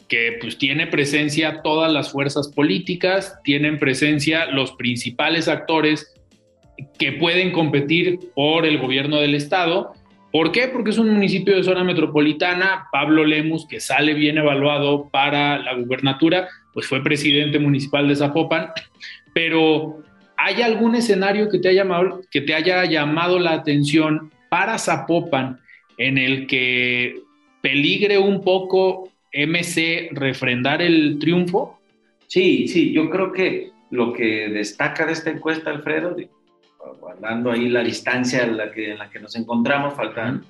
que 0.08 0.38
pues 0.40 0.58
tiene 0.58 0.86
presencia 0.86 1.62
todas 1.62 1.92
las 1.92 2.12
fuerzas 2.12 2.48
políticas, 2.48 3.38
tienen 3.42 3.78
presencia 3.78 4.46
los 4.46 4.72
principales 4.72 5.48
actores 5.48 6.14
que 6.98 7.12
pueden 7.12 7.52
competir 7.52 8.18
por 8.34 8.66
el 8.66 8.78
gobierno 8.78 9.16
del 9.16 9.34
estado 9.34 9.94
¿Por 10.36 10.52
qué? 10.52 10.68
Porque 10.68 10.90
es 10.90 10.98
un 10.98 11.08
municipio 11.08 11.56
de 11.56 11.64
zona 11.64 11.82
metropolitana. 11.82 12.88
Pablo 12.92 13.24
Lemus, 13.24 13.66
que 13.66 13.80
sale 13.80 14.12
bien 14.12 14.36
evaluado 14.36 15.08
para 15.08 15.58
la 15.58 15.72
gubernatura, 15.72 16.48
pues 16.74 16.86
fue 16.86 17.02
presidente 17.02 17.58
municipal 17.58 18.06
de 18.06 18.16
Zapopan. 18.16 18.68
Pero 19.32 20.02
¿hay 20.36 20.60
algún 20.60 20.94
escenario 20.94 21.48
que 21.48 21.58
te 21.58 21.68
haya 21.68 21.84
llamado, 21.84 22.20
que 22.30 22.42
te 22.42 22.52
haya 22.52 22.84
llamado 22.84 23.38
la 23.38 23.52
atención 23.52 24.30
para 24.50 24.76
Zapopan 24.78 25.58
en 25.96 26.18
el 26.18 26.46
que 26.46 27.14
peligre 27.62 28.18
un 28.18 28.42
poco 28.42 29.08
MC 29.36 30.10
refrendar 30.12 30.80
el 30.82 31.18
triunfo? 31.18 31.78
Sí, 32.26 32.66
sí, 32.68 32.92
yo 32.92 33.10
creo 33.10 33.32
que 33.32 33.70
lo 33.90 34.12
que 34.12 34.48
destaca 34.48 35.06
de 35.06 35.12
esta 35.12 35.30
encuesta, 35.30 35.70
Alfredo, 35.70 36.16
guardando 37.00 37.50
ahí 37.50 37.68
la 37.68 37.82
distancia 37.82 38.44
en 38.44 38.56
la 38.56 38.70
que, 38.72 38.92
en 38.92 38.98
la 38.98 39.10
que 39.10 39.20
nos 39.20 39.36
encontramos, 39.36 39.94
faltan 39.94 40.44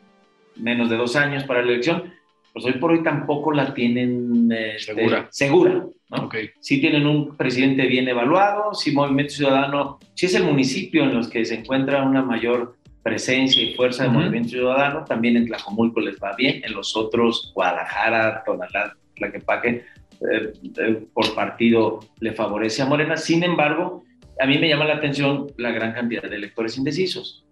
menos 0.56 0.88
de 0.88 0.96
dos 0.96 1.16
años 1.16 1.44
para 1.44 1.62
la 1.62 1.72
elección, 1.72 2.14
pues 2.52 2.64
hoy 2.64 2.74
por 2.74 2.92
hoy 2.92 3.02
tampoco 3.02 3.52
la 3.52 3.74
tienen 3.74 4.50
este, 4.50 4.94
segura. 4.94 5.28
segura 5.30 5.86
¿no? 6.08 6.30
Sí 6.60 6.80
tienen 6.80 7.06
un 7.06 7.36
presidente 7.36 7.86
bien 7.86 8.08
evaluado, 8.08 8.72
sí 8.74 8.92
Movimiento 8.92 9.34
Ciudadano, 9.34 9.98
sí 10.14 10.26
es 10.26 10.34
el 10.34 10.44
municipio 10.44 11.04
en 11.04 11.14
los 11.14 11.28
que 11.28 11.44
se 11.44 11.56
encuentra 11.56 12.02
una 12.02 12.22
mayor 12.22 12.75
presencia 13.06 13.62
y 13.62 13.72
fuerza 13.74 14.02
de 14.02 14.08
Movimiento 14.08 14.48
Ciudadano, 14.48 15.04
también 15.04 15.36
en 15.36 15.46
Tlajomulco 15.46 16.00
les 16.00 16.16
va 16.16 16.34
bien, 16.34 16.60
en 16.64 16.72
los 16.72 16.96
otros, 16.96 17.52
Guadalajara, 17.54 18.42
Tonalá, 18.44 18.96
Tlaquepaque, 19.14 19.68
eh, 19.68 20.52
eh, 20.76 21.06
por 21.14 21.32
partido 21.32 22.00
le 22.18 22.32
favorece 22.32 22.82
a 22.82 22.86
Morena, 22.86 23.16
sin 23.16 23.44
embargo, 23.44 24.02
a 24.40 24.46
mí 24.46 24.58
me 24.58 24.68
llama 24.68 24.86
la 24.86 24.94
atención 24.94 25.46
la 25.56 25.70
gran 25.70 25.92
cantidad 25.92 26.24
de 26.24 26.34
electores 26.34 26.76
indecisos. 26.78 27.44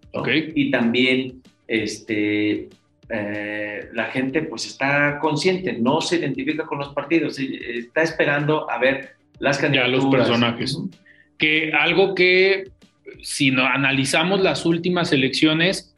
Y 0.55 0.71
también 0.71 1.41
este, 1.67 2.67
eh, 3.09 3.89
la 3.93 4.05
gente 4.05 4.41
pues 4.41 4.65
está 4.65 5.19
consciente, 5.19 5.71
no 5.71 6.01
se 6.01 6.17
identifica 6.17 6.65
con 6.65 6.79
los 6.79 6.89
partidos, 6.89 7.39
está 7.39 8.01
esperando 8.01 8.69
a 8.69 8.77
ver 8.77 9.11
las 9.39 9.57
candidaturas. 9.57 10.01
Ya 10.01 10.03
los 10.03 10.13
personajes. 10.13 10.77
Que 11.37 11.71
algo 11.71 12.13
que 12.13 12.74
si 13.21 13.51
no 13.51 13.65
analizamos 13.65 14.41
las 14.41 14.65
últimas 14.65 15.11
elecciones, 15.11 15.93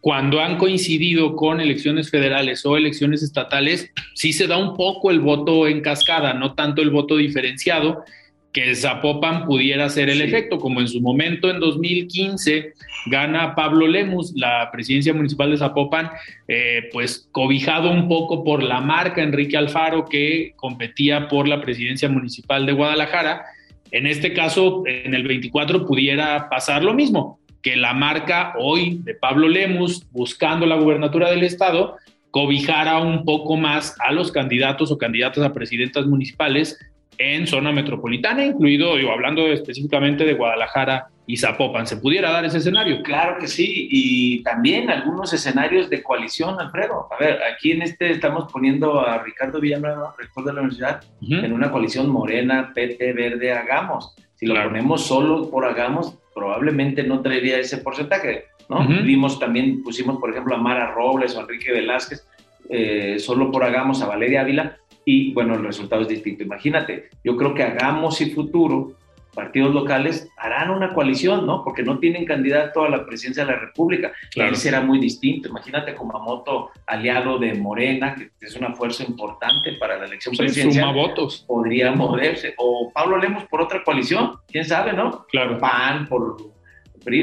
cuando 0.00 0.40
han 0.40 0.56
coincidido 0.56 1.36
con 1.36 1.60
elecciones 1.60 2.10
federales 2.10 2.64
o 2.64 2.76
elecciones 2.76 3.22
estatales, 3.22 3.90
sí 4.14 4.32
se 4.32 4.46
da 4.46 4.56
un 4.56 4.76
poco 4.76 5.10
el 5.10 5.20
voto 5.20 5.66
en 5.66 5.82
cascada, 5.82 6.32
no 6.32 6.54
tanto 6.54 6.80
el 6.80 6.90
voto 6.90 7.16
diferenciado 7.16 8.04
que 8.52 8.74
Zapopan 8.74 9.44
pudiera 9.44 9.88
ser 9.88 10.10
el 10.10 10.20
efecto, 10.20 10.58
como 10.58 10.80
en 10.80 10.88
su 10.88 11.00
momento 11.00 11.50
en 11.50 11.60
2015 11.60 12.72
gana 13.06 13.54
Pablo 13.54 13.86
Lemus 13.86 14.32
la 14.34 14.70
presidencia 14.72 15.14
municipal 15.14 15.50
de 15.50 15.58
Zapopan, 15.58 16.10
eh, 16.48 16.88
pues 16.92 17.28
cobijado 17.30 17.90
un 17.90 18.08
poco 18.08 18.42
por 18.42 18.62
la 18.62 18.80
marca 18.80 19.22
Enrique 19.22 19.56
Alfaro 19.56 20.06
que 20.06 20.54
competía 20.56 21.28
por 21.28 21.46
la 21.46 21.60
presidencia 21.60 22.08
municipal 22.08 22.66
de 22.66 22.72
Guadalajara. 22.72 23.44
En 23.92 24.06
este 24.06 24.32
caso, 24.32 24.82
en 24.86 25.14
el 25.14 25.26
24 25.26 25.86
pudiera 25.86 26.48
pasar 26.48 26.84
lo 26.84 26.94
mismo, 26.94 27.40
que 27.62 27.76
la 27.76 27.92
marca 27.92 28.54
hoy 28.58 29.00
de 29.04 29.14
Pablo 29.14 29.48
Lemus 29.48 30.06
buscando 30.10 30.66
la 30.66 30.76
gubernatura 30.76 31.30
del 31.30 31.42
estado 31.42 31.96
cobijara 32.30 32.98
un 33.00 33.24
poco 33.24 33.56
más 33.56 33.96
a 34.00 34.12
los 34.12 34.32
candidatos 34.32 34.90
o 34.90 34.98
candidatas 34.98 35.44
a 35.44 35.52
presidentas 35.52 36.06
municipales 36.06 36.78
en 37.18 37.46
zona 37.46 37.70
metropolitana, 37.70 38.46
incluido, 38.46 38.98
yo 38.98 39.12
hablando 39.12 39.46
específicamente 39.48 40.24
de 40.24 40.34
Guadalajara 40.34 41.08
y 41.30 41.36
Zapopan. 41.36 41.86
¿Se 41.86 41.96
pudiera 41.96 42.32
dar 42.32 42.44
ese 42.44 42.58
escenario? 42.58 43.02
Claro 43.02 43.38
que 43.38 43.46
sí, 43.46 43.86
y 43.88 44.42
también 44.42 44.90
algunos 44.90 45.32
escenarios 45.32 45.88
de 45.88 46.02
coalición, 46.02 46.60
Alfredo. 46.60 47.06
A 47.08 47.16
ver, 47.22 47.38
aquí 47.44 47.70
en 47.70 47.82
este 47.82 48.10
estamos 48.10 48.50
poniendo 48.52 49.00
a 49.00 49.22
Ricardo 49.22 49.60
Villanueva, 49.60 50.12
rector 50.18 50.44
de 50.44 50.52
la 50.52 50.60
universidad, 50.60 51.04
en 51.20 51.52
una 51.52 51.70
coalición 51.70 52.10
morena, 52.10 52.72
PT, 52.74 53.12
verde, 53.12 53.52
hagamos. 53.52 54.16
Si 54.34 54.46
lo 54.46 54.60
ponemos 54.60 55.06
solo 55.06 55.48
por 55.48 55.64
hagamos, 55.64 56.18
probablemente 56.34 57.04
no 57.04 57.20
traería 57.20 57.58
ese 57.58 57.78
porcentaje, 57.78 58.46
¿no? 58.68 58.84
Vimos 58.88 59.38
también, 59.38 59.84
pusimos, 59.84 60.18
por 60.18 60.30
ejemplo, 60.30 60.56
a 60.56 60.58
Mara 60.58 60.90
Robles 60.90 61.36
o 61.36 61.42
Enrique 61.42 61.70
Velázquez, 61.70 62.26
eh, 62.68 63.20
solo 63.20 63.52
por 63.52 63.62
hagamos 63.62 64.02
a 64.02 64.06
Valeria 64.06 64.40
Ávila, 64.40 64.78
y 65.04 65.32
bueno, 65.32 65.54
el 65.54 65.64
resultado 65.64 66.02
es 66.02 66.08
distinto. 66.08 66.42
Imagínate, 66.42 67.08
yo 67.22 67.36
creo 67.36 67.54
que 67.54 67.62
Hagamos 67.62 68.20
y 68.20 68.30
Futuro, 68.30 68.94
partidos 69.34 69.74
locales, 69.74 70.28
harán 70.36 70.70
una 70.70 70.92
coalición, 70.92 71.46
¿no? 71.46 71.62
Porque 71.64 71.82
no 71.82 71.98
tienen 71.98 72.24
candidato 72.24 72.84
a 72.84 72.88
la 72.88 73.06
presidencia 73.06 73.44
de 73.44 73.52
la 73.52 73.58
República. 73.58 74.12
Claro. 74.32 74.50
Él 74.50 74.56
será 74.56 74.80
muy 74.80 74.98
distinto. 74.98 75.48
Imagínate 75.48 75.94
Kumamoto, 75.94 76.70
aliado 76.86 77.38
de 77.38 77.54
Morena, 77.54 78.14
que 78.14 78.30
es 78.40 78.56
una 78.56 78.74
fuerza 78.74 79.04
importante 79.04 79.74
para 79.74 79.98
la 79.98 80.06
elección 80.06 80.36
presidencial. 80.36 80.90
Suma 80.90 80.92
votos. 80.92 81.44
Podría 81.46 81.92
moverse. 81.92 82.54
O 82.58 82.90
Pablo 82.92 83.18
Lemos 83.18 83.44
por 83.44 83.62
otra 83.62 83.82
coalición, 83.84 84.38
quién 84.48 84.64
sabe, 84.64 84.92
¿no? 84.92 85.26
Claro. 85.26 85.58
PAN, 85.58 86.06
por 86.06 86.36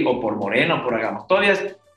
o 0.05 0.19
por 0.19 0.35
Morena, 0.37 0.75
o 0.75 0.83
por 0.83 0.95
Hagamos. 0.95 1.27
Todavía 1.27 1.53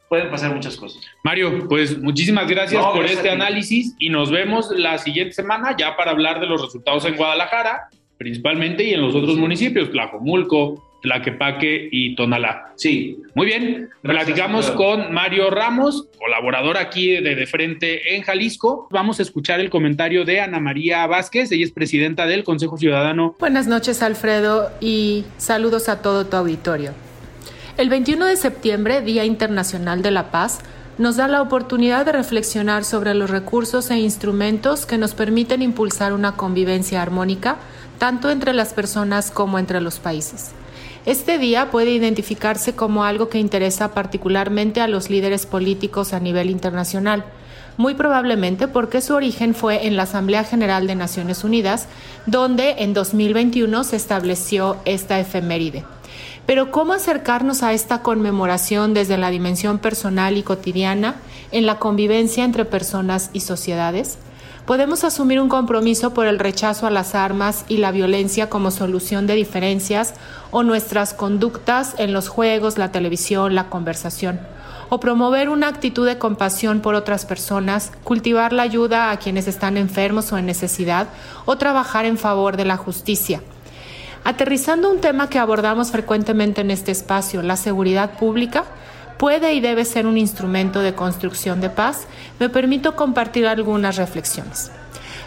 pueden 0.09 0.31
pasar 0.31 0.53
muchas 0.53 0.77
cosas. 0.77 1.03
Mario, 1.23 1.69
pues 1.69 1.97
muchísimas 1.99 2.49
gracias 2.49 2.85
por 2.85 3.05
este 3.07 3.31
análisis 3.31 3.95
y 3.99 4.09
nos 4.09 4.31
vemos 4.31 4.71
la 4.71 4.99
siguiente 4.99 5.35
semana 5.35 5.77
ya 5.77 5.97
para 5.97 6.11
hablar 6.11 6.41
de 6.41 6.47
los 6.47 6.61
resultados 6.61 7.05
en 7.05 7.17
Guadalajara, 7.17 7.89
principalmente, 8.21 8.85
y 8.85 8.93
en 8.93 9.01
los 9.01 9.15
otros 9.15 9.39
municipios, 9.39 9.91
Tlajomulco, 9.91 10.85
Tlaquepaque 11.01 11.89
y 11.91 12.15
Tonalá. 12.17 12.75
Sí. 12.77 13.17
Muy 13.35 13.47
bien, 13.47 13.89
platicamos 14.03 14.71
con 14.73 15.11
Mario 15.11 15.49
Ramos, 15.49 16.07
colaborador 16.19 16.77
aquí 16.77 17.13
de 17.13 17.35
De 17.35 17.47
Frente 17.47 18.15
en 18.15 18.23
Jalisco. 18.23 18.89
Vamos 18.91 19.21
a 19.21 19.23
escuchar 19.23 19.59
el 19.61 19.71
comentario 19.71 20.27
de 20.27 20.39
Ana 20.43 20.61
María 20.61 21.07
Vázquez, 21.07 21.51
ella 21.51 21.65
es 21.65 21.73
presidenta 21.73 22.27
del 22.27 22.45
Consejo 22.45 22.77
Ciudadano. 22.77 23.37
Buenas 23.39 23.67
noches, 23.67 24.03
Alfredo, 24.03 24.71
y 24.83 25.25
saludos 25.39 25.89
a 25.89 26.03
todo 26.03 26.27
tu 26.27 26.37
auditorio. 26.37 26.93
El 27.79 27.89
21 27.89 28.27
de 28.27 28.37
septiembre, 28.37 29.01
Día 29.01 29.25
Internacional 29.25 30.03
de 30.03 30.11
la 30.11 30.31
Paz, 30.31 30.61
nos 31.01 31.17
da 31.17 31.29
la 31.29 31.41
oportunidad 31.41 32.05
de 32.05 32.13
reflexionar 32.13 32.85
sobre 32.85 33.15
los 33.15 33.31
recursos 33.31 33.91
e 33.91 33.99
instrumentos 33.99 34.85
que 34.85 34.99
nos 34.99 35.15
permiten 35.15 35.63
impulsar 35.63 36.13
una 36.13 36.37
convivencia 36.37 37.01
armónica 37.01 37.57
tanto 37.97 38.31
entre 38.31 38.53
las 38.53 38.75
personas 38.75 39.31
como 39.31 39.59
entre 39.59 39.81
los 39.81 39.99
países. 39.99 40.51
Este 41.07 41.39
día 41.39 41.71
puede 41.71 41.93
identificarse 41.93 42.75
como 42.75 43.03
algo 43.03 43.31
que 43.31 43.39
interesa 43.39 43.95
particularmente 43.95 44.83
a 44.83 44.89
los 44.89 45.09
líderes 45.09 45.47
políticos 45.47 46.13
a 46.13 46.21
nivel 46.21 46.51
internacional, 46.51 47.25
muy 47.79 47.95
probablemente 47.95 48.69
porque 48.69 49.01
su 49.01 49.15
origen 49.15 49.55
fue 49.55 49.87
en 49.87 49.97
la 49.97 50.03
Asamblea 50.03 50.45
General 50.45 50.87
de 50.87 50.97
Naciones 50.97 51.45
Unidas, 51.45 51.89
donde 52.27 52.75
en 52.81 52.93
2021 52.93 53.85
se 53.85 53.97
estableció 53.97 54.77
esta 54.85 55.19
efeméride. 55.19 55.83
Pero 56.47 56.71
¿cómo 56.71 56.93
acercarnos 56.93 57.63
a 57.63 57.73
esta 57.73 58.03
conmemoración 58.03 58.95
desde 58.95 59.17
la 59.17 59.31
dimensión 59.31 59.79
personal 59.79 60.37
y 60.37 60.43
cotidiana 60.43 61.17
en 61.53 61.67
la 61.67 61.79
convivencia 61.79 62.45
entre 62.45 62.65
personas 62.65 63.31
y 63.33 63.41
sociedades? 63.41 64.19
Podemos 64.67 65.05
asumir 65.05 65.41
un 65.41 65.49
compromiso 65.49 66.13
por 66.15 66.27
el 66.27 66.39
rechazo 66.39 66.87
a 66.87 66.91
las 66.91 67.15
armas 67.15 67.65
y 67.69 67.79
la 67.79 67.93
violencia 67.93 68.49
como 68.49 68.71
solución 68.71 69.27
de 69.27 69.35
diferencias 69.35 70.15
o 70.51 70.63
nuestras 70.63 71.15
conductas 71.15 71.95
en 71.99 72.13
los 72.13 72.29
juegos, 72.29 72.79
la 72.79 72.93
televisión, 72.93 73.55
la 73.55 73.69
conversación 73.69 74.41
o 74.91 74.99
promover 74.99 75.49
una 75.49 75.69
actitud 75.69 76.05
de 76.05 76.19
compasión 76.19 76.81
por 76.81 76.95
otras 76.97 77.25
personas, 77.25 77.93
cultivar 78.03 78.53
la 78.53 78.65
ayuda 78.65 79.13
a 79.13 79.19
quienes 79.19 79.47
están 79.47 79.77
enfermos 79.77 80.33
o 80.33 80.39
en 80.39 80.47
necesidad, 80.47 81.07
o 81.47 81.57
trabajar 81.57 82.05
en 82.05 82.19
favor 82.19 82.57
de 82.57 82.65
la 82.65 82.77
justicia. 82.77 83.41
Aterrizando 84.25 84.91
un 84.91 85.01
tema 85.01 85.29
que 85.29 85.39
abordamos 85.39 85.91
frecuentemente 85.91 86.61
en 86.61 86.71
este 86.71 86.93
espacio, 86.93 87.43
la 87.43 87.57
seguridad 87.57 88.19
pública, 88.19 88.65
puede 89.19 89.55
y 89.55 89.61
debe 89.61 89.85
ser 89.85 90.07
un 90.07 90.19
instrumento 90.19 90.81
de 90.81 90.95
construcción 90.95 91.61
de 91.61 91.71
paz, 91.71 92.07
me 92.39 92.49
permito 92.49 92.97
compartir 92.97 93.47
algunas 93.47 93.97
reflexiones. 93.97 94.71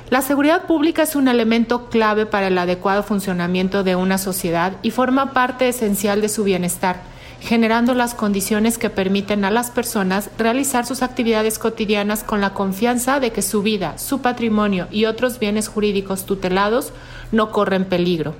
La 0.09 0.21
seguridad 0.21 0.63
pública 0.63 1.03
es 1.03 1.15
un 1.15 1.27
elemento 1.27 1.89
clave 1.89 2.25
para 2.25 2.47
el 2.47 2.57
adecuado 2.57 3.03
funcionamiento 3.03 3.83
de 3.83 3.95
una 3.95 4.17
sociedad 4.17 4.73
y 4.81 4.91
forma 4.91 5.33
parte 5.33 5.67
esencial 5.67 6.21
de 6.21 6.29
su 6.29 6.43
bienestar 6.43 7.13
generando 7.43 7.93
las 7.93 8.13
condiciones 8.13 8.77
que 8.77 8.89
permiten 8.89 9.43
a 9.43 9.51
las 9.51 9.69
personas 9.69 10.29
realizar 10.37 10.85
sus 10.85 11.01
actividades 11.01 11.59
cotidianas 11.59 12.23
con 12.23 12.39
la 12.39 12.53
confianza 12.53 13.19
de 13.19 13.31
que 13.31 13.41
su 13.41 13.61
vida, 13.61 13.97
su 13.97 14.21
patrimonio 14.21 14.87
y 14.91 15.05
otros 15.05 15.39
bienes 15.39 15.67
jurídicos 15.67 16.25
tutelados 16.25 16.93
no 17.33 17.51
corren 17.51 17.83
peligro. 17.83 18.33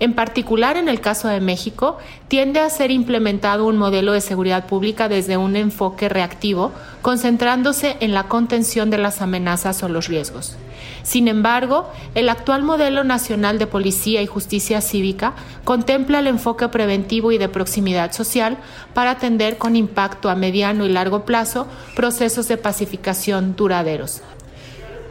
En 0.00 0.14
particular, 0.14 0.76
en 0.76 0.88
el 0.88 1.00
caso 1.00 1.28
de 1.28 1.40
México, 1.40 1.98
tiende 2.28 2.60
a 2.60 2.70
ser 2.70 2.90
implementado 2.90 3.66
un 3.66 3.76
modelo 3.76 4.12
de 4.12 4.20
seguridad 4.20 4.66
pública 4.66 5.08
desde 5.08 5.36
un 5.36 5.56
enfoque 5.56 6.08
reactivo, 6.08 6.72
concentrándose 7.02 7.96
en 8.00 8.14
la 8.14 8.24
contención 8.24 8.90
de 8.90 8.98
las 8.98 9.22
amenazas 9.22 9.82
o 9.82 9.88
los 9.88 10.08
riesgos. 10.08 10.56
Sin 11.02 11.28
embargo, 11.28 11.90
el 12.14 12.28
actual 12.28 12.62
modelo 12.62 13.04
nacional 13.04 13.58
de 13.58 13.66
policía 13.66 14.22
y 14.22 14.26
justicia 14.26 14.80
cívica 14.80 15.34
contempla 15.64 16.20
el 16.20 16.26
enfoque 16.26 16.68
preventivo 16.68 17.32
y 17.32 17.38
de 17.38 17.48
proximidad 17.48 18.12
social 18.12 18.58
para 18.94 19.12
atender 19.12 19.58
con 19.58 19.76
impacto 19.76 20.30
a 20.30 20.34
mediano 20.34 20.84
y 20.84 20.88
largo 20.88 21.24
plazo 21.24 21.66
procesos 21.96 22.48
de 22.48 22.56
pacificación 22.56 23.56
duraderos. 23.56 24.22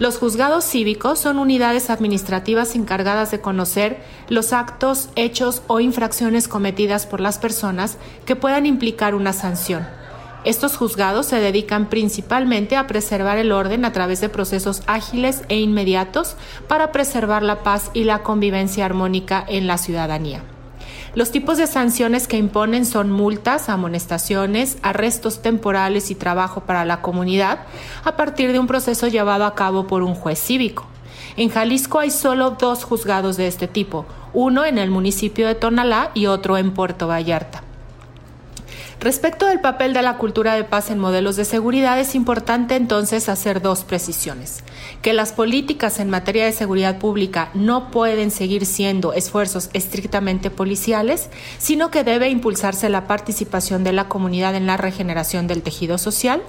Los 0.02 0.18
juzgados 0.18 0.66
cívicos 0.66 1.20
son 1.20 1.38
unidades 1.38 1.92
administrativas 1.92 2.74
encargadas 2.74 3.30
de 3.30 3.40
conocer 3.40 4.02
los 4.30 4.52
actos, 4.52 5.10
hechos 5.16 5.62
o 5.68 5.80
infracciones 5.80 6.48
cometidas 6.48 7.06
por 7.06 7.22
las 7.22 7.38
personas 7.38 8.00
que 8.26 8.36
puedan 8.36 8.66
implicar 8.66 9.14
una 9.14 9.32
sanción. 9.32 9.88
Estos 10.44 10.76
juzgados 10.76 11.28
se 11.28 11.40
dedican 11.40 11.88
principalmente 11.88 12.78
a 12.78 12.88
preservar 12.88 13.38
el 13.38 13.52
orden 13.52 13.86
a 13.86 13.92
través 13.92 14.22
de 14.22 14.30
procesos 14.30 14.82
ágiles 14.88 15.44
e 15.50 15.60
inmediatos 15.60 16.36
para 16.68 16.92
preservar 16.92 17.44
la 17.44 17.62
paz 17.62 17.92
y 17.94 18.04
la 18.04 18.24
convivencia 18.24 18.86
armónica 18.86 19.46
en 19.48 19.68
la 19.68 19.78
ciudadanía. 19.78 20.42
Los 21.13 21.32
tipos 21.32 21.58
de 21.58 21.67
sanciones 21.67 22.26
que 22.26 22.38
imponen 22.38 22.86
son 22.86 23.12
multas, 23.12 23.67
amonestaciones, 23.67 24.78
arrestos 24.82 25.41
temporales 25.41 26.10
y 26.10 26.15
trabajo 26.15 26.62
para 26.62 26.86
la 26.86 27.02
comunidad 27.02 27.60
a 28.06 28.15
partir 28.15 28.54
de 28.54 28.60
un 28.60 28.67
proceso 28.67 29.10
llevado 29.10 29.45
a 29.45 29.54
cabo 29.54 29.88
por 29.88 30.04
un 30.04 30.15
juez 30.15 30.39
cívico. 30.39 30.86
En 31.36 31.50
Jalisco 31.50 32.00
hay 32.00 32.12
solo 32.12 32.52
dos 32.52 32.86
juzgados 32.86 33.36
de 33.36 33.47
este 33.47 33.67
tipo, 33.67 34.06
uno 34.34 34.63
en 34.63 34.78
el 34.78 34.89
municipio 34.89 35.47
de 35.47 35.56
Tonalá 35.56 36.12
y 36.13 36.28
otro 36.28 36.58
en 36.58 36.71
Puerto 36.71 37.08
Vallarta. 37.08 37.63
Respecto 39.02 39.48
del 39.48 39.60
papel 39.60 39.94
de 39.94 40.04
la 40.04 40.18
cultura 40.18 40.54
de 40.54 40.64
paz 40.64 40.92
en 40.92 41.00
modelos 41.00 41.36
de 41.36 41.44
seguridad, 41.44 42.00
es 42.00 42.14
importante 42.14 42.76
entonces 42.76 43.30
hacer 43.30 43.60
dos 43.60 43.84
precisiones. 43.84 44.64
Que 45.02 45.14
las 45.14 45.34
políticas 45.34 46.00
en 46.00 46.12
materia 46.12 46.46
de 46.46 46.52
seguridad 46.52 47.00
pública 47.00 47.50
no 47.56 47.90
pueden 47.90 48.30
seguir 48.30 48.68
siendo 48.68 49.14
esfuerzos 49.14 49.72
estrictamente 49.74 50.52
policiales, 50.52 51.32
sino 51.58 51.90
que 51.90 52.04
debe 52.04 52.30
impulsarse 52.30 52.90
la 52.90 53.08
participación 53.08 53.84
de 53.84 53.92
la 53.92 54.08
comunidad 54.08 54.54
en 54.54 54.68
la 54.68 54.78
regeneración 54.78 55.48
del 55.48 55.64
tejido 55.64 55.98
social 55.98 56.44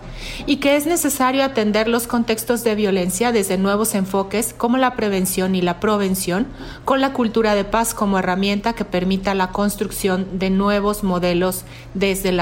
y 0.45 0.57
que 0.57 0.77
es 0.77 0.85
necesario 0.85 1.45
atender 1.45 1.89
los 1.89 2.07
contextos 2.07 2.65
de 2.65 2.75
violencia 2.75 3.33
desde 3.33 3.57
nuevos 3.57 3.95
enfoques 3.95 4.53
como 4.53 4.77
la 4.77 4.95
prevención 4.95 5.55
y 5.55 5.63
la 5.63 5.81
provención, 5.81 6.49
con 6.85 7.01
la 7.01 7.15
cultura 7.15 7.55
de 7.55 7.65
paz 7.65 7.95
como 7.95 8.19
herramienta 8.19 8.75
que 8.75 8.85
permita 8.85 9.33
la 9.33 9.53
construcción 9.53 10.39
de 10.39 10.51
nuevos 10.51 11.03
modelos 11.03 11.65
desde 11.95 12.31
la 12.31 12.42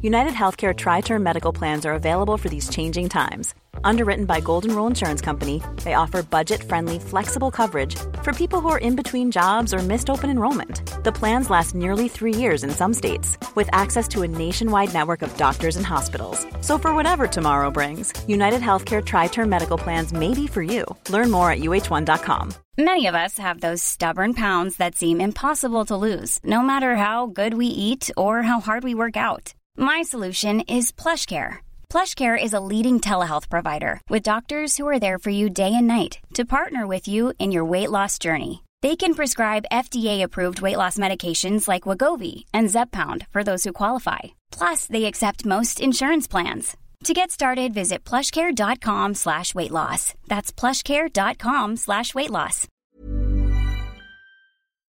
United 0.00 0.32
Healthcare 0.32 0.76
Tri 0.76 1.00
Term 1.00 1.24
Medical 1.24 1.52
Plans 1.52 1.84
are 1.84 1.94
available 1.94 2.36
for 2.36 2.48
these 2.48 2.68
changing 2.68 3.08
times. 3.08 3.54
Underwritten 3.82 4.26
by 4.26 4.40
Golden 4.40 4.74
Rule 4.74 4.86
Insurance 4.86 5.20
Company, 5.20 5.60
they 5.82 5.94
offer 5.94 6.22
budget-friendly, 6.22 7.00
flexible 7.00 7.50
coverage 7.50 7.96
for 8.22 8.32
people 8.32 8.60
who 8.60 8.68
are 8.68 8.78
in 8.78 8.94
between 8.94 9.32
jobs 9.32 9.74
or 9.74 9.78
missed 9.78 10.08
open 10.08 10.30
enrollment. 10.30 11.02
The 11.02 11.10
plans 11.10 11.50
last 11.50 11.74
nearly 11.74 12.06
three 12.06 12.34
years 12.34 12.62
in 12.62 12.70
some 12.70 12.94
states, 12.94 13.36
with 13.56 13.68
access 13.72 14.06
to 14.08 14.22
a 14.22 14.28
nationwide 14.28 14.94
network 14.94 15.22
of 15.22 15.36
doctors 15.36 15.76
and 15.76 15.86
hospitals. 15.86 16.46
So 16.60 16.78
for 16.78 16.94
whatever 16.94 17.26
tomorrow 17.26 17.70
brings, 17.70 18.12
United 18.28 18.60
Healthcare 18.60 19.04
Tri-Term 19.04 19.48
Medical 19.48 19.78
Plans 19.78 20.12
may 20.12 20.32
be 20.32 20.46
for 20.46 20.62
you. 20.62 20.84
Learn 21.10 21.30
more 21.30 21.50
at 21.50 21.58
uh1.com. 21.58 22.54
Many 22.78 23.06
of 23.08 23.16
us 23.16 23.38
have 23.38 23.60
those 23.60 23.82
stubborn 23.82 24.34
pounds 24.34 24.76
that 24.76 24.94
seem 24.94 25.20
impossible 25.20 25.84
to 25.86 25.96
lose, 25.96 26.38
no 26.44 26.62
matter 26.62 26.94
how 26.94 27.26
good 27.26 27.54
we 27.54 27.66
eat 27.66 28.12
or 28.16 28.42
how 28.42 28.60
hard 28.60 28.84
we 28.84 28.94
work 28.94 29.16
out. 29.16 29.54
My 29.78 30.02
solution 30.02 30.60
is 30.62 30.92
PlushCare 30.92 31.60
PlushCare 31.90 32.40
is 32.40 32.52
a 32.52 32.60
leading 32.60 33.00
telehealth 33.00 33.48
provider 33.48 34.00
with 34.08 34.22
doctors 34.22 34.76
who 34.76 34.86
are 34.86 34.98
there 34.98 35.18
for 35.18 35.30
you 35.30 35.48
day 35.48 35.74
and 35.74 35.86
night 35.86 36.18
to 36.34 36.44
partner 36.44 36.86
with 36.86 37.08
you 37.08 37.32
in 37.38 37.50
your 37.50 37.64
weight 37.64 37.90
loss 37.90 38.18
journey. 38.18 38.62
They 38.82 38.94
can 38.94 39.14
prescribe 39.14 39.64
FDA-approved 39.72 40.60
weight 40.60 40.76
loss 40.76 40.98
medications 40.98 41.66
like 41.66 41.88
Wagovi 41.88 42.44
and 42.52 42.68
Zepbound 42.68 43.26
for 43.30 43.42
those 43.42 43.64
who 43.64 43.72
qualify. 43.72 44.18
Plus, 44.52 44.86
they 44.86 45.06
accept 45.06 45.46
most 45.46 45.80
insurance 45.80 46.28
plans. 46.28 46.76
To 47.04 47.14
get 47.14 47.30
started, 47.30 47.74
visit 47.74 48.04
plushcare.com 48.04 49.14
slash 49.14 49.54
weight 49.54 49.72
loss. 49.72 50.14
That's 50.28 50.52
plushcare.com 50.52 51.76
slash 51.76 52.14
weight 52.14 52.30
loss. 52.30 52.66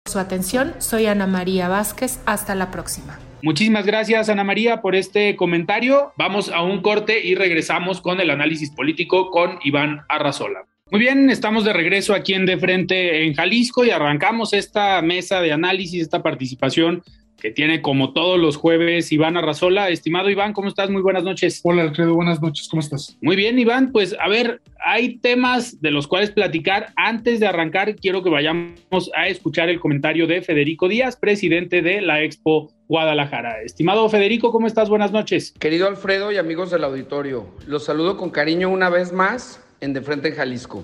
Su 0.07 0.19
atención, 0.19 0.81
soy 0.81 1.05
Ana 1.05 1.27
María 1.27 1.69
Vázquez. 1.69 2.19
Hasta 2.25 2.55
la 2.55 2.71
próxima. 2.71 3.19
Muchísimas 3.43 3.85
gracias, 3.85 4.29
Ana 4.29 4.43
María, 4.43 4.81
por 4.81 4.95
este 4.95 5.35
comentario. 5.35 6.13
Vamos 6.17 6.49
a 6.49 6.61
un 6.61 6.81
corte 6.81 7.25
y 7.25 7.35
regresamos 7.35 7.99
con 7.99 8.19
el 8.19 8.29
análisis 8.29 8.69
político 8.69 9.31
con 9.31 9.57
Iván 9.63 10.01
Arrazola. 10.09 10.65
Muy 10.91 10.99
bien, 10.99 11.29
estamos 11.29 11.63
de 11.63 11.73
regreso 11.73 12.13
aquí 12.13 12.33
en 12.33 12.45
De 12.45 12.57
Frente 12.57 13.25
en 13.25 13.33
Jalisco 13.33 13.85
y 13.85 13.89
arrancamos 13.89 14.53
esta 14.53 15.01
mesa 15.01 15.41
de 15.41 15.53
análisis, 15.53 16.01
esta 16.01 16.21
participación 16.21 17.01
que 17.41 17.49
tiene 17.49 17.81
como 17.81 18.13
todos 18.13 18.39
los 18.39 18.55
jueves 18.55 19.11
Iván 19.11 19.35
Arrazola. 19.35 19.89
Estimado 19.89 20.29
Iván, 20.29 20.53
¿cómo 20.53 20.67
estás? 20.67 20.89
Muy 20.89 21.01
buenas 21.01 21.23
noches. 21.23 21.61
Hola 21.63 21.81
Alfredo, 21.83 22.13
buenas 22.13 22.41
noches, 22.41 22.67
¿cómo 22.69 22.81
estás? 22.81 23.17
Muy 23.21 23.35
bien, 23.35 23.57
Iván, 23.57 23.91
pues 23.91 24.15
a 24.19 24.27
ver, 24.27 24.61
hay 24.85 25.17
temas 25.17 25.81
de 25.81 25.91
los 25.91 26.07
cuales 26.07 26.29
platicar. 26.31 26.93
Antes 26.95 27.39
de 27.39 27.47
arrancar, 27.47 27.95
quiero 27.95 28.21
que 28.21 28.29
vayamos 28.29 29.09
a 29.15 29.27
escuchar 29.27 29.69
el 29.69 29.79
comentario 29.79 30.27
de 30.27 30.41
Federico 30.41 30.87
Díaz, 30.87 31.15
presidente 31.15 31.81
de 31.81 32.01
la 32.01 32.21
Expo 32.21 32.71
Guadalajara. 32.91 33.61
Estimado 33.61 34.09
Federico, 34.09 34.51
¿cómo 34.51 34.67
estás? 34.67 34.89
Buenas 34.89 35.13
noches. 35.13 35.53
Querido 35.57 35.87
Alfredo 35.87 36.29
y 36.33 36.37
amigos 36.37 36.71
del 36.71 36.83
auditorio, 36.83 37.47
los 37.65 37.85
saludo 37.85 38.17
con 38.17 38.31
cariño 38.31 38.67
una 38.67 38.89
vez 38.89 39.13
más 39.13 39.61
en 39.79 39.93
De 39.93 40.01
Frente 40.01 40.27
en 40.27 40.35
Jalisco. 40.35 40.83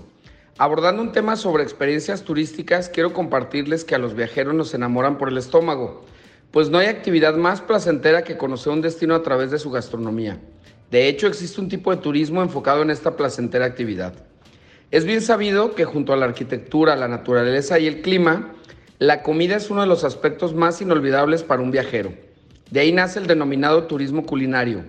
Abordando 0.57 1.01
un 1.01 1.11
tema 1.11 1.35
sobre 1.35 1.63
experiencias 1.63 2.23
turísticas, 2.23 2.87
quiero 2.87 3.11
compartirles 3.11 3.83
que 3.83 3.93
a 3.93 3.97
los 3.97 4.15
viajeros 4.15 4.53
nos 4.53 4.73
enamoran 4.73 5.17
por 5.17 5.27
el 5.27 5.37
estómago 5.37 6.05
pues 6.51 6.69
no 6.69 6.77
hay 6.77 6.87
actividad 6.87 7.35
más 7.35 7.59
placentera 7.59 8.23
que 8.23 8.37
conocer 8.37 8.71
un 8.71 8.81
destino 8.81 9.13
a 9.13 9.21
través 9.21 9.51
de 9.51 9.59
su 9.59 9.69
gastronomía. 9.69 10.39
De 10.89 11.09
hecho, 11.09 11.27
existe 11.27 11.59
un 11.59 11.67
tipo 11.67 11.93
de 11.93 12.01
turismo 12.01 12.41
enfocado 12.41 12.83
en 12.83 12.89
esta 12.89 13.17
placentera 13.17 13.65
actividad. 13.65 14.13
Es 14.89 15.03
bien 15.03 15.21
sabido 15.21 15.75
que 15.75 15.83
junto 15.83 16.13
a 16.13 16.15
la 16.15 16.25
arquitectura, 16.25 16.95
la 16.95 17.09
naturaleza 17.09 17.77
y 17.77 17.87
el 17.87 18.01
clima, 18.01 18.53
la 18.99 19.21
comida 19.21 19.55
es 19.55 19.69
uno 19.69 19.81
de 19.81 19.87
los 19.87 20.03
aspectos 20.03 20.55
más 20.55 20.81
inolvidables 20.81 21.43
para 21.43 21.61
un 21.61 21.69
viajero. 21.69 22.13
De 22.71 22.79
ahí 22.79 22.91
nace 22.91 23.19
el 23.19 23.27
denominado 23.27 23.83
turismo 23.83 24.25
culinario, 24.25 24.85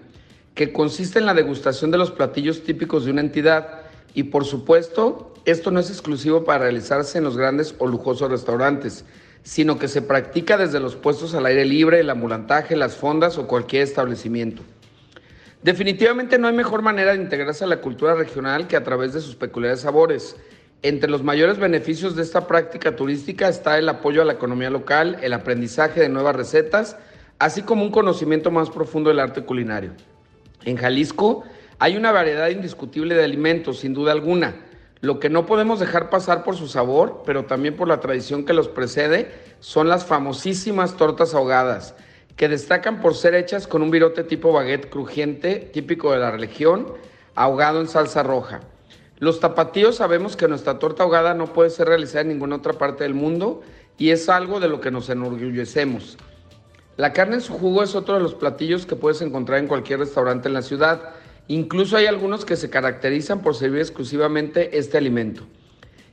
que 0.54 0.72
consiste 0.72 1.18
en 1.18 1.26
la 1.26 1.34
degustación 1.34 1.90
de 1.90 1.98
los 1.98 2.10
platillos 2.10 2.64
típicos 2.64 3.04
de 3.04 3.10
una 3.10 3.20
entidad 3.20 3.82
y 4.14 4.24
por 4.24 4.46
supuesto, 4.46 5.34
esto 5.44 5.70
no 5.70 5.78
es 5.78 5.90
exclusivo 5.90 6.44
para 6.44 6.64
realizarse 6.64 7.18
en 7.18 7.24
los 7.24 7.36
grandes 7.36 7.74
o 7.78 7.86
lujosos 7.86 8.30
restaurantes, 8.30 9.04
sino 9.42 9.78
que 9.78 9.88
se 9.88 10.00
practica 10.00 10.56
desde 10.56 10.80
los 10.80 10.96
puestos 10.96 11.34
al 11.34 11.44
aire 11.44 11.66
libre, 11.66 12.00
el 12.00 12.10
ambulantaje, 12.10 12.76
las 12.76 12.96
fondas 12.96 13.36
o 13.36 13.46
cualquier 13.46 13.82
establecimiento. 13.82 14.62
Definitivamente 15.62 16.38
no 16.38 16.48
hay 16.48 16.54
mejor 16.54 16.82
manera 16.82 17.12
de 17.12 17.22
integrarse 17.22 17.64
a 17.64 17.68
la 17.68 17.80
cultura 17.80 18.14
regional 18.14 18.68
que 18.68 18.76
a 18.76 18.84
través 18.84 19.12
de 19.12 19.20
sus 19.20 19.36
peculiares 19.36 19.80
sabores. 19.80 20.36
Entre 20.82 21.10
los 21.10 21.24
mayores 21.24 21.58
beneficios 21.58 22.14
de 22.14 22.22
esta 22.22 22.46
práctica 22.46 22.94
turística 22.94 23.48
está 23.48 23.78
el 23.78 23.88
apoyo 23.88 24.22
a 24.22 24.24
la 24.24 24.34
economía 24.34 24.70
local, 24.70 25.18
el 25.22 25.32
aprendizaje 25.32 26.00
de 26.00 26.08
nuevas 26.08 26.36
recetas, 26.36 26.96
así 27.40 27.62
como 27.62 27.82
un 27.82 27.90
conocimiento 27.90 28.52
más 28.52 28.70
profundo 28.70 29.10
del 29.10 29.18
arte 29.18 29.42
culinario. 29.42 29.90
En 30.64 30.76
Jalisco 30.76 31.42
hay 31.80 31.96
una 31.96 32.12
variedad 32.12 32.48
indiscutible 32.50 33.16
de 33.16 33.24
alimentos, 33.24 33.80
sin 33.80 33.92
duda 33.92 34.12
alguna, 34.12 34.54
lo 35.00 35.18
que 35.18 35.28
no 35.28 35.46
podemos 35.46 35.80
dejar 35.80 36.10
pasar 36.10 36.44
por 36.44 36.54
su 36.54 36.68
sabor, 36.68 37.22
pero 37.26 37.44
también 37.44 37.74
por 37.74 37.88
la 37.88 37.98
tradición 37.98 38.44
que 38.44 38.52
los 38.52 38.68
precede, 38.68 39.32
son 39.58 39.88
las 39.88 40.04
famosísimas 40.04 40.96
tortas 40.96 41.34
ahogadas, 41.34 41.96
que 42.36 42.48
destacan 42.48 43.00
por 43.00 43.16
ser 43.16 43.34
hechas 43.34 43.66
con 43.66 43.82
un 43.82 43.90
virote 43.90 44.22
tipo 44.22 44.52
baguette 44.52 44.88
crujiente, 44.88 45.56
típico 45.72 46.12
de 46.12 46.18
la 46.18 46.30
región, 46.30 46.86
ahogado 47.34 47.80
en 47.80 47.88
salsa 47.88 48.22
roja. 48.22 48.60
Los 49.18 49.40
tapatíos 49.40 49.96
sabemos 49.96 50.36
que 50.36 50.48
nuestra 50.48 50.78
torta 50.78 51.02
ahogada 51.02 51.34
no 51.34 51.52
puede 51.52 51.70
ser 51.70 51.88
realizada 51.88 52.22
en 52.22 52.28
ninguna 52.28 52.56
otra 52.56 52.74
parte 52.74 53.04
del 53.04 53.14
mundo 53.14 53.62
y 53.96 54.10
es 54.10 54.28
algo 54.28 54.60
de 54.60 54.68
lo 54.68 54.80
que 54.80 54.90
nos 54.90 55.08
enorgullecemos. 55.10 56.18
La 56.96 57.12
carne 57.12 57.36
en 57.36 57.40
su 57.40 57.52
jugo 57.52 57.82
es 57.82 57.94
otro 57.94 58.14
de 58.14 58.20
los 58.20 58.34
platillos 58.34 58.86
que 58.86 58.96
puedes 58.96 59.20
encontrar 59.22 59.58
en 59.58 59.68
cualquier 59.68 60.00
restaurante 60.00 60.48
en 60.48 60.54
la 60.54 60.62
ciudad 60.62 61.14
Incluso 61.50 61.96
hay 61.96 62.04
algunos 62.04 62.44
que 62.44 62.56
se 62.56 62.68
caracterizan 62.68 63.40
por 63.40 63.54
servir 63.54 63.80
exclusivamente 63.80 64.76
este 64.78 64.98
alimento. 64.98 65.44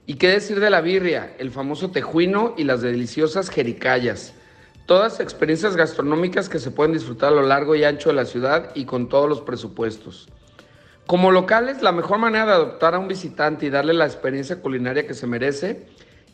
¿Y 0.06 0.14
qué 0.14 0.30
decir 0.30 0.62
de 0.62 0.70
la 0.70 0.80
birria, 0.80 1.36
el 1.40 1.52
famoso 1.52 1.92
tejuino 1.92 2.54
y 2.58 2.64
las 2.64 2.82
deliciosas 2.82 3.50
jericayas? 3.50 4.34
Todas 4.86 5.20
experiencias 5.20 5.76
gastronómicas 5.76 6.48
que 6.48 6.60
se 6.60 6.72
pueden 6.72 6.94
disfrutar 6.94 7.34
a 7.34 7.36
lo 7.36 7.42
largo 7.42 7.76
y 7.76 7.84
ancho 7.84 8.10
de 8.10 8.16
la 8.16 8.24
ciudad 8.24 8.72
y 8.76 8.86
con 8.86 9.10
todos 9.10 9.28
los 9.28 9.42
presupuestos. 9.42 10.30
Como 11.08 11.30
locales, 11.30 11.84
la 11.84 11.92
mejor 11.92 12.18
manera 12.18 12.48
de 12.48 12.54
adoptar 12.54 12.96
a 12.96 13.00
un 13.00 13.08
visitante 13.08 13.68
y 13.68 13.70
darle 13.70 13.94
la 13.94 14.06
experiencia 14.06 14.60
culinaria 14.60 15.06
que 15.06 15.14
se 15.14 15.28
merece 15.28 15.86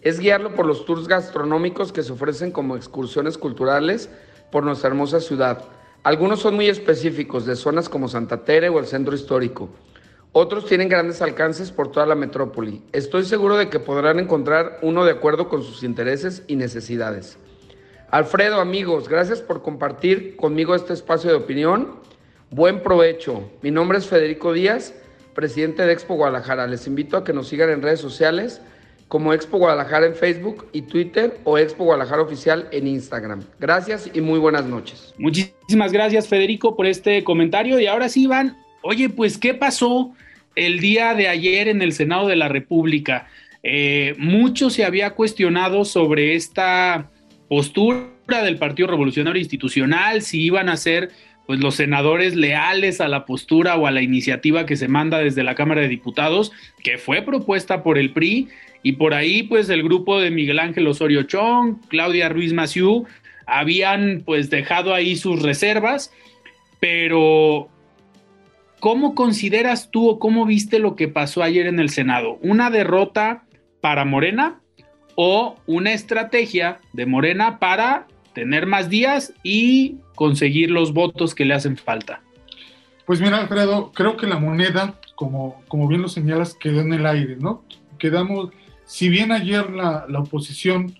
es 0.01 0.19
guiarlo 0.19 0.55
por 0.55 0.65
los 0.65 0.85
tours 0.85 1.09
gastronómicos 1.09 1.91
que 1.91 2.03
se 2.03 2.13
ofrecen 2.13 2.51
como 2.51 2.77
excursiones 2.77 3.37
culturales 3.37 4.09
por 4.49 4.63
nuestra 4.63 4.87
hermosa 4.87 5.19
ciudad. 5.19 5.65
Algunos 6.03 6.39
son 6.39 6.55
muy 6.55 6.69
específicos, 6.69 7.45
de 7.45 7.57
zonas 7.57 7.89
como 7.89 8.07
Santa 8.07 8.45
Tere 8.45 8.69
o 8.69 8.79
el 8.79 8.85
centro 8.85 9.13
histórico. 9.13 9.67
Otros 10.31 10.65
tienen 10.65 10.87
grandes 10.87 11.21
alcances 11.21 11.69
por 11.69 11.91
toda 11.91 12.05
la 12.05 12.15
metrópoli. 12.15 12.81
Estoy 12.93 13.25
seguro 13.25 13.57
de 13.57 13.69
que 13.69 13.81
podrán 13.81 14.19
encontrar 14.19 14.79
uno 14.81 15.03
de 15.03 15.11
acuerdo 15.11 15.49
con 15.49 15.63
sus 15.63 15.83
intereses 15.83 16.43
y 16.47 16.55
necesidades. 16.55 17.37
Alfredo, 18.09 18.61
amigos, 18.61 19.09
gracias 19.09 19.41
por 19.41 19.61
compartir 19.61 20.37
conmigo 20.37 20.75
este 20.75 20.93
espacio 20.93 21.29
de 21.29 21.35
opinión 21.35 21.99
Buen 22.53 22.83
provecho. 22.83 23.49
Mi 23.61 23.71
nombre 23.71 23.97
es 23.97 24.07
Federico 24.07 24.51
Díaz, 24.51 24.93
presidente 25.33 25.83
de 25.83 25.93
Expo 25.93 26.15
Guadalajara. 26.15 26.67
Les 26.67 26.85
invito 26.85 27.15
a 27.15 27.23
que 27.23 27.31
nos 27.31 27.47
sigan 27.47 27.69
en 27.69 27.81
redes 27.81 28.01
sociales 28.01 28.61
como 29.07 29.31
Expo 29.31 29.57
Guadalajara 29.57 30.05
en 30.05 30.15
Facebook 30.15 30.67
y 30.73 30.81
Twitter 30.81 31.39
o 31.45 31.57
Expo 31.57 31.85
Guadalajara 31.85 32.23
Oficial 32.23 32.67
en 32.73 32.87
Instagram. 32.87 33.41
Gracias 33.57 34.11
y 34.13 34.19
muy 34.19 34.37
buenas 34.37 34.65
noches. 34.65 35.13
Muchísimas 35.17 35.93
gracias 35.93 36.27
Federico 36.27 36.75
por 36.75 36.87
este 36.87 37.23
comentario. 37.23 37.79
Y 37.79 37.87
ahora 37.87 38.09
sí, 38.09 38.23
Iván, 38.23 38.57
oye, 38.81 39.07
pues 39.07 39.37
¿qué 39.37 39.53
pasó 39.53 40.13
el 40.55 40.81
día 40.81 41.13
de 41.13 41.29
ayer 41.29 41.69
en 41.69 41.81
el 41.81 41.93
Senado 41.93 42.27
de 42.27 42.35
la 42.35 42.49
República? 42.49 43.29
Eh, 43.63 44.13
mucho 44.17 44.69
se 44.69 44.83
había 44.83 45.11
cuestionado 45.11 45.85
sobre 45.85 46.35
esta 46.35 47.09
postura 47.47 48.09
del 48.43 48.57
Partido 48.57 48.89
Revolucionario 48.89 49.39
Institucional, 49.39 50.21
si 50.21 50.41
iban 50.41 50.67
a 50.67 50.75
ser 50.75 51.11
pues 51.51 51.59
los 51.59 51.75
senadores 51.75 52.33
leales 52.33 53.01
a 53.01 53.09
la 53.09 53.25
postura 53.25 53.75
o 53.75 53.85
a 53.85 53.91
la 53.91 54.01
iniciativa 54.01 54.65
que 54.65 54.77
se 54.77 54.87
manda 54.87 55.17
desde 55.17 55.43
la 55.43 55.53
Cámara 55.53 55.81
de 55.81 55.89
Diputados, 55.89 56.53
que 56.81 56.97
fue 56.97 57.23
propuesta 57.23 57.83
por 57.83 57.97
el 57.97 58.13
PRI, 58.13 58.47
y 58.83 58.93
por 58.93 59.13
ahí 59.13 59.43
pues 59.43 59.67
el 59.67 59.83
grupo 59.83 60.21
de 60.21 60.31
Miguel 60.31 60.59
Ángel 60.59 60.87
Osorio 60.87 61.23
Chong, 61.23 61.75
Claudia 61.89 62.29
Ruiz 62.29 62.53
Maciú, 62.53 63.05
habían 63.45 64.23
pues 64.25 64.49
dejado 64.49 64.93
ahí 64.93 65.17
sus 65.17 65.41
reservas, 65.41 66.13
pero 66.79 67.67
¿cómo 68.79 69.13
consideras 69.13 69.91
tú 69.91 70.07
o 70.07 70.19
cómo 70.19 70.45
viste 70.45 70.79
lo 70.79 70.95
que 70.95 71.09
pasó 71.09 71.43
ayer 71.43 71.67
en 71.67 71.81
el 71.81 71.89
Senado? 71.89 72.39
¿Una 72.41 72.69
derrota 72.69 73.43
para 73.81 74.05
Morena 74.05 74.61
o 75.15 75.57
una 75.65 75.91
estrategia 75.91 76.79
de 76.93 77.05
Morena 77.05 77.59
para 77.59 78.07
tener 78.33 78.67
más 78.67 78.89
días 78.89 79.33
y 79.43 79.97
conseguir 80.21 80.69
los 80.69 80.93
votos 80.93 81.33
que 81.33 81.45
le 81.45 81.55
hacen 81.55 81.77
falta. 81.77 82.21
Pues 83.07 83.19
mira, 83.19 83.39
Alfredo, 83.39 83.91
creo 83.91 84.17
que 84.17 84.27
la 84.27 84.37
moneda, 84.37 84.99
como, 85.15 85.63
como 85.67 85.87
bien 85.87 86.03
lo 86.03 86.09
señalas, 86.09 86.53
quedó 86.53 86.81
en 86.81 86.93
el 86.93 87.07
aire, 87.07 87.37
¿no? 87.37 87.63
Quedamos, 87.97 88.51
si 88.85 89.09
bien 89.09 89.31
ayer 89.31 89.71
la, 89.71 90.05
la 90.07 90.19
oposición 90.19 90.95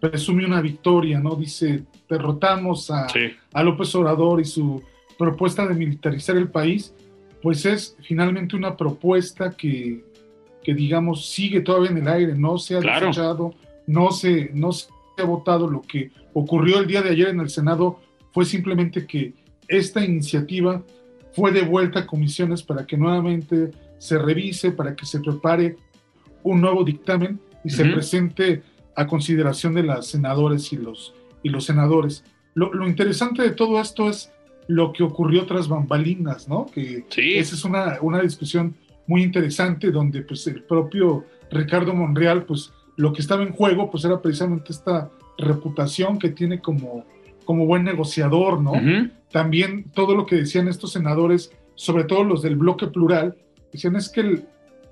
presume 0.00 0.44
una 0.44 0.60
victoria, 0.60 1.20
¿no? 1.20 1.36
Dice, 1.36 1.84
derrotamos 2.10 2.90
a, 2.90 3.06
a 3.52 3.62
López 3.62 3.94
Obrador 3.94 4.40
y 4.40 4.44
su 4.44 4.82
propuesta 5.16 5.64
de 5.68 5.74
militarizar 5.74 6.36
el 6.36 6.48
país, 6.48 6.92
pues 7.42 7.64
es 7.66 7.96
finalmente 8.02 8.56
una 8.56 8.76
propuesta 8.76 9.52
que, 9.52 10.04
que 10.64 10.74
digamos, 10.74 11.30
sigue 11.30 11.60
todavía 11.60 11.90
en 11.90 11.98
el 11.98 12.08
aire, 12.08 12.34
no 12.34 12.58
se 12.58 12.74
ha 12.74 12.80
desechado, 12.80 13.54
no 13.86 14.10
se, 14.10 14.50
no 14.52 14.72
se 14.72 14.88
ha 15.18 15.24
votado 15.24 15.70
lo 15.70 15.80
que 15.82 16.10
ocurrió 16.32 16.80
el 16.80 16.88
día 16.88 17.02
de 17.02 17.10
ayer 17.10 17.28
en 17.28 17.38
el 17.38 17.50
Senado 17.50 18.00
fue 18.34 18.44
simplemente 18.44 19.06
que 19.06 19.32
esta 19.68 20.04
iniciativa 20.04 20.82
fue 21.32 21.52
devuelta 21.52 22.00
a 22.00 22.06
comisiones 22.06 22.64
para 22.64 22.84
que 22.84 22.96
nuevamente 22.96 23.70
se 23.98 24.18
revise, 24.18 24.72
para 24.72 24.94
que 24.96 25.06
se 25.06 25.20
prepare 25.20 25.76
un 26.42 26.60
nuevo 26.60 26.84
dictamen 26.84 27.40
y 27.64 27.70
se 27.70 27.84
presente 27.86 28.62
a 28.96 29.06
consideración 29.06 29.74
de 29.74 29.84
las 29.84 30.08
senadores 30.08 30.72
y 30.72 30.76
los, 30.76 31.14
y 31.42 31.48
los 31.48 31.64
senadores. 31.64 32.24
Lo, 32.54 32.86
interesante 32.86 33.42
de 33.42 33.50
todo 33.50 33.80
esto 33.80 34.08
es 34.08 34.32
lo 34.66 34.92
que 34.92 35.04
ocurrió 35.04 35.46
tras 35.46 35.68
bambalinas, 35.68 36.48
¿no? 36.48 36.66
Que 36.66 37.04
esa 37.16 37.54
es 37.54 37.64
una, 37.64 37.98
una 38.02 38.20
discusión 38.20 38.74
muy 39.06 39.22
interesante 39.22 39.90
donde 39.90 40.22
pues 40.22 40.46
el 40.46 40.62
propio 40.64 41.24
Ricardo 41.50 41.94
Monreal, 41.94 42.44
pues 42.44 42.72
lo 42.96 43.12
que 43.12 43.22
estaba 43.22 43.42
en 43.42 43.52
juego 43.52 43.90
pues 43.90 44.04
era 44.04 44.20
precisamente 44.20 44.72
esta 44.72 45.10
reputación 45.38 46.18
que 46.18 46.30
tiene 46.30 46.60
como, 46.60 47.04
como 47.44 47.66
buen 47.66 47.84
negociador, 47.84 48.60
¿no? 48.60 48.72
También 49.30 49.84
todo 49.94 50.14
lo 50.14 50.26
que 50.26 50.36
decían 50.36 50.68
estos 50.68 50.92
senadores, 50.92 51.52
sobre 51.74 52.04
todo 52.04 52.24
los 52.24 52.42
del 52.42 52.56
bloque 52.56 52.86
plural, 52.86 53.36
decían 53.72 53.96
es 53.96 54.08
que 54.08 54.20
el, 54.20 54.46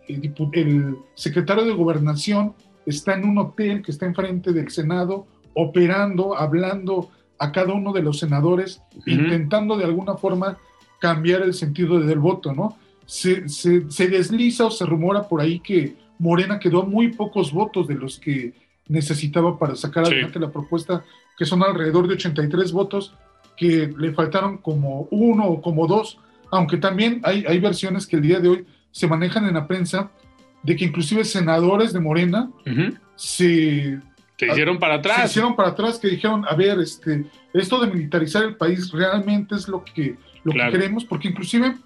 el, 0.08 0.96
secretario 1.14 1.64
de 1.64 1.72
gobernación 1.72 2.54
está 2.86 3.14
en 3.14 3.24
un 3.24 3.38
hotel 3.38 3.82
que 3.82 3.92
está 3.92 4.06
enfrente 4.06 4.52
del 4.52 4.70
Senado, 4.70 5.26
operando, 5.54 6.36
hablando 6.36 7.10
a 7.38 7.52
cada 7.52 7.72
uno 7.72 7.92
de 7.92 8.02
los 8.02 8.18
senadores, 8.18 8.82
intentando 9.06 9.76
de 9.76 9.84
alguna 9.84 10.14
forma 10.14 10.58
cambiar 11.00 11.42
el 11.42 11.54
sentido 11.54 12.00
del 12.00 12.18
voto, 12.18 12.52
¿no? 12.52 12.76
Se, 13.06 13.48
se, 13.48 13.90
se, 13.90 14.08
desliza 14.08 14.66
o 14.66 14.70
se 14.70 14.86
rumora 14.86 15.28
por 15.28 15.40
ahí 15.40 15.58
que 15.58 15.96
Morena 16.18 16.58
quedó 16.58 16.84
muy 16.84 17.08
pocos 17.08 17.52
votos 17.52 17.88
de 17.88 17.96
los 17.96 18.18
que 18.18 18.54
necesitaba 18.88 19.58
para 19.58 19.74
sacar 19.74 20.04
adelante 20.04 20.38
la 20.38 20.50
propuesta, 20.50 21.04
que 21.36 21.44
son 21.44 21.62
alrededor 21.62 22.08
de 22.08 22.14
83 22.14 22.72
votos, 22.72 23.14
que 23.56 23.92
le 23.96 24.12
faltaron 24.12 24.58
como 24.58 25.08
uno 25.10 25.46
o 25.46 25.62
como 25.62 25.86
dos, 25.86 26.18
aunque 26.50 26.76
también 26.76 27.20
hay, 27.24 27.44
hay 27.46 27.58
versiones 27.58 28.06
que 28.06 28.16
el 28.16 28.22
día 28.22 28.40
de 28.40 28.48
hoy 28.48 28.66
se 28.90 29.06
manejan 29.06 29.46
en 29.46 29.54
la 29.54 29.66
prensa 29.66 30.10
de 30.62 30.76
que 30.76 30.84
inclusive 30.84 31.24
senadores 31.24 31.92
de 31.92 32.00
Morena 32.00 32.50
se, 33.16 33.98
hicieron 34.38 34.78
para 34.78 34.94
atrás. 34.96 35.16
Se 35.16 35.26
hicieron 35.26 35.56
para 35.56 35.70
atrás, 35.70 35.98
que 35.98 36.08
dijeron, 36.08 36.44
a 36.48 36.54
ver, 36.54 36.78
este, 36.78 37.24
esto 37.52 37.80
de 37.80 37.90
militarizar 37.90 38.44
el 38.44 38.56
país 38.56 38.90
realmente 38.92 39.54
es 39.54 39.68
lo 39.68 39.82
que, 39.84 40.16
lo 40.44 40.52
que 40.52 40.70
queremos, 40.70 41.04
porque 41.04 41.28
inclusive 41.28 41.76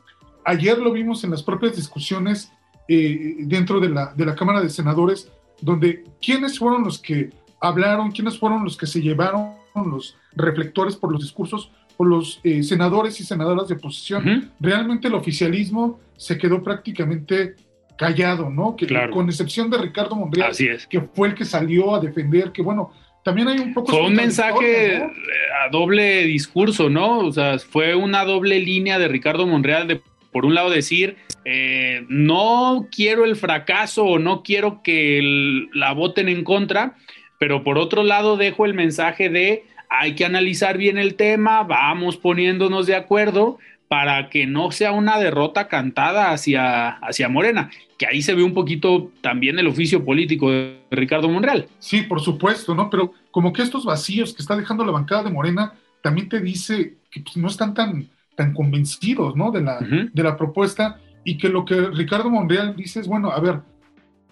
ayer 0.45 0.79
lo 0.79 0.93
vimos 0.93 1.25
en 1.25 1.31
las 1.31 1.43
propias 1.43 1.77
discusiones 1.77 2.53
eh, 2.89 3.37
dentro 3.41 3.81
de 3.81 3.89
la, 3.89 4.13
de 4.15 4.27
la 4.27 4.35
Cámara 4.35 4.61
de 4.61 4.69
Senadores, 4.69 5.31
donde 5.61 6.05
quiénes 6.21 6.59
fueron 6.59 6.85
los 6.85 6.99
que 6.99 7.31
hablaron, 7.61 8.11
quiénes 8.13 8.39
fueron 8.39 8.65
los 8.65 8.77
que 8.77 8.87
se 8.87 9.01
llevaron 9.01 9.55
los 9.75 10.17
reflectores 10.35 10.97
por 10.97 11.13
los 11.13 11.21
discursos, 11.21 11.71
por 11.97 12.07
los 12.07 12.41
eh, 12.45 12.63
senadores 12.63 13.21
y 13.21 13.25
senadoras 13.25 13.69
de 13.69 13.75
oposición. 13.75 14.53
Realmente 14.61 15.09
el 15.09 15.15
oficialismo 15.15 16.01
se 16.17 16.39
quedó 16.39 16.63
prácticamente 16.63 17.57
callado, 17.97 18.51
¿no? 18.51 18.77
Que, 18.77 18.87
Con 19.11 19.29
excepción 19.29 19.71
de 19.71 19.79
Ricardo 19.79 20.17
Monreal, 20.17 20.53
que 20.89 21.01
fue 21.01 21.29
el 21.29 21.35
que 21.35 21.45
salió 21.45 21.95
a 21.95 22.01
defender, 22.01 22.53
que 22.53 22.63
bueno, 22.63 22.93
también 23.25 23.49
hay 23.49 23.59
un 23.59 23.75
poco... 23.75 23.91
Fue 23.91 24.07
un 24.07 24.15
mensaje 24.15 25.03
a 25.03 25.69
doble 25.71 26.25
discurso, 26.25 26.89
¿no? 26.89 27.19
O 27.21 27.33
sea, 27.33 27.59
fue 27.59 27.95
una 27.95 28.25
doble 28.25 28.61
línea 28.61 28.99
de 28.99 29.09
Ricardo 29.09 29.47
Monreal 29.47 29.89
de, 29.89 30.01
por 30.31 30.45
un 30.45 30.55
lado, 30.55 30.71
decir, 30.71 31.17
eh, 31.45 32.05
no 32.09 32.89
quiero 32.95 33.25
el 33.25 33.37
fracaso 33.37 34.05
o 34.05 34.19
no 34.19 34.43
quiero 34.43 34.83
que 34.83 35.67
la 35.73 35.93
voten 35.93 36.29
en 36.29 36.45
contra, 36.45 36.97
pero 37.39 37.65
por 37.65 37.79
otro 37.79 38.03
lado 38.03 38.37
dejo 38.37 38.67
el 38.67 38.75
mensaje 38.75 39.29
de 39.29 39.65
hay 39.89 40.15
que 40.15 40.25
analizar 40.25 40.79
bien 40.79 40.99
el 40.99 41.15
tema, 41.15 41.63
vamos 41.63 42.17
poniéndonos 42.17 42.87
de 42.87 42.97
acuerdo 42.97 43.59
para 43.89 44.31
que 44.31 44.47
no 44.47 44.73
sea 44.73 44.93
una 44.93 45.19
derrota 45.19 45.69
cantada 45.69 46.33
hacia, 46.33 46.89
hacia 46.89 47.29
Morena, 47.29 47.71
que 47.99 48.07
ahí 48.07 48.21
se 48.21 48.35
ve 48.35 48.43
un 48.43 48.53
poquito 48.53 49.13
también 49.21 49.59
el 49.59 49.69
oficio 49.69 50.05
político 50.05 50.51
de 50.51 50.81
Ricardo 50.91 51.29
Monreal. 51.29 51.69
Sí, 51.79 52.03
por 52.03 52.21
supuesto, 52.21 52.75
¿no? 52.75 52.91
Pero 52.91 53.13
como 53.31 53.53
que 53.53 53.63
estos 53.63 53.85
vacíos 53.85 54.35
que 54.35 54.43
está 54.43 54.57
dejando 54.57 54.85
la 54.85 54.93
bancada 54.93 55.23
de 55.23 55.31
Morena 55.31 55.75
también 56.03 56.29
te 56.29 56.41
dice 56.41 56.97
que 57.11 57.21
pues, 57.21 57.37
no 57.37 57.47
están 57.47 57.75
tan, 57.75 58.09
tan 58.35 58.53
convencidos, 58.55 59.37
¿no? 59.37 59.53
De 59.53 59.61
la, 59.61 59.79
de 59.79 60.23
la 60.23 60.37
propuesta 60.37 61.01
y 61.25 61.39
que 61.39 61.49
lo 61.49 61.65
que 61.65 61.75
Ricardo 61.93 62.29
Monreal 62.29 62.75
dice 62.77 63.01
es, 63.01 63.07
bueno, 63.07 63.31
a 63.31 63.41
ver, 63.41 63.61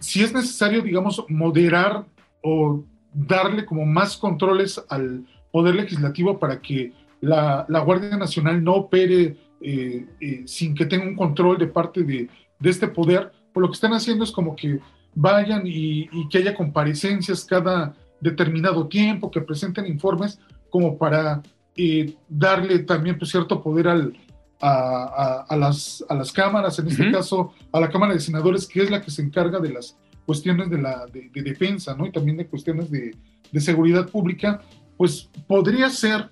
si 0.00 0.22
es 0.22 0.32
necesario, 0.32 0.82
digamos, 0.82 1.24
moderar 1.28 2.05
o 2.42 2.84
darle 3.14 3.64
como 3.64 3.86
más 3.86 4.16
controles 4.16 4.84
al 4.88 5.24
Poder 5.50 5.76
Legislativo 5.76 6.38
para 6.38 6.60
que 6.60 6.92
la, 7.20 7.64
Guardia 7.84 8.16
Nacional 8.16 8.62
no 8.62 8.74
opere 8.74 9.36
eh, 9.60 10.06
eh, 10.20 10.42
sin 10.46 10.74
que 10.74 10.84
tenga 10.84 11.06
un 11.06 11.16
control 11.16 11.58
de 11.58 11.68
parte 11.68 12.02
de, 12.02 12.28
este 12.62 12.88
poder, 12.88 13.30
pues 13.52 13.62
lo 13.62 13.68
que 13.68 13.74
están 13.74 13.92
haciendo 13.92 14.24
es 14.24 14.32
como 14.32 14.56
que 14.56 14.80
vayan 15.14 15.62
y, 15.64 16.28
que 16.28 16.38
haya 16.38 16.54
comparecencias 16.54 17.44
cada 17.44 17.94
determinado 18.20 18.88
tiempo, 18.88 19.30
que 19.30 19.40
presenten 19.40 19.86
informes 19.86 20.40
como 20.70 20.96
para 20.98 21.42
eh, 21.76 22.14
darle 22.28 22.80
también 22.80 23.18
pues, 23.18 23.30
cierto 23.30 23.62
poder 23.62 23.88
al, 23.88 24.14
a, 24.60 25.56
las, 25.56 26.04
a 26.08 26.14
las 26.14 26.32
cámaras, 26.32 26.78
en 26.78 26.88
este 26.88 27.10
caso 27.10 27.52
a 27.70 27.80
la 27.80 27.90
Cámara 27.90 28.14
de 28.14 28.20
Senadores, 28.20 28.66
que 28.66 28.82
es 28.82 28.90
la 28.90 29.00
que 29.00 29.10
se 29.10 29.22
encarga 29.22 29.60
de 29.60 29.72
las 29.72 29.96
cuestiones 30.27 30.70
de, 30.70 30.81
la, 30.81 31.07
de, 31.07 31.31
defensa, 31.43 31.95
¿no? 31.97 32.07
Y 32.07 32.12
también 32.12 32.37
de 32.37 32.47
cuestiones 32.47 32.91
de, 32.91 33.14
de, 33.51 33.61
seguridad 33.61 34.09
pública, 34.09 34.61
pues 34.97 35.31
podría 35.47 35.89
ser 35.91 36.31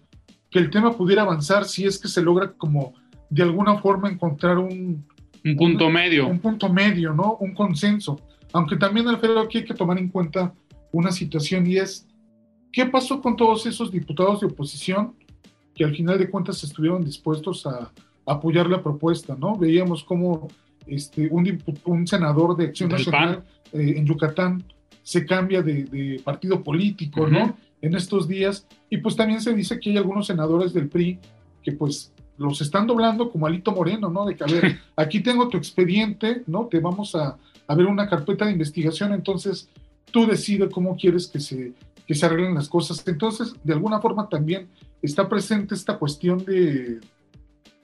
que 0.50 0.58
el 0.58 0.70
tema 0.70 0.96
pudiera 0.96 1.22
avanzar 1.22 1.64
si 1.64 1.84
es 1.84 1.98
que 1.98 2.08
se 2.08 2.22
logra 2.22 2.52
como 2.52 2.94
de 3.30 3.42
alguna 3.42 3.78
forma 3.78 4.08
encontrar 4.10 4.58
un... 4.58 5.04
Un 5.44 5.56
punto 5.56 5.90
medio. 5.90 6.28
Un 6.28 6.38
punto 6.38 6.68
medio, 6.68 7.12
¿no? 7.12 7.36
Un 7.40 7.54
consenso. 7.54 8.20
Aunque 8.52 8.76
también, 8.76 9.08
Alfredo, 9.08 9.40
aquí 9.40 9.58
hay 9.58 9.64
que 9.64 9.74
tomar 9.74 9.98
en 9.98 10.08
cuenta 10.08 10.52
una 10.92 11.10
situación 11.10 11.66
y 11.66 11.78
es, 11.78 12.06
¿qué 12.70 12.86
pasó 12.86 13.20
con 13.20 13.36
todos 13.36 13.66
esos 13.66 13.90
diputados 13.90 14.40
de 14.40 14.46
oposición 14.46 15.14
que 15.74 15.84
al 15.84 15.96
final 15.96 16.18
de 16.18 16.30
cuentas 16.30 16.62
estuvieron 16.62 17.02
dispuestos 17.04 17.66
a, 17.66 17.90
apoyar 18.26 18.68
la 18.68 18.82
propuesta, 18.82 19.36
¿no? 19.36 19.56
Veíamos 19.56 20.04
cómo 20.04 20.48
este, 20.86 21.28
un, 21.30 21.62
un 21.84 22.06
senador 22.06 22.56
de 22.56 22.66
Acción 22.66 22.90
Nacional 22.90 23.42
eh, 23.72 23.94
en 23.96 24.06
Yucatán 24.06 24.62
se 25.02 25.26
cambia 25.26 25.62
de, 25.62 26.20
partido 26.24 26.62
político, 26.62 27.26
¿no? 27.26 27.56
En 27.80 27.94
estos 27.94 28.28
días. 28.28 28.66
Y 28.88 28.98
pues 28.98 29.16
también 29.16 29.40
se 29.40 29.52
dice 29.52 29.80
que 29.80 29.90
hay 29.90 29.96
algunos 29.96 30.26
senadores 30.26 30.72
del 30.72 30.88
PRI 30.88 31.18
que 31.62 31.72
pues 31.72 32.12
los 32.38 32.60
están 32.60 32.86
doblando 32.86 33.30
como 33.30 33.46
Alito 33.46 33.72
Moreno, 33.72 34.08
¿no? 34.10 34.24
De 34.24 34.36
que, 34.36 34.44
a 34.44 34.46
ver, 34.46 34.78
aquí 34.96 35.20
tengo 35.20 35.48
tu 35.48 35.56
expediente, 35.56 36.42
¿no? 36.46 36.66
Te 36.66 36.78
vamos 36.78 37.14
a, 37.14 37.36
a 37.66 37.74
ver 37.74 37.86
una 37.86 38.08
carpeta 38.08 38.46
de 38.46 38.52
investigación, 38.52 39.12
entonces 39.12 39.68
tú 40.10 40.26
decides 40.26 40.70
cómo 40.72 40.96
quieres 40.96 41.26
que 41.26 41.40
se, 41.40 41.72
que 42.06 42.14
se 42.14 42.26
arreglen 42.26 42.54
las 42.54 42.68
cosas. 42.68 43.02
Entonces, 43.06 43.54
de 43.64 43.72
alguna 43.72 44.00
forma 44.00 44.28
también 44.28 44.68
está 45.00 45.28
presente 45.28 45.74
esta 45.74 45.98
cuestión 45.98 46.44
de, 46.44 47.00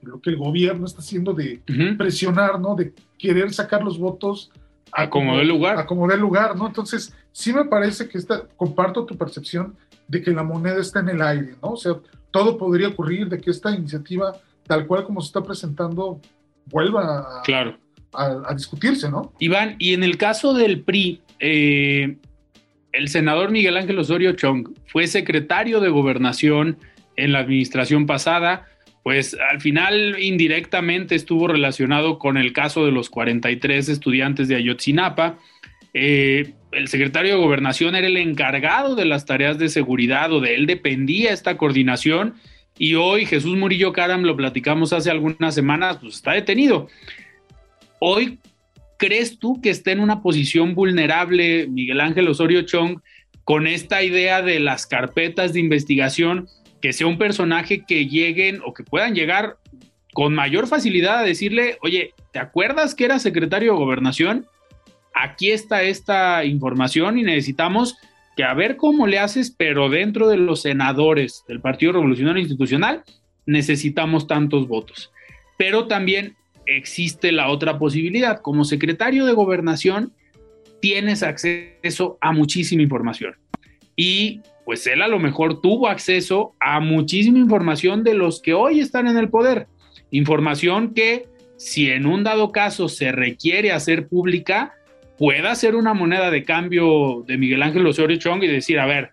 lo 0.02 0.20
que 0.20 0.30
el 0.30 0.36
gobierno 0.36 0.86
está 0.86 1.00
haciendo 1.00 1.32
de 1.34 1.60
presionar, 1.96 2.60
¿no? 2.60 2.74
De 2.74 2.92
querer 3.18 3.52
sacar 3.52 3.82
los 3.82 3.98
votos 3.98 4.50
a, 4.92 5.10
como 5.10 5.36
dé 5.36 5.44
lugar. 5.44 5.78
A 5.78 5.86
como 5.86 6.08
dé 6.08 6.16
lugar, 6.16 6.56
¿no? 6.56 6.66
Entonces, 6.66 7.14
sí 7.32 7.52
me 7.52 7.64
parece 7.64 8.08
que 8.08 8.18
está, 8.18 8.46
comparto 8.56 9.04
tu 9.04 9.16
percepción 9.16 9.76
de 10.06 10.22
que 10.22 10.30
la 10.30 10.42
moneda 10.42 10.80
está 10.80 11.00
en 11.00 11.10
el 11.10 11.22
aire, 11.22 11.54
¿no? 11.62 11.72
O 11.72 11.76
sea, 11.76 11.94
todo 12.30 12.56
podría 12.56 12.88
ocurrir 12.88 13.28
de 13.28 13.38
que 13.38 13.50
esta 13.50 13.70
iniciativa, 13.74 14.34
tal 14.66 14.86
cual 14.86 15.04
como 15.04 15.20
se 15.20 15.26
está 15.26 15.42
presentando, 15.42 16.20
vuelva 16.66 17.40
a, 17.40 17.42
claro. 17.42 17.76
a, 18.14 18.54
discutirse, 18.54 19.10
¿no? 19.10 19.32
Iván, 19.38 19.76
y 19.78 19.94
en 19.94 20.02
el 20.02 20.16
caso 20.16 20.54
del 20.54 20.80
PRI, 20.80 21.22
eh, 21.40 22.16
el 22.92 23.08
senador 23.08 23.50
Miguel 23.50 23.76
Ángel 23.76 23.98
Osorio 23.98 24.32
Chong 24.32 24.70
fue 24.86 25.06
secretario 25.06 25.80
de 25.80 25.88
gobernación 25.88 26.78
en 27.16 27.32
la 27.32 27.40
administración 27.40 28.06
pasada 28.06 28.66
pues 29.08 29.34
al 29.50 29.62
final 29.62 30.16
indirectamente 30.20 31.14
estuvo 31.14 31.48
relacionado 31.48 32.18
con 32.18 32.36
el 32.36 32.52
caso 32.52 32.84
de 32.84 32.92
los 32.92 33.08
43 33.08 33.88
estudiantes 33.88 34.48
de 34.48 34.56
Ayotzinapa. 34.56 35.38
Eh, 35.94 36.52
el 36.72 36.88
secretario 36.88 37.32
de 37.32 37.40
Gobernación 37.40 37.94
era 37.94 38.06
el 38.06 38.18
encargado 38.18 38.96
de 38.96 39.06
las 39.06 39.24
tareas 39.24 39.56
de 39.56 39.70
seguridad 39.70 40.30
o 40.30 40.40
de 40.40 40.56
él 40.56 40.66
dependía 40.66 41.32
esta 41.32 41.56
coordinación 41.56 42.34
y 42.76 42.96
hoy 42.96 43.24
Jesús 43.24 43.56
Murillo 43.56 43.94
Caram, 43.94 44.24
lo 44.24 44.36
platicamos 44.36 44.92
hace 44.92 45.10
algunas 45.10 45.54
semanas, 45.54 45.96
pues 46.02 46.16
está 46.16 46.32
detenido. 46.32 46.88
Hoy, 48.00 48.38
¿crees 48.98 49.38
tú 49.38 49.62
que 49.62 49.70
está 49.70 49.90
en 49.90 50.00
una 50.00 50.20
posición 50.20 50.74
vulnerable 50.74 51.66
Miguel 51.66 52.02
Ángel 52.02 52.28
Osorio 52.28 52.60
Chong 52.60 53.00
con 53.44 53.66
esta 53.66 54.02
idea 54.02 54.42
de 54.42 54.60
las 54.60 54.86
carpetas 54.86 55.54
de 55.54 55.60
investigación? 55.60 56.46
Que 56.80 56.92
sea 56.92 57.06
un 57.06 57.18
personaje 57.18 57.84
que 57.86 58.06
lleguen 58.06 58.60
o 58.64 58.72
que 58.72 58.84
puedan 58.84 59.14
llegar 59.14 59.56
con 60.14 60.34
mayor 60.34 60.66
facilidad 60.66 61.18
a 61.18 61.22
decirle, 61.22 61.78
oye, 61.82 62.12
¿te 62.32 62.38
acuerdas 62.38 62.94
que 62.94 63.04
era 63.04 63.18
secretario 63.18 63.72
de 63.72 63.78
gobernación? 63.78 64.46
Aquí 65.14 65.50
está 65.50 65.82
esta 65.82 66.44
información 66.44 67.18
y 67.18 67.22
necesitamos 67.22 67.96
que 68.36 68.44
a 68.44 68.54
ver 68.54 68.76
cómo 68.76 69.06
le 69.06 69.18
haces, 69.18 69.50
pero 69.50 69.88
dentro 69.88 70.28
de 70.28 70.36
los 70.36 70.62
senadores 70.62 71.44
del 71.48 71.60
Partido 71.60 71.92
Revolucionario 71.92 72.40
Institucional 72.40 73.02
necesitamos 73.46 74.26
tantos 74.26 74.68
votos. 74.68 75.10
Pero 75.56 75.88
también 75.88 76.36
existe 76.66 77.32
la 77.32 77.48
otra 77.48 77.78
posibilidad. 77.78 78.40
Como 78.40 78.64
secretario 78.64 79.26
de 79.26 79.32
gobernación 79.32 80.12
tienes 80.80 81.22
acceso 81.22 82.18
a 82.20 82.32
muchísima 82.32 82.82
información. 82.82 83.34
Y 83.96 84.40
pues 84.68 84.86
él 84.86 85.00
a 85.00 85.08
lo 85.08 85.18
mejor 85.18 85.62
tuvo 85.62 85.88
acceso 85.88 86.54
a 86.60 86.78
muchísima 86.78 87.38
información 87.38 88.04
de 88.04 88.12
los 88.12 88.42
que 88.42 88.52
hoy 88.52 88.80
están 88.80 89.08
en 89.08 89.16
el 89.16 89.30
poder. 89.30 89.66
Información 90.10 90.92
que 90.92 91.24
si 91.56 91.88
en 91.88 92.04
un 92.04 92.22
dado 92.22 92.52
caso 92.52 92.90
se 92.90 93.10
requiere 93.10 93.72
hacer 93.72 94.08
pública, 94.08 94.74
pueda 95.16 95.54
ser 95.54 95.74
una 95.74 95.94
moneda 95.94 96.30
de 96.30 96.44
cambio 96.44 97.24
de 97.26 97.38
Miguel 97.38 97.62
Ángel 97.62 97.86
Osorio 97.86 98.18
Chong 98.18 98.42
y 98.42 98.46
decir, 98.46 98.78
a 98.78 98.84
ver, 98.84 99.12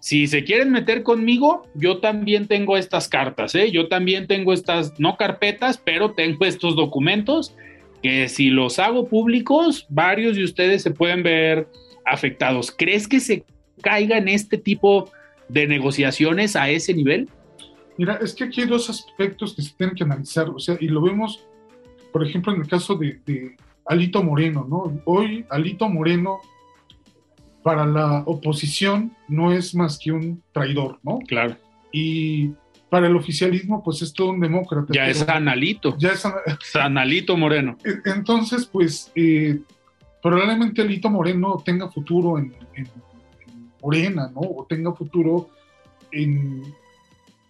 si 0.00 0.26
se 0.26 0.42
quieren 0.42 0.72
meter 0.72 1.04
conmigo, 1.04 1.62
yo 1.76 1.98
también 1.98 2.48
tengo 2.48 2.76
estas 2.76 3.06
cartas, 3.06 3.54
¿eh? 3.54 3.70
yo 3.70 3.86
también 3.86 4.26
tengo 4.26 4.52
estas, 4.52 4.98
no 4.98 5.16
carpetas, 5.16 5.78
pero 5.78 6.14
tengo 6.14 6.44
estos 6.44 6.74
documentos 6.74 7.54
que 8.02 8.28
si 8.28 8.50
los 8.50 8.80
hago 8.80 9.06
públicos, 9.06 9.86
varios 9.90 10.34
de 10.34 10.42
ustedes 10.42 10.82
se 10.82 10.90
pueden 10.90 11.22
ver 11.22 11.68
afectados. 12.04 12.74
¿Crees 12.76 13.06
que 13.06 13.20
se 13.20 13.44
caiga 13.78 14.18
en 14.18 14.28
este 14.28 14.58
tipo 14.58 15.10
de 15.48 15.66
negociaciones 15.66 16.56
a 16.56 16.68
ese 16.68 16.94
nivel? 16.94 17.28
Mira, 17.96 18.18
es 18.22 18.32
que 18.34 18.44
aquí 18.44 18.60
hay 18.60 18.68
dos 18.68 18.88
aspectos 18.88 19.54
que 19.54 19.62
se 19.62 19.74
tienen 19.74 19.96
que 19.96 20.04
analizar, 20.04 20.48
o 20.48 20.58
sea, 20.58 20.76
y 20.80 20.86
lo 20.88 21.02
vemos, 21.02 21.44
por 22.12 22.24
ejemplo, 22.24 22.52
en 22.52 22.60
el 22.60 22.68
caso 22.68 22.94
de, 22.96 23.56
Alito 23.84 24.22
Moreno, 24.22 24.66
¿no? 24.68 25.00
Hoy 25.06 25.46
Alito 25.48 25.88
Moreno 25.88 26.40
para 27.62 27.86
la 27.86 28.22
oposición 28.26 29.16
no 29.28 29.52
es 29.52 29.74
más 29.74 29.98
que 29.98 30.12
un 30.12 30.42
traidor, 30.52 31.00
¿no? 31.02 31.18
Claro. 31.26 31.56
Y 31.90 32.50
para 32.90 33.06
el 33.06 33.16
oficialismo, 33.16 33.82
pues 33.82 34.02
es 34.02 34.12
todo 34.12 34.30
un 34.30 34.40
demócrata. 34.40 34.92
Ya 34.92 35.08
es 35.08 35.26
analito. 35.28 35.96
Ya 35.98 36.10
es, 36.10 36.24
analito 36.74 37.36
Moreno. 37.36 37.78
E, 37.84 38.10
entonces, 38.10 38.66
pues, 38.66 39.10
eh, 39.14 39.58
probablemente 40.22 40.82
Alito 40.82 41.10
Moreno 41.10 41.62
tenga 41.64 41.88
futuro 41.88 42.38
en, 42.38 42.54
Morena, 43.82 44.30
¿no? 44.34 44.40
O 44.40 44.66
tenga 44.68 44.92
futuro 44.92 45.50
en, 46.12 46.62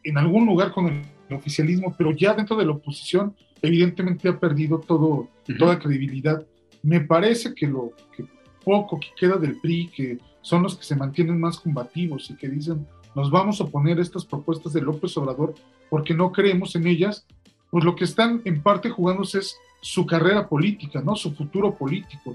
en 0.04 0.18
algún 0.18 0.46
lugar 0.46 0.72
con 0.72 0.86
el 0.86 1.34
oficialismo, 1.34 1.94
pero 1.96 2.12
ya 2.12 2.34
dentro 2.34 2.56
de 2.56 2.66
la 2.66 2.72
oposición 2.72 3.34
evidentemente 3.62 4.28
ha 4.28 4.38
perdido 4.38 4.78
todo, 4.78 5.28
toda 5.58 5.78
credibilidad. 5.78 6.46
Me 6.82 7.00
parece 7.00 7.54
que 7.54 7.66
lo 7.66 7.92
que 8.16 8.24
poco 8.64 9.00
que 9.00 9.08
queda 9.18 9.36
del 9.36 9.56
PRI, 9.56 9.88
que 9.88 10.18
son 10.42 10.62
los 10.62 10.76
que 10.76 10.84
se 10.84 10.96
mantienen 10.96 11.40
más 11.40 11.58
combativos 11.58 12.30
y 12.30 12.36
que 12.36 12.48
dicen 12.48 12.86
nos 13.14 13.30
vamos 13.30 13.60
a 13.60 13.64
oponer 13.64 13.98
a 13.98 14.02
estas 14.02 14.24
propuestas 14.24 14.72
de 14.72 14.80
López 14.80 15.16
Obrador 15.16 15.54
porque 15.90 16.14
no 16.14 16.30
creemos 16.30 16.76
en 16.76 16.86
ellas, 16.86 17.26
pues 17.70 17.84
lo 17.84 17.96
que 17.96 18.04
están 18.04 18.42
en 18.44 18.62
parte 18.62 18.90
jugándose 18.90 19.38
es 19.38 19.56
su 19.80 20.06
carrera 20.06 20.48
política, 20.48 21.00
¿no? 21.00 21.16
Su 21.16 21.34
futuro 21.34 21.74
político. 21.74 22.32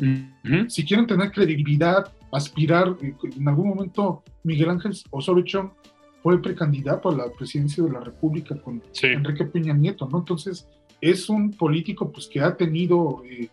Si 0.68 0.86
quieren 0.86 1.08
tener 1.08 1.32
credibilidad, 1.32 2.12
aspirar, 2.34 2.98
en 3.02 3.48
algún 3.48 3.70
momento 3.70 4.24
Miguel 4.44 4.72
Ángel 4.72 4.94
Osorio 5.12 5.76
fue 6.22 6.42
precandidato 6.42 7.10
a 7.10 7.16
la 7.16 7.32
presidencia 7.32 7.84
de 7.84 7.92
la 7.92 8.00
República 8.00 8.56
con 8.62 8.82
Enrique 9.02 9.46
Peña 9.46 9.74
Nieto, 9.74 10.08
¿no? 10.10 10.20
Entonces, 10.20 10.68
es 11.02 11.30
un 11.30 11.52
político 11.52 12.12
pues 12.12 12.28
que 12.28 12.40
ha 12.40 12.56
tenido 12.56 13.24
eh, 13.30 13.50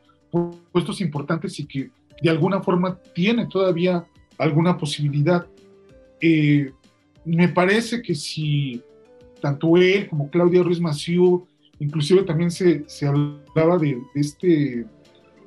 puestos 0.72 1.01
importantes 1.01 1.59
y 1.59 1.66
que 1.66 1.91
de 2.22 2.31
alguna 2.31 2.62
forma 2.62 2.99
tiene 3.14 3.47
todavía 3.47 4.05
alguna 4.39 4.78
posibilidad. 4.78 5.47
Eh, 6.20 6.72
me 7.24 7.49
parece 7.49 8.03
que 8.03 8.14
si 8.14 8.83
tanto 9.41 9.76
él 9.76 10.09
como 10.09 10.31
Claudia 10.31 10.62
Ruiz 10.62 10.81
Massieu 10.81 11.47
inclusive 11.81 12.22
también 12.22 12.51
se, 12.51 12.85
se 12.89 13.07
hablaba 13.07 13.78
de, 13.78 13.99
este 14.14 14.87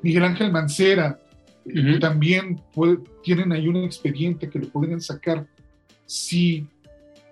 Miguel 0.02 0.26
Ángel 0.26 0.52
Mancera, 0.52 1.20
que 1.64 2.00
también 2.00 2.62
tienen 3.24 3.52
ahí 3.52 3.68
un 3.68 3.78
expediente 3.78 4.50
que 4.50 4.60
le 4.60 4.68
podrían 4.68 5.02
sacar. 5.02 5.48
Si 6.06 6.68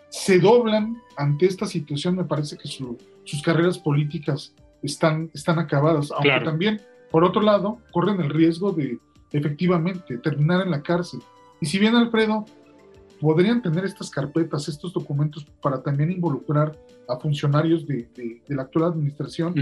se 0.09 0.39
doblan 0.39 0.97
ante 1.17 1.45
esta 1.45 1.65
situación, 1.65 2.15
me 2.15 2.23
parece 2.23 2.57
que 2.57 2.67
sus 2.67 3.41
carreras 3.43 3.77
políticas 3.77 4.53
están, 4.81 5.29
están 5.33 5.59
acabadas, 5.59 6.11
aunque 6.11 6.45
también, 6.45 6.81
por 7.09 7.23
otro 7.23 7.41
lado, 7.41 7.79
corren 7.91 8.19
el 8.21 8.29
riesgo 8.29 8.71
de 8.71 8.97
efectivamente 9.31 10.17
terminar 10.17 10.61
en 10.61 10.71
la 10.71 10.81
cárcel. 10.81 11.21
Y 11.59 11.65
si 11.65 11.79
bien 11.79 11.95
Alfredo, 11.95 12.45
podrían 13.19 13.61
tener 13.61 13.85
estas 13.85 14.09
carpetas, 14.09 14.67
estos 14.67 14.93
documentos 14.93 15.45
para 15.61 15.81
también 15.81 16.11
involucrar 16.11 16.77
a 17.07 17.17
funcionarios 17.17 17.85
de, 17.85 18.09
la 18.47 18.63
actual 18.63 18.85
administración. 18.85 19.53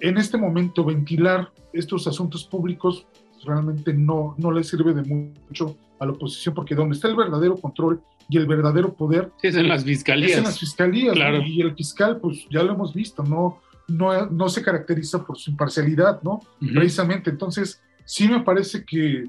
En 0.00 0.18
este 0.18 0.36
momento, 0.36 0.84
ventilar 0.84 1.50
estos 1.72 2.06
asuntos 2.06 2.44
públicos 2.44 3.06
realmente 3.44 3.92
no, 3.92 4.34
no 4.38 4.50
le 4.50 4.64
sirve 4.64 4.94
de 4.94 5.02
mucho 5.02 5.76
a 5.98 6.06
la 6.06 6.12
oposición, 6.12 6.54
porque 6.54 6.74
donde 6.74 6.94
está 6.94 7.08
el 7.08 7.16
verdadero 7.16 7.56
control 7.56 8.02
y 8.28 8.36
el 8.36 8.46
verdadero 8.46 8.92
poder 8.94 9.30
es 9.42 9.56
en 9.56 9.68
las 9.68 9.84
fiscalías. 9.84 10.32
Es 10.32 10.38
en 10.38 10.44
las 10.44 10.58
fiscalías. 10.58 11.16
Y 11.46 11.60
el 11.60 11.74
fiscal, 11.74 12.18
pues 12.18 12.46
ya 12.50 12.62
lo 12.62 12.72
hemos 12.72 12.94
visto, 12.94 13.22
no, 13.22 13.60
no, 13.88 14.26
no 14.26 14.48
se 14.48 14.62
caracteriza 14.62 15.24
por 15.24 15.36
su 15.36 15.50
imparcialidad, 15.50 16.22
¿no? 16.22 16.40
Precisamente, 16.58 17.30
entonces 17.30 17.82
sí 18.04 18.28
me 18.28 18.40
parece 18.40 18.84
que 18.84 19.24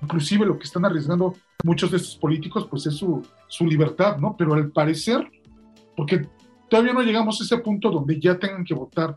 inclusive 0.00 0.46
lo 0.46 0.58
que 0.58 0.64
están 0.64 0.84
arriesgando 0.84 1.34
muchos 1.64 1.90
de 1.90 1.98
estos 1.98 2.16
políticos, 2.16 2.66
pues 2.68 2.86
es 2.86 2.94
su, 2.94 3.22
su 3.48 3.66
libertad, 3.66 4.16
¿no? 4.18 4.36
Pero 4.36 4.54
al 4.54 4.70
parecer, 4.70 5.28
porque 5.96 6.26
todavía 6.68 6.92
no 6.92 7.02
llegamos 7.02 7.40
a 7.40 7.44
ese 7.44 7.58
punto 7.58 7.90
donde 7.90 8.18
ya 8.18 8.38
tengan 8.38 8.64
que 8.64 8.74
votar, 8.74 9.16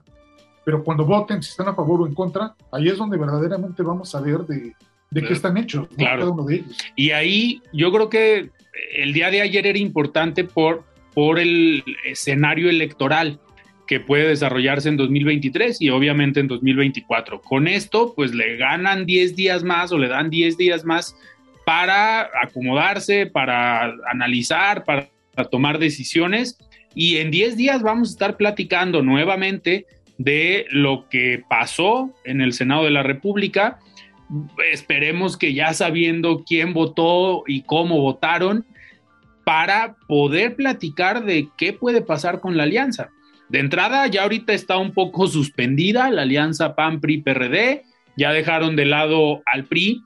pero 0.66 0.84
cuando 0.84 1.06
voten, 1.06 1.42
si 1.44 1.50
están 1.50 1.68
a 1.68 1.76
favor 1.76 2.02
o 2.02 2.08
en 2.08 2.14
contra, 2.14 2.56
ahí 2.72 2.88
es 2.88 2.98
donde 2.98 3.18
verdaderamente 3.18 3.84
vamos 3.84 4.14
a 4.16 4.22
ver 4.22 4.40
de, 4.40 4.74
de 5.12 5.22
qué 5.22 5.34
están 5.34 5.58
hechos, 5.58 5.88
cada 5.98 6.30
uno 6.30 6.44
de 6.44 6.56
ellos. 6.56 6.78
Y 6.96 7.12
ahí 7.12 7.62
yo 7.72 7.92
creo 7.92 8.10
que 8.10 8.50
el 8.96 9.14
día 9.14 9.30
de 9.30 9.42
ayer 9.42 9.68
era 9.68 9.78
importante 9.78 10.44
por, 10.44 10.84
por 11.14 11.40
el 11.40 11.84
escenario 12.06 12.70
electoral 12.70 13.40
que 13.88 14.00
puede 14.00 14.30
desarrollarse 14.30 14.90
en 14.90 14.98
2023 14.98 15.82
y 15.82 15.90
obviamente 15.90 16.40
en 16.40 16.48
2024. 16.48 17.42
Con 17.42 17.68
esto, 17.68 18.14
pues 18.16 18.34
le 18.34 18.58
ganan 18.58 19.06
10 19.06 19.36
días 19.36 19.64
más 19.64 19.92
o 19.92 19.98
le 19.98 20.08
dan 20.08 20.30
10 20.30 20.58
días 20.58 20.86
más 20.86 21.16
para 21.66 22.30
acomodarse, 22.42 23.26
para 23.26 23.94
analizar, 24.10 24.84
para, 24.84 25.10
tomar 25.52 25.80
decisiones. 25.80 26.58
Y 26.96 27.18
en 27.18 27.32
10 27.32 27.58
días 27.58 27.82
vamos 27.82 28.10
a 28.10 28.12
estar 28.12 28.38
platicando 28.38 29.02
nuevamente 29.02 29.86
de 30.24 30.66
lo 30.72 31.08
que 31.10 31.44
pasó 31.50 32.12
en 32.24 32.42
el 32.42 32.54
Senado 32.54 32.86
de 32.86 32.92
la 32.92 33.04
República. 33.04 33.80
Esperemos 34.72 35.38
que 35.38 35.54
ya 35.54 35.74
sabiendo 35.74 36.44
quién 36.46 36.74
votó 36.74 37.44
y 37.46 37.64
cómo 37.64 38.00
votaron, 38.00 38.66
para 39.44 39.96
poder 40.08 40.56
platicar 40.56 41.26
de 41.26 41.50
qué 41.58 41.74
puede 41.74 42.02
pasar 42.02 42.40
con 42.40 42.58
la 42.58 42.64
alianza. 42.64 43.10
De 43.50 43.60
entrada, 43.60 44.08
ya 44.08 44.24
ahorita 44.24 44.54
está 44.54 44.78
un 44.78 44.94
poco 44.94 45.28
suspendida 45.28 46.10
la 46.10 46.24
alianza 46.24 46.76
PAN-PRI-PRD, 46.76 47.84
ya 48.16 48.32
dejaron 48.32 48.76
de 48.76 48.86
lado 48.86 49.42
al 49.46 49.66
PRI. 49.66 50.02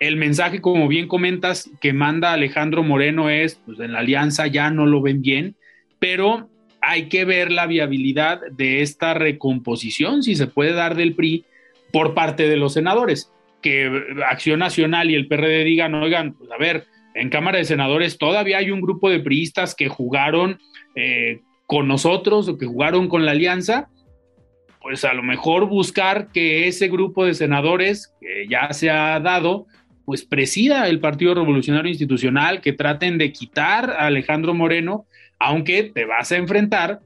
El 0.00 0.16
mensaje, 0.16 0.60
como 0.60 0.88
bien 0.88 1.08
comentas, 1.08 1.70
que 1.80 1.92
manda 1.92 2.32
Alejandro 2.32 2.82
Moreno 2.82 3.28
es, 3.28 3.56
pues 3.66 3.78
en 3.80 3.92
la 3.92 4.00
alianza 4.00 4.46
ya 4.46 4.70
no 4.70 4.86
lo 4.86 5.02
ven 5.02 5.20
bien, 5.20 5.56
pero 5.98 6.48
hay 6.82 7.08
que 7.08 7.24
ver 7.24 7.50
la 7.50 7.66
viabilidad 7.66 8.40
de 8.50 8.82
esta 8.82 9.14
recomposición, 9.14 10.22
si 10.22 10.34
se 10.34 10.46
puede 10.46 10.72
dar 10.72 10.94
del 10.94 11.14
PRI 11.14 11.44
por 11.92 12.14
parte 12.14 12.48
de 12.48 12.56
los 12.56 12.72
senadores. 12.74 13.32
Que 13.60 13.90
Acción 14.28 14.60
Nacional 14.60 15.10
y 15.10 15.14
el 15.14 15.28
PRD 15.28 15.64
digan, 15.64 15.94
oigan, 15.94 16.34
pues 16.34 16.50
a 16.50 16.56
ver, 16.56 16.86
en 17.14 17.28
Cámara 17.28 17.58
de 17.58 17.64
Senadores 17.64 18.18
todavía 18.18 18.58
hay 18.58 18.70
un 18.70 18.80
grupo 18.80 19.10
de 19.10 19.20
priistas 19.20 19.74
que 19.74 19.88
jugaron 19.88 20.58
eh, 20.94 21.40
con 21.66 21.86
nosotros 21.86 22.48
o 22.48 22.58
que 22.58 22.66
jugaron 22.66 23.08
con 23.08 23.26
la 23.26 23.32
alianza, 23.32 23.88
pues 24.80 25.04
a 25.04 25.12
lo 25.12 25.22
mejor 25.22 25.68
buscar 25.68 26.32
que 26.32 26.66
ese 26.66 26.88
grupo 26.88 27.24
de 27.24 27.34
senadores 27.34 28.14
que 28.20 28.46
ya 28.48 28.72
se 28.72 28.90
ha 28.90 29.20
dado, 29.20 29.66
pues 30.04 30.24
presida 30.24 30.88
el 30.88 31.00
Partido 31.00 31.34
Revolucionario 31.34 31.90
Institucional, 31.90 32.60
que 32.60 32.72
traten 32.72 33.18
de 33.18 33.32
quitar 33.32 33.90
a 33.90 34.06
Alejandro 34.06 34.54
Moreno, 34.54 35.06
aunque 35.40 35.84
te 35.84 36.04
vas 36.04 36.30
a 36.30 36.36
enfrentar 36.36 37.00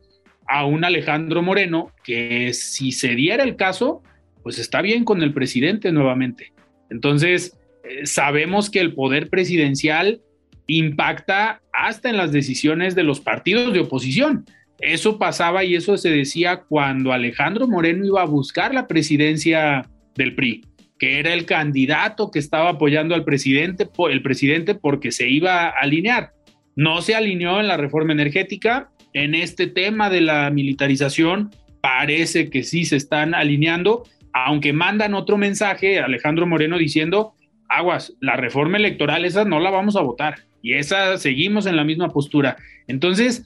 a 0.46 0.66
un 0.66 0.84
Alejandro 0.84 1.40
Moreno 1.40 1.90
que 2.02 2.52
si 2.52 2.92
se 2.92 3.14
diera 3.14 3.44
el 3.44 3.56
caso, 3.56 4.02
pues 4.42 4.58
está 4.58 4.82
bien 4.82 5.04
con 5.04 5.22
el 5.22 5.32
presidente 5.32 5.90
nuevamente. 5.92 6.52
Entonces, 6.90 7.56
eh, 7.84 8.04
sabemos 8.06 8.68
que 8.68 8.80
el 8.80 8.94
poder 8.94 9.30
presidencial 9.30 10.20
impacta 10.66 11.62
hasta 11.72 12.10
en 12.10 12.16
las 12.16 12.32
decisiones 12.32 12.94
de 12.94 13.04
los 13.04 13.20
partidos 13.20 13.72
de 13.72 13.80
oposición. 13.80 14.44
Eso 14.80 15.18
pasaba 15.18 15.64
y 15.64 15.76
eso 15.76 15.96
se 15.96 16.10
decía 16.10 16.62
cuando 16.68 17.12
Alejandro 17.12 17.68
Moreno 17.68 18.04
iba 18.04 18.22
a 18.22 18.26
buscar 18.26 18.74
la 18.74 18.86
presidencia 18.86 19.88
del 20.16 20.34
PRI, 20.34 20.64
que 20.98 21.20
era 21.20 21.32
el 21.32 21.46
candidato 21.46 22.30
que 22.30 22.38
estaba 22.38 22.70
apoyando 22.70 23.14
al 23.14 23.24
presidente, 23.24 23.88
el 24.10 24.22
presidente 24.22 24.74
porque 24.74 25.12
se 25.12 25.28
iba 25.28 25.68
a 25.68 25.70
alinear. 25.70 26.32
No 26.76 27.02
se 27.02 27.14
alineó 27.14 27.60
en 27.60 27.68
la 27.68 27.76
reforma 27.76 28.12
energética. 28.12 28.90
En 29.12 29.34
este 29.34 29.66
tema 29.66 30.10
de 30.10 30.20
la 30.20 30.50
militarización 30.50 31.50
parece 31.80 32.50
que 32.50 32.62
sí 32.62 32.84
se 32.84 32.96
están 32.96 33.34
alineando, 33.34 34.04
aunque 34.32 34.72
mandan 34.72 35.14
otro 35.14 35.36
mensaje 35.36 36.00
Alejandro 36.00 36.46
Moreno 36.46 36.78
diciendo, 36.78 37.34
aguas, 37.68 38.14
la 38.20 38.36
reforma 38.36 38.78
electoral 38.78 39.24
esa 39.24 39.44
no 39.44 39.60
la 39.60 39.70
vamos 39.70 39.96
a 39.96 40.00
votar 40.00 40.36
y 40.62 40.74
esa 40.74 41.18
seguimos 41.18 41.66
en 41.66 41.76
la 41.76 41.84
misma 41.84 42.08
postura. 42.08 42.56
Entonces, 42.86 43.44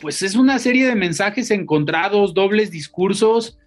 pues 0.00 0.22
es 0.22 0.34
una 0.34 0.58
serie 0.58 0.86
de 0.86 0.94
mensajes 0.94 1.50
encontrados, 1.50 2.32
dobles 2.32 2.70
discursos, 2.70 3.58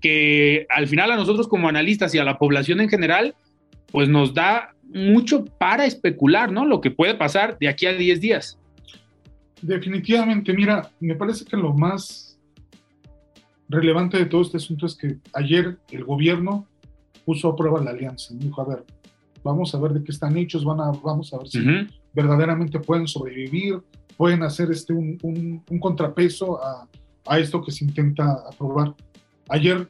que 0.00 0.66
al 0.70 0.86
final 0.86 1.10
a 1.10 1.16
nosotros 1.16 1.46
como 1.46 1.68
analistas 1.68 2.14
y 2.14 2.18
a 2.18 2.24
la 2.24 2.38
población 2.38 2.80
en 2.80 2.88
general, 2.88 3.34
pues 3.92 4.08
nos 4.08 4.32
da 4.32 4.74
mucho 4.92 5.44
para 5.44 5.84
especular, 5.84 6.50
¿no? 6.52 6.64
Lo 6.64 6.80
que 6.80 6.90
puede 6.90 7.14
pasar 7.14 7.58
de 7.58 7.68
aquí 7.68 7.86
a 7.86 7.92
10 7.92 8.20
días. 8.20 8.58
Definitivamente, 9.62 10.52
mira, 10.52 10.90
me 11.00 11.14
parece 11.14 11.44
que 11.44 11.56
lo 11.56 11.72
más 11.72 12.38
relevante 13.68 14.18
de 14.18 14.26
todo 14.26 14.42
este 14.42 14.58
asunto 14.58 14.86
es 14.86 14.94
que 14.94 15.18
ayer 15.32 15.78
el 15.90 16.04
gobierno 16.04 16.66
puso 17.24 17.48
a 17.48 17.56
prueba 17.56 17.82
la 17.82 17.90
alianza. 17.90 18.34
Dijo, 18.34 18.60
a 18.60 18.64
ver, 18.64 18.84
vamos 19.42 19.74
a 19.74 19.80
ver 19.80 19.92
de 19.92 20.04
qué 20.04 20.12
están 20.12 20.36
hechos, 20.36 20.64
van 20.64 20.80
a, 20.80 20.90
vamos 20.90 21.32
a 21.32 21.38
ver 21.38 21.48
si 21.48 21.60
verdaderamente 22.12 22.78
pueden 22.78 23.06
sobrevivir, 23.06 23.80
pueden 24.16 24.42
hacer 24.42 24.70
este 24.70 24.92
un, 24.92 25.18
un, 25.68 25.80
contrapeso 25.80 26.62
a, 26.62 26.88
a, 27.26 27.38
esto 27.38 27.62
que 27.62 27.72
se 27.72 27.84
intenta 27.84 28.32
aprobar. 28.50 28.94
Ayer 29.48 29.88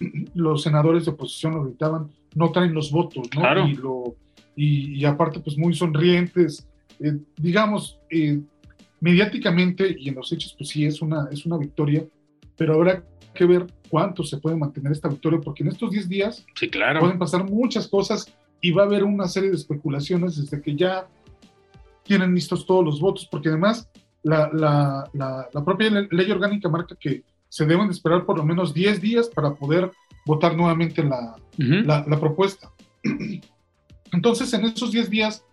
los 0.34 0.62
senadores 0.62 1.04
de 1.04 1.12
oposición 1.12 1.54
lo 1.54 1.64
gritaban, 1.64 2.08
no 2.34 2.50
traen 2.50 2.74
los 2.74 2.90
votos, 2.90 3.28
¿no? 3.34 3.68
Y, 3.68 3.74
lo, 3.74 4.14
y, 4.62 5.04
aparte, 5.06 5.40
pues 5.40 5.56
muy 5.56 5.72
sonrientes, 5.72 6.68
eh, 6.98 7.16
digamos, 7.38 7.98
eh, 8.10 8.40
mediáticamente 9.00 9.96
y 9.98 10.10
en 10.10 10.16
los 10.16 10.30
hechos, 10.32 10.54
pues 10.56 10.68
sí, 10.68 10.84
es 10.84 11.00
una, 11.00 11.28
es 11.32 11.46
una 11.46 11.56
victoria, 11.56 12.04
pero 12.58 12.74
habrá 12.74 13.02
que 13.34 13.46
ver 13.46 13.66
cuánto 13.88 14.22
se 14.22 14.36
puede 14.36 14.56
mantener 14.56 14.92
esta 14.92 15.08
victoria, 15.08 15.40
porque 15.42 15.62
en 15.62 15.70
estos 15.70 15.90
10 15.90 16.08
días 16.10 16.44
sí, 16.56 16.68
claro. 16.68 17.00
pueden 17.00 17.18
pasar 17.18 17.48
muchas 17.48 17.88
cosas 17.88 18.30
y 18.60 18.70
va 18.72 18.82
a 18.82 18.84
haber 18.84 19.02
una 19.02 19.28
serie 19.28 19.48
de 19.48 19.56
especulaciones 19.56 20.36
desde 20.36 20.60
que 20.60 20.76
ya 20.76 21.08
tienen 22.02 22.34
listos 22.34 22.66
todos 22.66 22.84
los 22.84 23.00
votos, 23.00 23.26
porque 23.30 23.48
además 23.48 23.88
la, 24.22 24.50
la, 24.52 25.08
la, 25.54 25.64
propia 25.64 25.88
ley 25.88 26.30
orgánica 26.30 26.68
marca 26.68 26.94
que 27.00 27.22
se 27.48 27.64
deben 27.64 27.88
esperar 27.88 28.26
por 28.26 28.36
lo 28.36 28.44
menos 28.44 28.74
10 28.74 29.00
días 29.00 29.28
para 29.28 29.54
poder 29.54 29.90
votar 30.26 30.54
nuevamente 30.54 31.02
la, 31.02 31.34
la 31.56 32.20
propuesta. 32.20 32.70
Entonces, 34.12 34.52
en 34.52 34.64
esos 34.64 34.92
10 34.92 35.10
días 35.10 35.44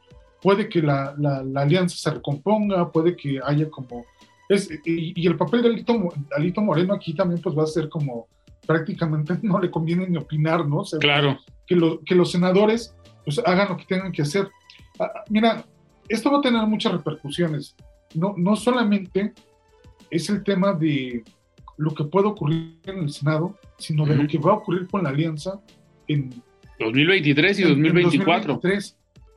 puede 0.41 0.69
que 0.69 0.81
la, 0.81 1.15
alianza 1.55 1.97
se 1.97 2.11
recomponga, 2.11 2.91
puede 2.91 3.15
que 3.15 3.39
haya 3.43 3.69
como... 3.69 4.05
Es, 4.49 4.69
y, 4.85 5.27
el 5.27 5.35
papel 5.35 5.61
de 5.61 5.69
Alito, 5.69 6.09
Alito, 6.35 6.61
Moreno 6.61 6.93
aquí 6.93 7.13
también 7.13 7.41
pues 7.41 7.57
va 7.57 7.63
a 7.63 7.67
ser 7.67 7.89
como 7.89 8.27
prácticamente 8.65 9.37
no 9.41 9.59
le 9.59 9.69
conviene 9.69 10.07
ni 10.07 10.17
opinar, 10.17 10.65
¿no? 10.65 10.83
claro. 10.99 11.37
Que, 11.65 11.75
lo, 11.75 11.99
que 12.01 12.15
los 12.15 12.31
senadores 12.31 12.95
pues 13.25 13.39
hagan 13.45 13.69
lo 13.69 13.77
que 13.77 13.83
tengan 13.83 14.11
que 14.11 14.21
hacer. 14.21 14.49
Ah, 14.99 15.11
ah, 15.13 15.23
mira, 15.29 15.65
esto 16.07 16.31
va 16.31 16.37
a 16.37 16.41
tener 16.41 16.65
muchas 16.65 16.93
repercusiones. 16.93 17.75
No, 18.15 18.33
no 18.37 18.55
solamente 18.55 19.33
es 20.09 20.29
el 20.29 20.43
tema 20.43 20.71
de 20.73 21.23
lo 21.75 21.93
que 21.93 22.05
puede 22.05 22.27
ocurrir 22.27 22.79
en 22.85 22.99
el 22.99 23.09
Senado, 23.09 23.57
sino 23.77 24.05
de 24.05 24.15
lo 24.15 24.27
que 24.27 24.37
va 24.37 24.51
a 24.51 24.55
ocurrir 24.55 24.87
con 24.87 25.03
la 25.03 25.09
alianza 25.09 25.59
en 26.07 26.41
2023 26.79 27.59
y 27.59 27.63
2024. 27.63 28.61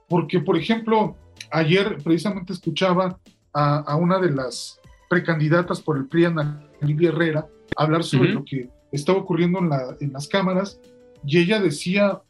porque, 0.08 0.40
por 0.40 0.56
ejemplo, 0.56 1.16
ayer 1.50 1.98
precisamente 2.02 2.52
escuchaba 2.52 3.18
a, 3.52 3.96
una 3.96 4.18
de 4.18 4.30
las 4.30 4.80
precandidatas 5.08 5.80
por 5.80 5.96
el 5.96 6.06
PRI, 6.06 6.26
Ana 6.26 6.62
Livia 6.80 7.08
Herrera, 7.08 7.46
hablar 7.76 8.04
sobre 8.04 8.32
lo 8.32 8.44
que 8.44 8.68
estaba 8.92 9.18
ocurriendo 9.18 9.58
en, 9.58 9.68
la, 9.68 9.96
en 10.00 10.12
las 10.12 10.28
cámaras 10.28 10.80
y 11.24 11.38
ella 11.38 11.60
decía, 11.60 12.20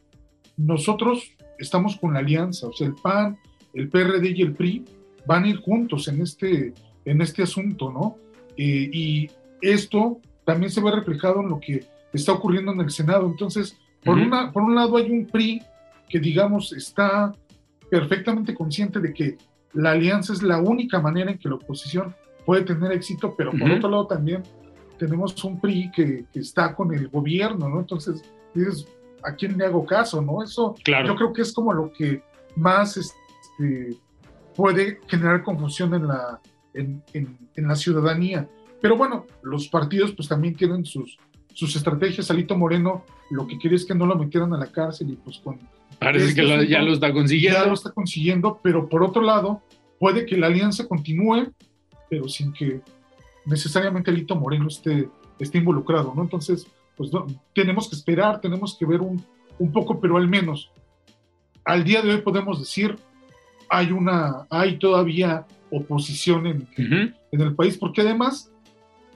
nosotros 0.57 1.31
estamos 1.59 1.97
con 1.97 2.13
la 2.13 2.19
alianza, 2.19 2.67
o 2.67 2.73
sea, 2.73 2.87
el 2.87 2.95
PAN, 2.95 3.37
el 3.73 3.89
PRD 3.89 4.33
y 4.35 4.41
el 4.41 4.53
PRI 4.53 4.85
van 5.25 5.43
a 5.43 5.47
ir 5.47 5.57
juntos 5.57 6.07
en 6.07 6.21
este, 6.21 6.73
en 7.05 7.21
este 7.21 7.43
asunto, 7.43 7.91
¿no? 7.91 8.17
Eh, 8.57 8.89
y 8.91 9.29
esto 9.61 10.19
también 10.45 10.71
se 10.71 10.81
ve 10.81 10.91
reflejado 10.91 11.41
en 11.41 11.49
lo 11.49 11.59
que 11.59 11.85
está 12.13 12.33
ocurriendo 12.33 12.71
en 12.71 12.81
el 12.81 12.91
Senado. 12.91 13.27
Entonces, 13.27 13.77
por, 14.03 14.17
una, 14.17 14.51
por 14.51 14.63
un 14.63 14.75
lado 14.75 14.97
hay 14.97 15.11
un 15.11 15.25
PRI 15.25 15.61
que, 16.09 16.19
digamos, 16.19 16.73
está 16.73 17.33
perfectamente 17.89 18.53
consciente 18.53 18.99
de 18.99 19.13
que 19.13 19.37
la 19.73 19.91
alianza 19.91 20.33
es 20.33 20.43
la 20.43 20.59
única 20.59 20.99
manera 20.99 21.31
en 21.31 21.37
que 21.37 21.49
la 21.49 21.55
oposición 21.55 22.15
puede 22.45 22.63
tener 22.63 22.91
éxito, 22.91 23.35
pero 23.37 23.51
por 23.51 23.69
otro 23.69 23.89
lado 23.89 24.07
también 24.07 24.43
tenemos 24.97 25.41
un 25.43 25.59
PRI 25.59 25.91
que, 25.91 26.25
que, 26.31 26.39
está 26.39 26.75
con 26.75 26.93
el 26.93 27.07
gobierno, 27.07 27.69
¿no? 27.69 27.79
Entonces, 27.79 28.23
dices, 28.53 28.87
¿a 29.23 29.33
quién 29.35 29.57
le 29.57 29.65
hago 29.65 29.85
caso, 29.85 30.21
no? 30.21 30.43
Eso 30.43 30.75
yo 30.85 31.15
creo 31.15 31.33
que 31.33 31.41
es 31.41 31.53
como 31.53 31.73
lo 31.73 31.91
que 31.91 32.21
más 32.55 32.97
este, 32.97 33.97
puede 34.55 34.99
generar 35.07 35.43
confusión 35.43 35.93
en 35.93 36.07
la, 36.07 36.39
en, 36.73 37.03
en, 37.13 37.67
la 37.67 37.75
ciudadanía. 37.75 38.47
Pero 38.81 38.97
bueno, 38.97 39.25
los 39.43 39.67
partidos 39.67 40.11
pues 40.13 40.27
también 40.27 40.55
tienen 40.55 40.85
sus, 40.85 41.17
sus 41.53 41.75
estrategias. 41.75 42.29
Alito 42.31 42.57
Moreno 42.57 43.03
lo 43.29 43.47
que 43.47 43.57
quiere 43.57 43.75
es 43.75 43.85
que 43.85 43.95
no 43.95 44.05
lo 44.05 44.15
metieran 44.15 44.53
a 44.53 44.57
la 44.57 44.67
cárcel 44.71 45.09
y 45.11 45.15
pues 45.15 45.37
con... 45.39 45.59
Parece 45.99 46.29
este 46.29 46.41
que 46.41 46.47
lo- 46.47 46.63
ya 46.63 46.81
lo 46.81 46.93
está 46.93 47.13
consiguiendo. 47.13 47.59
Ya 47.59 47.65
lo 47.65 47.73
está 47.73 47.91
consiguiendo, 47.91 48.59
pero 48.63 48.89
por 48.89 49.03
otro 49.03 49.21
lado, 49.21 49.61
puede 49.99 50.25
que 50.25 50.37
la 50.37 50.47
alianza 50.47 50.87
continúe, 50.87 51.51
pero 52.09 52.27
sin 52.27 52.51
que 52.53 52.81
necesariamente 53.45 54.11
Alito 54.11 54.35
Moreno 54.35 54.67
esté, 54.67 55.09
esté 55.39 55.57
involucrado, 55.59 56.13
¿no? 56.15 56.21
Entonces, 56.23 56.67
pues 56.97 57.11
no, 57.13 57.25
tenemos 57.53 57.89
que 57.89 57.95
esperar, 57.95 58.41
tenemos 58.41 58.75
que 58.77 58.85
ver 58.85 59.01
un, 59.01 59.23
un 59.59 59.71
poco, 59.71 59.99
pero 59.99 60.17
al 60.17 60.27
menos 60.27 60.71
al 61.63 61.83
día 61.83 62.01
de 62.01 62.11
hoy 62.15 62.21
podemos 62.21 62.59
decir 62.59 62.95
hay 63.69 63.91
una, 63.91 64.45
hay 64.49 64.77
todavía 64.77 65.45
oposición 65.69 66.45
en, 66.47 66.67
en 66.77 67.41
el 67.41 67.55
país, 67.55 67.77
porque 67.77 68.01
además, 68.01 68.51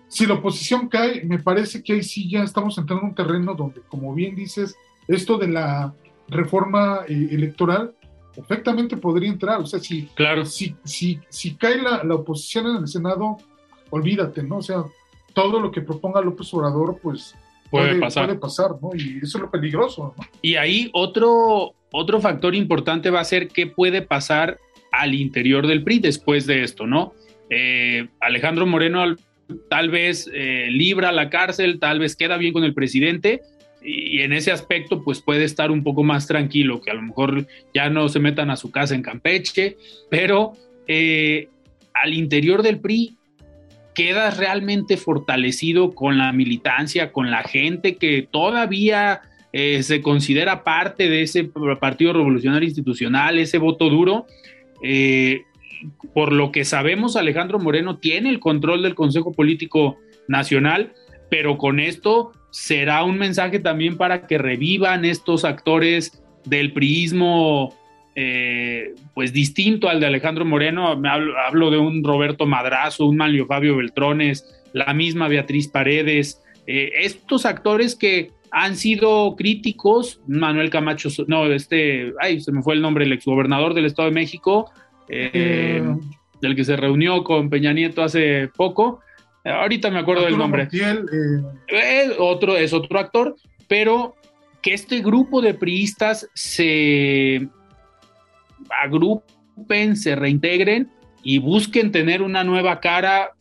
si 0.07 0.25
la 0.25 0.35
oposición 0.35 0.87
cae, 0.87 1.23
me 1.25 1.39
parece 1.39 1.83
que 1.83 1.93
ahí 1.93 2.03
sí 2.03 2.29
ya 2.29 2.43
estamos 2.43 2.77
entrando 2.77 3.03
en 3.03 3.09
un 3.09 3.15
terreno 3.15 3.53
donde, 3.55 3.81
como 3.87 4.13
bien 4.13 4.35
dices, 4.35 4.75
esto 5.07 5.37
de 5.37 5.47
la 5.49 5.93
reforma 6.27 7.01
eh, 7.07 7.27
electoral 7.31 7.93
perfectamente 8.35 8.97
podría 8.97 9.29
entrar. 9.29 9.61
O 9.61 9.65
sea, 9.65 9.79
si, 9.79 10.07
Claro. 10.15 10.45
si, 10.45 10.75
si, 10.83 11.19
si 11.29 11.55
cae 11.55 11.81
la, 11.81 12.03
la 12.03 12.15
oposición 12.15 12.67
en 12.67 12.77
el 12.77 12.87
Senado, 12.87 13.37
olvídate, 13.89 14.43
¿no? 14.43 14.57
O 14.57 14.61
sea, 14.61 14.83
todo 15.33 15.59
lo 15.59 15.71
que 15.71 15.81
proponga 15.81 16.21
López 16.21 16.53
Obrador, 16.53 16.99
pues 17.01 17.35
Puede 17.69 17.99
pasar. 17.99 18.25
puede 18.27 18.39
pasar, 18.39 18.71
¿no? 18.81 18.91
Y 18.95 19.17
eso 19.21 19.37
es 19.37 19.41
lo 19.41 19.49
peligroso, 19.51 20.13
¿no? 20.17 20.23
Y 20.41 20.55
ahí 20.55 20.89
otro, 20.93 21.73
otro 21.91 22.21
factor 22.21 22.55
importante 22.55 23.09
va 23.09 23.19
a 23.21 23.25
ser 23.25 23.47
qué 23.49 23.67
puede 23.67 24.01
pasar 24.01 24.59
al 24.91 25.13
interior 25.13 25.65
del 25.67 25.83
PRI 25.83 25.99
después 25.99 26.45
de 26.45 26.63
esto, 26.63 26.85
¿no? 26.87 27.13
Eh, 27.49 28.07
Alejandro 28.21 28.65
Moreno 28.65 29.01
al- 29.01 29.19
tal 29.69 29.89
vez 29.89 30.29
eh, 30.33 30.67
libra 30.71 31.11
la 31.11 31.29
cárcel, 31.29 31.79
tal 31.79 31.99
vez 31.99 32.15
queda 32.15 32.37
bien 32.37 32.53
con 32.53 32.63
el 32.63 32.73
presidente 32.73 33.41
y, 33.85 34.21
en 34.21 34.33
ese 34.33 34.51
aspecto 34.51 35.03
pues 35.03 35.21
puede 35.21 35.43
estar 35.43 35.71
un 35.71 35.83
poco 35.83 36.03
más 36.03 36.27
tranquilo, 36.27 36.81
que 36.81 36.91
a 36.91 36.95
lo 36.95 37.01
mejor 37.01 37.47
ya 37.73 37.89
no 37.89 38.09
se 38.09 38.19
metan 38.19 38.49
a 38.49 38.55
su 38.55 38.71
casa 38.71 38.95
en 38.95 39.03
Campeche, 39.03 39.77
pero 40.09 40.53
eh, 40.87 41.49
al 41.93 42.13
interior 42.13 42.63
del 42.63 42.79
PRI 42.79 43.17
quedas 43.93 44.37
realmente 44.37 44.97
fortalecido 44.97 45.95
con 45.95 46.17
la 46.17 46.33
militancia, 46.33 47.11
con 47.11 47.31
la 47.31 47.43
gente 47.43 47.95
que 47.95 48.27
todavía 48.29 49.21
eh, 49.53 49.83
se 49.83 50.01
considera 50.01 50.63
parte 50.63 51.07
de 51.07 51.21
ese 51.21 51.49
Partido 51.79 52.11
Revolucionario 52.11 52.67
Institucional, 52.67 53.39
ese 53.39 53.57
voto 53.57 53.89
duro. 53.89 54.25
Eh, 54.83 55.43
por 56.13 56.31
lo 56.31 56.51
que 56.51 56.65
sabemos, 56.65 57.15
Alejandro 57.15 57.59
Moreno 57.59 57.97
tiene 57.97 58.29
el 58.29 58.39
control 58.39 58.83
del 58.83 58.95
Consejo 58.95 59.31
Político 59.33 59.97
Nacional, 60.27 60.93
pero 61.29 61.57
con 61.57 61.79
esto 61.79 62.31
será 62.51 63.03
un 63.03 63.17
mensaje 63.17 63.59
también 63.59 63.97
para 63.97 64.27
que 64.27 64.37
revivan 64.37 65.05
estos 65.05 65.43
actores 65.43 66.23
del 66.45 66.71
priismo 66.71 67.73
eh, 68.15 68.93
pues 69.13 69.33
distinto 69.33 69.89
al 69.89 69.99
de 69.99 70.05
Alejandro 70.05 70.45
Moreno. 70.45 70.87
Hablo 71.47 71.69
de 71.69 71.77
un 71.77 72.03
Roberto 72.03 72.45
Madrazo, 72.45 73.07
un 73.07 73.17
Manlio 73.17 73.45
Fabio 73.45 73.75
Beltrones, 73.75 74.63
la 74.71 74.93
misma 74.93 75.27
Beatriz 75.27 75.67
Paredes, 75.67 76.41
eh, 76.65 76.91
estos 77.01 77.45
actores 77.45 77.95
que 77.95 78.31
han 78.51 78.77
sido 78.77 79.35
críticos, 79.35 80.21
Manuel 80.27 80.69
Camacho, 80.69 81.09
no, 81.27 81.45
este, 81.47 82.13
ay, 82.21 82.39
se 82.39 82.53
me 82.53 82.61
fue 82.61 82.75
el 82.75 82.81
nombre, 82.81 83.03
el 83.03 83.11
exgobernador 83.11 83.73
del 83.73 83.83
Estado 83.83 84.07
de 84.07 84.15
México, 84.15 84.71
eh, 85.09 85.31
Eh, 85.33 85.83
del 86.41 86.55
que 86.55 86.63
se 86.63 86.75
reunió 86.75 87.23
con 87.23 87.49
Peña 87.49 87.73
Nieto 87.73 88.03
hace 88.03 88.49
poco. 88.55 89.01
Ahorita 89.43 89.91
me 89.91 89.99
acuerdo 89.99 90.25
del 90.25 90.37
nombre. 90.37 90.63
Montiel, 90.63 91.05
eh, 91.11 92.07
Eh, 92.07 92.15
otro, 92.17 92.57
es 92.57 92.73
otro 92.73 92.99
actor, 92.99 93.35
pero 93.67 94.15
que 94.61 94.73
este 94.73 95.01
grupo 95.01 95.41
de 95.41 95.53
priistas 95.53 96.27
se 96.33 97.47
agrupen, 98.83 99.95
se 99.95 100.15
reintegren 100.15 100.89
y 101.23 101.37
busquen 101.37 101.91
tener 101.91 102.21
una 102.21 102.43
nueva 102.43 102.79
cara, 102.79 103.31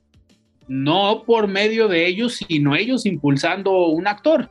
no 0.69 1.25
por 1.27 1.49
medio 1.49 1.89
de 1.89 2.07
ellos, 2.07 2.37
sino 2.37 2.77
ellos 2.77 3.07
impulsando 3.07 3.87
un 3.87 4.07
actor. 4.07 4.51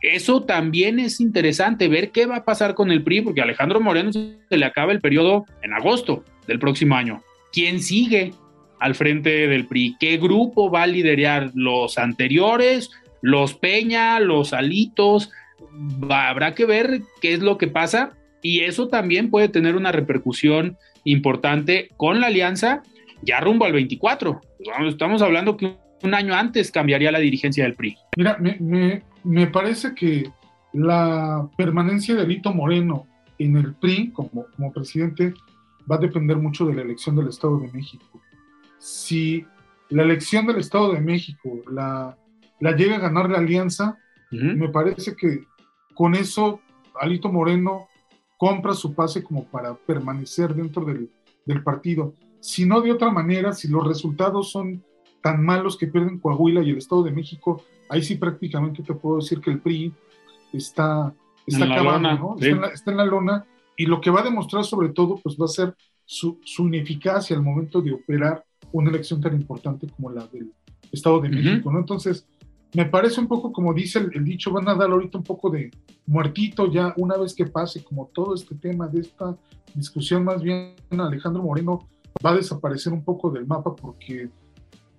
Eso 0.00 0.42
también 0.42 0.98
es 0.98 1.20
interesante, 1.20 1.88
ver 1.88 2.10
qué 2.10 2.24
va 2.24 2.36
a 2.36 2.44
pasar 2.44 2.74
con 2.74 2.90
el 2.90 3.02
PRI, 3.02 3.20
porque 3.20 3.42
a 3.42 3.44
Alejandro 3.44 3.80
Moreno 3.80 4.12
se 4.12 4.38
le 4.50 4.64
acaba 4.64 4.92
el 4.92 5.00
periodo 5.00 5.44
en 5.62 5.74
agosto 5.74 6.24
del 6.46 6.58
próximo 6.58 6.94
año. 6.96 7.22
¿Quién 7.52 7.80
sigue 7.80 8.32
al 8.78 8.94
frente 8.94 9.46
del 9.48 9.66
PRI? 9.66 9.96
¿Qué 10.00 10.16
grupo 10.18 10.70
va 10.70 10.82
a 10.84 10.86
liderar? 10.86 11.50
¿Los 11.54 11.98
anteriores? 11.98 12.90
¿Los 13.22 13.54
Peña? 13.54 14.18
¿Los 14.20 14.52
Alitos? 14.52 15.30
Habrá 16.10 16.54
que 16.54 16.64
ver 16.64 17.02
qué 17.20 17.34
es 17.34 17.40
lo 17.40 17.58
que 17.58 17.68
pasa 17.68 18.12
y 18.42 18.60
eso 18.60 18.88
también 18.88 19.30
puede 19.30 19.48
tener 19.48 19.76
una 19.76 19.92
repercusión 19.92 20.76
importante 21.04 21.90
con 21.96 22.20
la 22.20 22.28
alianza 22.28 22.82
ya 23.22 23.40
rumbo 23.40 23.64
al 23.66 23.72
24. 23.72 24.40
Vamos, 24.66 24.92
Estamos 24.94 25.20
hablando 25.22 25.56
que 25.56 25.74
un 26.02 26.14
año 26.14 26.34
antes 26.34 26.70
cambiaría 26.70 27.12
la 27.12 27.18
dirigencia 27.18 27.64
del 27.64 27.74
PRI. 27.74 27.96
Mira, 28.16 28.38
me, 28.40 28.56
me- 28.60 29.02
me 29.22 29.46
parece 29.48 29.94
que 29.94 30.24
la 30.72 31.46
permanencia 31.58 32.14
de 32.14 32.22
Alito 32.22 32.54
Moreno 32.54 33.06
en 33.38 33.56
el 33.58 33.74
PRI 33.74 34.10
como, 34.10 34.46
como 34.56 34.72
presidente 34.72 35.34
va 35.90 35.96
a 35.96 35.98
depender 35.98 36.36
mucho 36.36 36.66
de 36.66 36.74
la 36.74 36.82
elección 36.82 37.16
del 37.16 37.28
Estado 37.28 37.58
de 37.58 37.70
México. 37.72 38.20
Si 38.78 39.44
la 39.88 40.02
elección 40.02 40.46
del 40.46 40.58
Estado 40.58 40.92
de 40.92 41.00
México 41.00 41.60
la, 41.70 42.16
la 42.60 42.72
llega 42.76 42.96
a 42.96 43.00
ganar 43.00 43.28
la 43.28 43.38
alianza, 43.38 43.98
me 44.30 44.68
parece 44.68 45.16
que 45.16 45.44
con 45.94 46.14
eso 46.14 46.60
Alito 47.00 47.32
Moreno 47.32 47.88
compra 48.36 48.74
su 48.74 48.94
pase 48.94 49.24
como 49.24 49.44
para 49.44 49.74
permanecer 49.74 50.54
dentro 50.54 50.84
del, 50.84 51.10
del 51.44 51.62
partido. 51.64 52.14
Si 52.38 52.64
no 52.64 52.80
de 52.80 52.92
otra 52.92 53.10
manera, 53.10 53.52
si 53.52 53.68
los 53.68 53.86
resultados 53.86 54.50
son 54.50 54.84
tan 55.20 55.44
malos 55.44 55.76
que 55.76 55.88
pierden 55.88 56.18
Coahuila 56.18 56.62
y 56.62 56.70
el 56.70 56.78
Estado 56.78 57.02
de 57.02 57.10
México, 57.10 57.62
ahí 57.88 58.02
sí 58.02 58.14
prácticamente 58.14 58.82
te 58.82 58.94
puedo 58.94 59.16
decir 59.16 59.40
que 59.40 59.50
el 59.50 59.60
PRI 59.60 59.92
está, 60.52 61.12
está 61.46 61.64
En 61.66 61.72
acabando, 61.72 62.08
lona, 62.08 62.14
¿no? 62.18 62.36
sí. 62.38 62.44
Está, 62.44 62.54
en 62.54 62.60
la, 62.60 62.68
está 62.68 62.90
en 62.92 62.96
la 62.96 63.04
lona 63.04 63.46
y 63.80 63.86
lo 63.86 63.98
que 63.98 64.10
va 64.10 64.20
a 64.20 64.24
demostrar 64.24 64.62
sobre 64.62 64.90
todo 64.90 65.18
pues 65.22 65.38
va 65.40 65.46
a 65.46 65.48
ser 65.48 65.74
su, 66.04 66.38
su 66.44 66.66
ineficacia 66.66 67.34
al 67.34 67.42
momento 67.42 67.80
de 67.80 67.94
operar 67.94 68.44
una 68.72 68.90
elección 68.90 69.22
tan 69.22 69.34
importante 69.34 69.86
como 69.88 70.10
la 70.10 70.26
del 70.26 70.52
Estado 70.92 71.18
de. 71.20 71.30
México, 71.30 71.72
¿no? 71.72 71.78
Entonces, 71.78 72.26
me 72.74 72.84
parece 72.84 73.20
un 73.20 73.26
poco 73.26 73.50
como 73.52 73.72
dice 73.72 74.00
el, 74.00 74.10
el 74.14 74.22
dicho, 74.22 74.52
van 74.52 74.68
a 74.68 74.74
dar 74.74 74.90
ahorita 74.90 75.16
un 75.16 75.24
poco 75.24 75.48
de 75.48 75.70
muertito 76.04 76.70
ya 76.70 76.92
una 76.98 77.16
vez 77.16 77.32
que 77.34 77.46
pase 77.46 77.82
como 77.82 78.10
todo 78.12 78.34
este 78.34 78.54
tema 78.54 78.86
de 78.86 79.00
esta 79.00 79.34
discusión, 79.74 80.24
más 80.24 80.42
bien 80.42 80.74
Alejandro 80.90 81.42
Moreno 81.42 81.88
va 82.22 82.32
a 82.32 82.36
desaparecer 82.36 82.92
un 82.92 83.02
poco 83.02 83.30
del 83.30 83.46
mapa 83.46 83.74
porque 83.74 84.28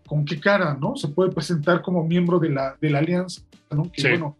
con 0.07 0.25
qué 0.25 0.39
cara, 0.39 0.75
¿no? 0.79 0.95
Se 0.95 1.07
puede 1.09 1.29
presentar 1.31 1.83
como 1.83 2.03
miembro 2.03 2.39
de 2.39 2.49
la, 2.49 2.75
de 2.81 2.89
la 2.89 2.97
alianza, 2.97 3.43
¿no? 3.69 3.83
Que 3.91 4.01
Sí. 4.01 4.07
bueno, 4.09 4.37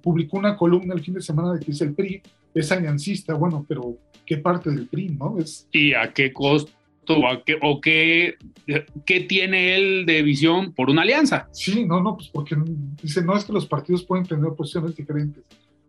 publicó 0.00 0.38
una 0.38 0.56
columna 0.56 0.94
el 0.94 1.02
fin 1.02 1.14
de 1.14 1.22
semana 1.22 1.54
de 1.54 1.58
que 1.58 1.72
es 1.72 1.80
el 1.80 1.92
PRI, 1.92 2.22
es 2.54 2.70
aliancista, 2.72 3.34
bueno, 3.34 3.64
pero 3.68 3.96
¿qué 4.24 4.38
parte 4.38 4.70
del 4.70 4.86
PRI, 4.86 5.10
no? 5.10 5.38
Es, 5.38 5.68
¿Y 5.72 5.92
a 5.94 6.12
qué 6.12 6.32
costo 6.32 6.72
o, 7.08 7.28
a 7.28 7.42
qué, 7.44 7.56
o 7.60 7.80
qué, 7.80 8.36
qué 9.04 9.20
tiene 9.20 9.76
él 9.76 10.06
de 10.06 10.22
visión 10.22 10.72
por 10.72 10.88
una 10.88 11.02
alianza? 11.02 11.48
Sí, 11.52 11.84
no, 11.84 12.00
no, 12.00 12.16
pues 12.16 12.28
porque 12.28 12.56
dice, 13.02 13.22
no 13.22 13.36
es 13.36 13.44
que 13.44 13.52
los 13.52 13.66
partidos 13.66 14.04
pueden 14.04 14.24
tener 14.24 14.52
posiciones 14.52 14.96
diferentes. 14.96 15.44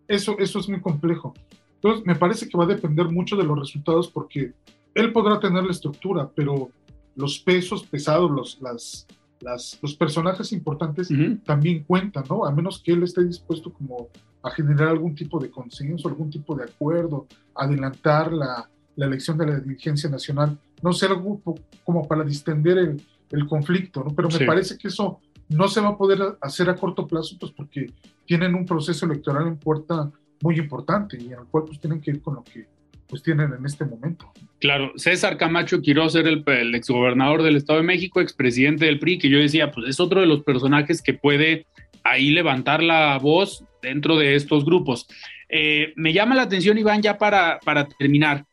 Eso, 0.08 0.38
eso 0.40 0.60
es 0.60 0.68
muy 0.68 0.82
complejo. 0.82 1.34
Entonces, 1.76 2.06
me 2.06 2.16
parece 2.16 2.48
que 2.50 2.58
va 2.58 2.64
a 2.66 2.68
depender 2.68 3.08
mucho 3.08 3.36
de 3.36 3.44
los 3.44 3.58
resultados 3.58 4.08
porque 4.08 4.54
él 4.94 5.12
podrá 5.12 5.40
tener 5.40 5.64
la 5.64 5.72
estructura, 5.72 6.30
pero 6.36 6.70
los 7.16 7.40
pesos 7.40 7.84
pesados, 7.84 8.32
los, 8.32 8.62
las, 8.62 9.08
las, 9.40 9.80
los 9.82 9.96
personajes 9.96 10.52
importantes 10.52 11.10
también 11.46 11.84
cuentan, 11.84 12.24
¿no? 12.30 12.46
A 12.46 12.52
menos 12.52 12.82
que 12.82 12.94
él 12.94 13.04
esté 13.04 13.24
dispuesto 13.24 13.72
como 13.72 14.10
a 14.46 14.52
generar 14.52 14.90
algún 14.90 15.16
tipo 15.16 15.40
de 15.40 15.50
consenso, 15.50 16.08
algún 16.08 16.30
tipo 16.30 16.56
de 16.56 16.66
acuerdo, 16.66 17.26
adelantar 17.56 18.32
la, 18.32 18.70
la 18.96 19.06
elección 19.06 19.38
de 19.38 19.48
la 19.48 19.60
dirigencia 19.60 20.10
nacional, 20.10 20.58
no 20.82 20.94
sé, 20.94 21.08
algo 21.08 21.42
como 21.84 22.08
para 22.08 22.24
distender 22.24 22.78
el, 22.78 23.02
el 23.32 23.48
conflicto, 23.48 24.04
¿no? 24.04 24.14
Pero 24.16 24.28
me 24.30 24.38
Sí. 24.38 24.46
parece 24.46 24.78
que 24.78 24.88
eso 24.90 25.20
no 25.50 25.68
se 25.68 25.82
va 25.82 25.90
a 25.90 25.98
poder 25.98 26.20
hacer 26.42 26.70
a 26.70 26.76
corto 26.76 27.08
plazo, 27.08 27.36
pues 27.40 27.52
porque 27.52 27.92
tienen 28.26 28.54
un 28.56 28.66
proceso 28.66 29.06
electoral 29.06 29.48
en 29.48 29.58
puerta 29.58 30.12
muy 30.42 30.58
importante 30.60 31.18
y 31.20 31.28
en 31.28 31.40
el 31.40 31.46
cual 31.50 31.64
pues 31.66 31.80
tienen 31.80 32.00
que 32.02 32.12
ir 32.12 32.22
con 32.22 32.36
lo 32.36 32.44
que 32.44 32.68
pues 33.08 33.22
tienen 33.22 33.54
en 33.54 33.64
este 33.66 33.86
momento. 33.86 34.32
Claro, 34.60 34.92
César 34.96 35.38
Camacho 35.38 35.80
Quiroz 35.82 36.16
era 36.16 36.30
el, 36.30 36.44
el 36.48 36.74
exgobernador 36.74 37.44
del 37.44 37.56
Estado 37.56 37.78
de 37.80 37.86
México, 37.86 38.20
expresidente 38.20 38.86
del 38.86 38.98
PRI, 39.00 39.20
que 39.20 39.30
yo 39.30 39.38
decía, 39.38 39.72
pues 39.72 39.88
es 39.88 40.00
otro 40.00 40.22
de 40.22 40.26
los 40.28 40.42
personajes 40.44 41.02
que 41.04 41.14
puede 41.14 41.68
ahí 42.04 42.32
levantar 42.32 42.82
la 42.84 43.18
voz 43.20 43.64
dentro 43.86 44.18
de 44.18 44.36
estos 44.36 44.66
grupos. 44.66 45.08
Eh, 45.50 45.94
me 45.96 46.12
llama 46.12 46.36
la 46.36 46.44
atención, 46.44 46.78
Iván, 46.78 47.02
ya 47.02 47.18
para, 47.18 47.60
para 47.64 47.88
terminar. 47.88 48.46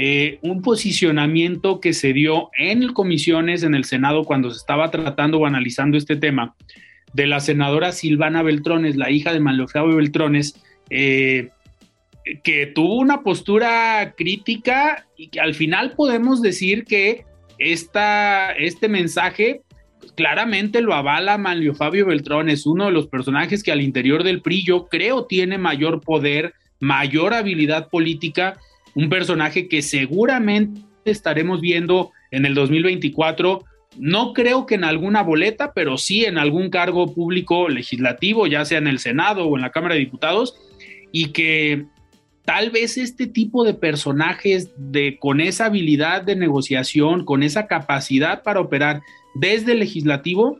eh, 0.00 0.38
un 0.42 0.62
posicionamiento 0.62 1.80
que 1.80 1.92
se 1.92 2.12
dio 2.12 2.50
en 2.56 2.92
comisiones 2.92 3.64
en 3.64 3.74
el 3.74 3.84
Senado 3.84 4.22
cuando 4.22 4.50
se 4.50 4.58
estaba 4.58 4.90
tratando 4.90 5.38
o 5.38 5.46
analizando 5.46 5.98
este 5.98 6.14
tema 6.14 6.54
de 7.12 7.26
la 7.26 7.40
senadora 7.40 7.90
Silvana 7.90 8.42
Beltrones, 8.42 8.96
la 8.96 9.10
hija 9.10 9.32
de 9.32 9.40
Manuel 9.40 9.68
Beltrones, 9.96 10.62
eh, 10.88 11.48
que 12.44 12.66
tuvo 12.66 12.96
una 12.96 13.22
postura 13.22 14.14
crítica 14.16 15.06
y 15.16 15.28
que 15.30 15.40
al 15.40 15.54
final 15.54 15.94
podemos 15.96 16.42
decir 16.42 16.84
que 16.84 17.24
esta, 17.58 18.52
este 18.52 18.88
mensaje 18.88 19.62
claramente 20.18 20.80
lo 20.80 20.94
avala 20.94 21.38
Manlio 21.38 21.76
Fabio 21.76 22.06
Beltrón, 22.06 22.48
es 22.48 22.66
uno 22.66 22.86
de 22.86 22.90
los 22.90 23.06
personajes 23.06 23.62
que 23.62 23.70
al 23.70 23.80
interior 23.80 24.24
del 24.24 24.42
PRI 24.42 24.64
yo 24.64 24.88
creo 24.88 25.26
tiene 25.26 25.58
mayor 25.58 26.00
poder, 26.00 26.54
mayor 26.80 27.34
habilidad 27.34 27.88
política, 27.88 28.58
un 28.96 29.10
personaje 29.10 29.68
que 29.68 29.80
seguramente 29.80 30.80
estaremos 31.04 31.60
viendo 31.60 32.10
en 32.32 32.46
el 32.46 32.54
2024, 32.56 33.64
no 33.96 34.32
creo 34.32 34.66
que 34.66 34.74
en 34.74 34.82
alguna 34.82 35.22
boleta, 35.22 35.72
pero 35.72 35.96
sí 35.96 36.24
en 36.24 36.36
algún 36.36 36.68
cargo 36.68 37.14
público 37.14 37.68
legislativo, 37.68 38.48
ya 38.48 38.64
sea 38.64 38.78
en 38.78 38.88
el 38.88 38.98
Senado 38.98 39.44
o 39.44 39.54
en 39.54 39.62
la 39.62 39.70
Cámara 39.70 39.94
de 39.94 40.00
Diputados, 40.00 40.56
y 41.12 41.28
que 41.28 41.86
tal 42.48 42.70
vez 42.70 42.96
este 42.96 43.26
tipo 43.26 43.62
de 43.62 43.74
personajes 43.74 44.70
de, 44.78 45.18
con 45.18 45.42
esa 45.42 45.66
habilidad 45.66 46.22
de 46.22 46.34
negociación, 46.34 47.26
con 47.26 47.42
esa 47.42 47.66
capacidad 47.66 48.42
para 48.42 48.60
operar 48.60 49.02
desde 49.34 49.72
el 49.72 49.80
legislativo, 49.80 50.58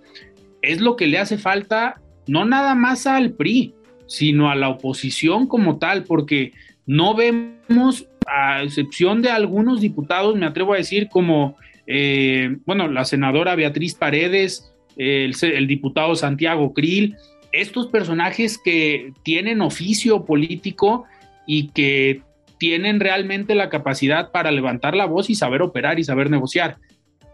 es 0.61 0.83
lo 0.83 0.97
que 0.97 1.07
le 1.07 1.17
hace 1.17 1.39
falta 1.39 2.03
no 2.27 2.45
nada 2.45 2.75
más 2.75 3.07
al 3.07 3.31
PRI, 3.31 3.73
sino 4.07 4.51
a 4.51 4.55
la 4.55 4.69
oposición 4.69 5.47
como 5.47 5.79
tal, 5.79 6.05
porque 6.05 6.53
no 6.85 7.15
vemos, 7.15 8.07
a 8.27 8.63
excepción 8.63 9.23
de 9.23 9.31
algunos 9.31 9.81
diputados, 9.81 10.37
me 10.37 10.45
atrevo 10.45 10.75
a 10.75 10.77
decir, 10.77 11.09
como, 11.09 11.57
eh, 11.87 12.59
bueno, 12.67 12.89
la 12.89 13.07
senadora 13.07 13.55
Beatriz 13.55 13.95
Paredes, 13.95 14.75
el, 14.99 15.35
el 15.41 15.67
diputado 15.67 16.15
Santiago 16.17 16.75
Krill, 16.75 17.17
estos 17.51 17.87
personajes 17.87 18.59
que 18.63 19.15
tienen 19.23 19.63
oficio 19.63 20.27
político, 20.27 21.07
y 21.49 21.69
que 21.71 22.23
tienen 22.59 23.01
realmente 23.01 23.55
la 23.55 23.71
capacidad 23.71 24.31
para 24.31 24.53
levantar 24.53 24.95
la 24.95 25.07
voz 25.07 25.31
y 25.31 25.35
saber 25.35 25.63
operar 25.63 25.99
y 25.99 26.05
saber 26.05 26.31
negociar. 26.31 26.77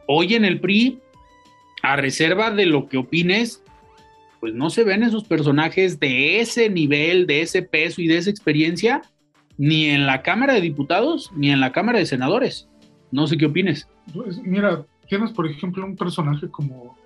Hoy 0.07 0.35
en 0.35 0.45
el 0.45 0.61
PRI, 0.61 1.01
a 1.83 1.97
reserva 1.97 2.51
de 2.53 2.65
lo 2.67 2.89
que 2.89 2.97
opines, 2.97 3.63
pues 4.39 4.55
no 4.55 4.71
se 4.71 4.85
ven 4.85 5.03
esos 5.03 5.25
personajes 5.25 5.99
de 5.99 6.41
ese 6.41 6.71
nivel, 6.71 7.27
de 7.27 7.43
ese 7.43 7.63
peso 7.63 8.01
y 8.01 8.07
de 8.07 8.19
esa 8.19 8.31
experiencia, 8.31 9.03
ni 9.59 9.87
en 9.87 10.07
la 10.07 10.23
Cámara 10.23 10.55
de 10.55 10.61
Diputados, 10.61 11.33
ni 11.35 11.51
en 11.51 11.61
la 11.61 11.73
Cámara 11.73 11.99
de 11.99 12.07
Senadores. 12.07 12.69
No 13.11 13.27
sé 13.27 13.37
qué 13.37 13.47
opines. 13.47 13.89
Pues 14.13 14.41
mira, 14.43 14.85
tienes 15.09 15.33
por 15.33 15.49
ejemplo 15.49 15.85
un 15.85 15.97
personaje 15.97 16.49
como 16.49 16.97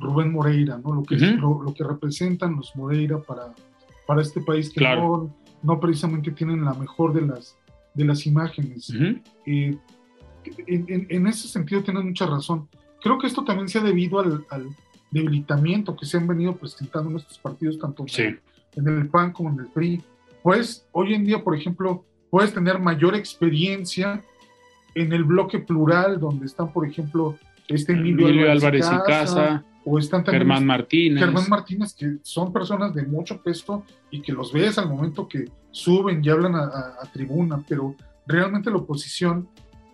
Rubén 0.00 0.32
Moreira, 0.32 0.78
¿no? 0.84 0.92
Lo 0.92 1.02
que, 1.02 1.16
lo, 1.16 1.72
que 1.74 1.84
representan 1.84 2.56
los 2.56 2.76
Moreira 2.76 3.22
para, 3.22 3.54
para 4.06 4.20
este 4.20 4.40
país 4.42 4.70
que 4.70 4.80
no, 4.80 5.34
no 5.62 5.80
precisamente 5.80 6.30
tienen 6.30 6.64
la 6.64 6.74
mejor 6.74 7.12
de 7.12 7.22
las, 7.22 7.56
de 7.94 8.04
las 8.04 8.26
imágenes. 8.26 8.92
Eh, 9.46 9.76
en, 10.66 11.26
ese 11.26 11.48
sentido 11.48 11.82
tienes 11.82 12.04
mucha 12.04 12.26
razón. 12.26 12.68
Creo 13.02 13.18
que 13.18 13.26
esto 13.26 13.44
también 13.44 13.68
se 13.68 13.78
ha 13.78 13.82
debido 13.82 14.18
al, 14.18 14.44
debilitamiento 15.10 15.96
que 15.96 16.04
se 16.04 16.18
han 16.18 16.26
venido 16.26 16.54
presentando 16.56 17.10
en 17.10 17.16
estos 17.16 17.38
partidos, 17.38 17.78
tanto 17.78 18.04
en 18.18 18.88
el 18.88 19.08
PAN 19.08 19.32
como 19.32 19.50
en 19.50 19.60
el 19.60 19.66
PRI. 19.66 20.02
Pues 20.42 20.86
hoy 20.92 21.14
en 21.14 21.24
día, 21.24 21.42
por 21.42 21.56
ejemplo, 21.56 22.04
puedes 22.30 22.52
tener 22.52 22.78
mayor 22.78 23.14
experiencia 23.14 24.22
en 24.94 25.12
el 25.12 25.24
bloque 25.24 25.58
plural, 25.58 26.20
donde 26.20 26.46
están, 26.46 26.72
por 26.72 26.86
ejemplo, 26.86 27.36
este 27.68 27.92
Emilio, 27.92 28.50
Álvarez, 28.50 28.86
y 28.86 29.06
Casa, 29.06 29.64
o 29.90 29.98
están 29.98 30.22
también 30.22 30.42
Germán 30.42 30.66
Martínez. 30.66 31.24
Germán 31.24 31.48
Martínez, 31.48 31.94
que 31.94 32.18
son 32.22 32.52
personas 32.52 32.94
de 32.94 33.04
mucho 33.04 33.40
peso 33.42 33.84
y 34.10 34.20
que 34.20 34.32
los 34.32 34.52
ves 34.52 34.76
al 34.78 34.88
momento 34.88 35.26
que 35.26 35.46
suben 35.70 36.22
y 36.22 36.28
hablan 36.28 36.54
a, 36.54 36.98
tribuna, 37.12 37.64
pero 37.66 37.94
realmente 38.26 38.70
la 38.70 38.76
oposición 38.76 39.48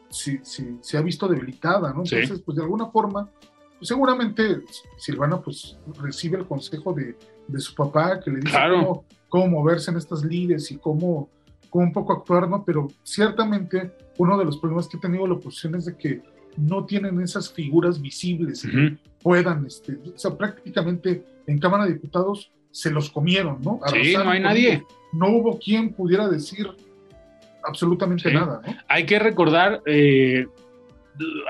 se, 0.09 0.41
se, 0.45 0.99
ha 0.99 1.03
visto 1.03 1.29
debilitada, 1.29 1.93
¿no? 1.93 2.03
Entonces, 2.05 2.41
pues 2.45 2.57
de 2.57 2.63
alguna 2.63 2.87
forma, 2.87 3.31
pues, 3.79 3.89
seguramente 3.89 4.63
Silvana 4.97 5.41
pues 5.41 5.79
recibe 6.01 6.39
el 6.39 6.47
consejo 6.47 6.93
de, 6.93 7.17
de 7.47 7.61
su 7.61 7.75
papá 7.75 8.21
que 8.21 8.31
le 8.31 8.41
dice 8.41 8.59
cómo, 8.71 9.05
cómo, 9.29 9.47
moverse 9.49 9.91
en 9.91 9.97
estas 9.97 10.25
lides 10.25 10.71
y 10.71 10.79
cómo, 10.79 11.29
cómo 11.71 11.85
un 11.85 11.93
poco 11.93 12.13
actuar, 12.13 12.49
¿no? 12.49 12.65
Pero 12.65 12.89
ciertamente 13.03 13.93
uno 14.19 14.39
de 14.39 14.45
los 14.45 14.59
problemas 14.59 14.89
que 14.89 14.97
ha 14.97 15.01
tenido 15.01 15.27
la 15.27 15.35
oposición 15.35 15.77
es 15.77 15.85
de 15.85 15.97
que 15.97 16.23
no 16.57 16.85
tienen 16.85 17.21
esas 17.21 17.53
figuras 17.53 18.01
visibles 18.01 18.63
que 18.63 18.97
puedan, 19.25 19.67
este, 19.67 19.95
o 20.15 20.19
sea, 20.19 20.37
prácticamente 20.37 21.25
en 21.47 21.59
Cámara 21.59 21.87
de 21.87 21.95
Diputados 21.95 22.53
se 22.71 22.91
los 22.91 23.11
comieron, 23.11 23.61
¿no? 23.63 23.81
sí, 23.91 24.15
no 24.15 24.31
hay 24.31 24.41
nadie. 24.41 24.85
No 25.13 25.31
hubo 25.31 25.59
quien 25.59 25.95
pudiera 25.95 26.29
decir 26.29 26.69
absolutamente 27.63 28.31
nada, 28.33 28.61
¿no? 28.65 28.77
Hay 28.87 29.07
que 29.07 29.19
recordar, 29.19 29.83
eh, 29.87 30.47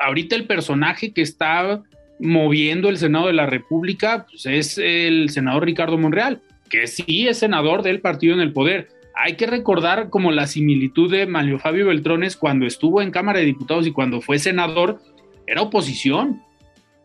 ahorita 0.02 0.36
el 0.36 0.46
personaje 0.46 1.12
que 1.12 1.22
está 1.22 1.82
moviendo 2.20 2.88
el 2.88 2.96
Senado 2.96 3.26
de 3.26 3.32
la 3.32 3.46
República 3.46 4.26
pues 4.30 4.46
es 4.46 4.78
el 4.78 5.30
senador 5.30 5.64
Ricardo 5.64 5.98
Monreal, 5.98 6.42
que 6.70 6.86
sí 6.86 7.26
es 7.26 7.38
senador 7.38 7.82
del 7.82 8.00
partido 8.00 8.34
en 8.34 8.40
el 8.40 8.52
poder, 8.52 8.88
hay 9.16 9.34
que 9.34 9.46
recordar 9.46 10.10
como 10.10 10.30
la 10.30 10.46
similitud 10.46 11.10
de 11.10 11.26
Mario 11.26 11.58
Fabio 11.58 11.86
Beltrones 11.86 12.36
cuando 12.36 12.66
estuvo 12.66 13.02
en 13.02 13.10
Cámara 13.10 13.40
de 13.40 13.46
Diputados 13.46 13.86
y 13.86 13.92
cuando 13.92 14.20
fue 14.20 14.38
senador, 14.38 15.00
era 15.46 15.62
oposición. 15.62 16.42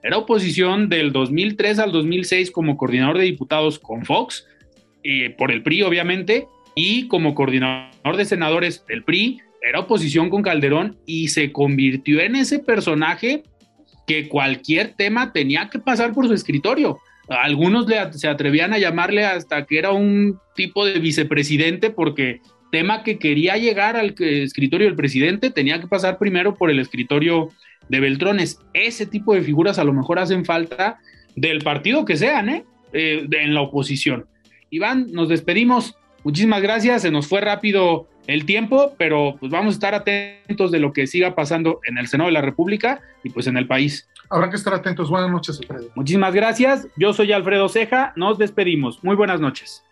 Era 0.02 0.18
oposición 0.18 0.90
del 0.90 1.12
2003 1.12 1.80
al 1.80 1.92
2006 1.92 2.52
como 2.52 2.78
coordinador 2.78 3.18
de 3.18 3.26
diputados 3.26 3.80
con 3.80 4.06
Fox, 4.06 4.48
y 5.04 5.30
por 5.30 5.52
el 5.52 5.64
PRI 5.64 5.84
obviamente, 5.84 6.48
y 6.76 7.08
como 7.08 7.36
coordinador 7.36 8.16
de 8.16 8.26
senadores 8.26 8.86
del 8.88 9.04
PRI, 9.04 9.42
era 9.62 9.80
oposición 9.80 10.30
con 10.30 10.42
Calderón 10.42 10.98
y 11.06 11.28
se 11.30 11.52
convirtió 11.52 12.22
en 12.22 12.36
ese 12.36 12.60
personaje 12.60 13.44
que 14.08 14.30
cualquier 14.30 14.94
tema 14.94 15.34
tenía 15.34 15.70
que 15.70 15.80
pasar 15.80 16.14
por 16.14 16.28
su 16.28 16.34
escritorio. 16.34 17.00
Algunos 17.28 17.86
se 18.14 18.28
atrevían 18.28 18.74
a 18.74 18.80
llamarle 18.80 19.26
hasta 19.26 19.66
que 19.66 19.78
era 19.78 19.92
un 19.92 20.40
tipo 20.56 20.86
de 20.86 21.00
vicepresidente 21.00 21.90
porque 21.90 22.40
tema 22.72 23.04
que 23.04 23.20
quería 23.20 23.58
llegar 23.58 23.96
al 23.98 24.16
escritorio 24.18 24.88
del 24.88 24.96
presidente 24.96 25.52
tenía 25.52 25.80
que 25.80 25.88
pasar 25.88 26.18
primero 26.18 26.56
por 26.56 26.72
el 26.72 26.80
escritorio 26.80 27.50
de 27.90 28.00
Beltrones. 28.00 28.60
Ese 28.74 29.06
tipo 29.06 29.34
de 29.34 29.42
figuras 29.42 29.78
a 29.80 29.84
lo 29.84 29.94
mejor 29.94 30.20
hacen 30.20 30.46
falta 30.46 31.00
del 31.36 31.60
partido 31.60 32.06
que 32.06 32.18
sean, 32.18 32.50
¿eh? 32.50 32.66
Eh, 32.94 33.28
en 33.32 33.54
la 33.54 33.62
oposición. 33.62 34.26
Iván, 34.70 35.12
nos 35.12 35.30
despedimos. 35.30 35.96
Muchísimas 36.24 36.62
gracias. 36.62 37.02
Se 37.02 37.12
nos 37.12 37.28
fue 37.28 37.42
rápido 37.42 38.08
el 38.28 38.46
tiempo, 38.46 38.94
pero 38.98 39.36
pues 39.40 39.52
vamos 39.52 39.74
a 39.74 39.76
estar 39.76 39.96
atentos 39.96 40.72
de 40.72 40.80
lo 40.80 40.94
que 40.94 41.08
siga 41.08 41.36
pasando 41.36 41.80
en 41.86 41.98
el 41.98 42.08
Senado 42.08 42.28
de 42.28 42.34
la 42.34 42.42
República 42.42 43.02
y 43.24 43.30
pues 43.30 43.48
en 43.48 43.58
el 43.58 43.68
país. 43.68 44.08
Habrá 44.30 44.50
que 44.50 44.56
estar 44.56 44.74
atentos. 44.74 45.10
Buenas 45.10 45.32
noches, 45.32 45.60
Alfredo. 45.60 45.90
Muchísimas 45.96 46.34
gracias. 46.34 46.88
Yo 46.96 47.14
soy 47.14 47.32
Alfredo 47.32 47.70
Ceja. 47.70 48.14
Nos 48.16 48.38
despedimos. 48.38 49.04
Muy 49.04 49.16
buenas 49.16 49.40
noches. 49.40 49.84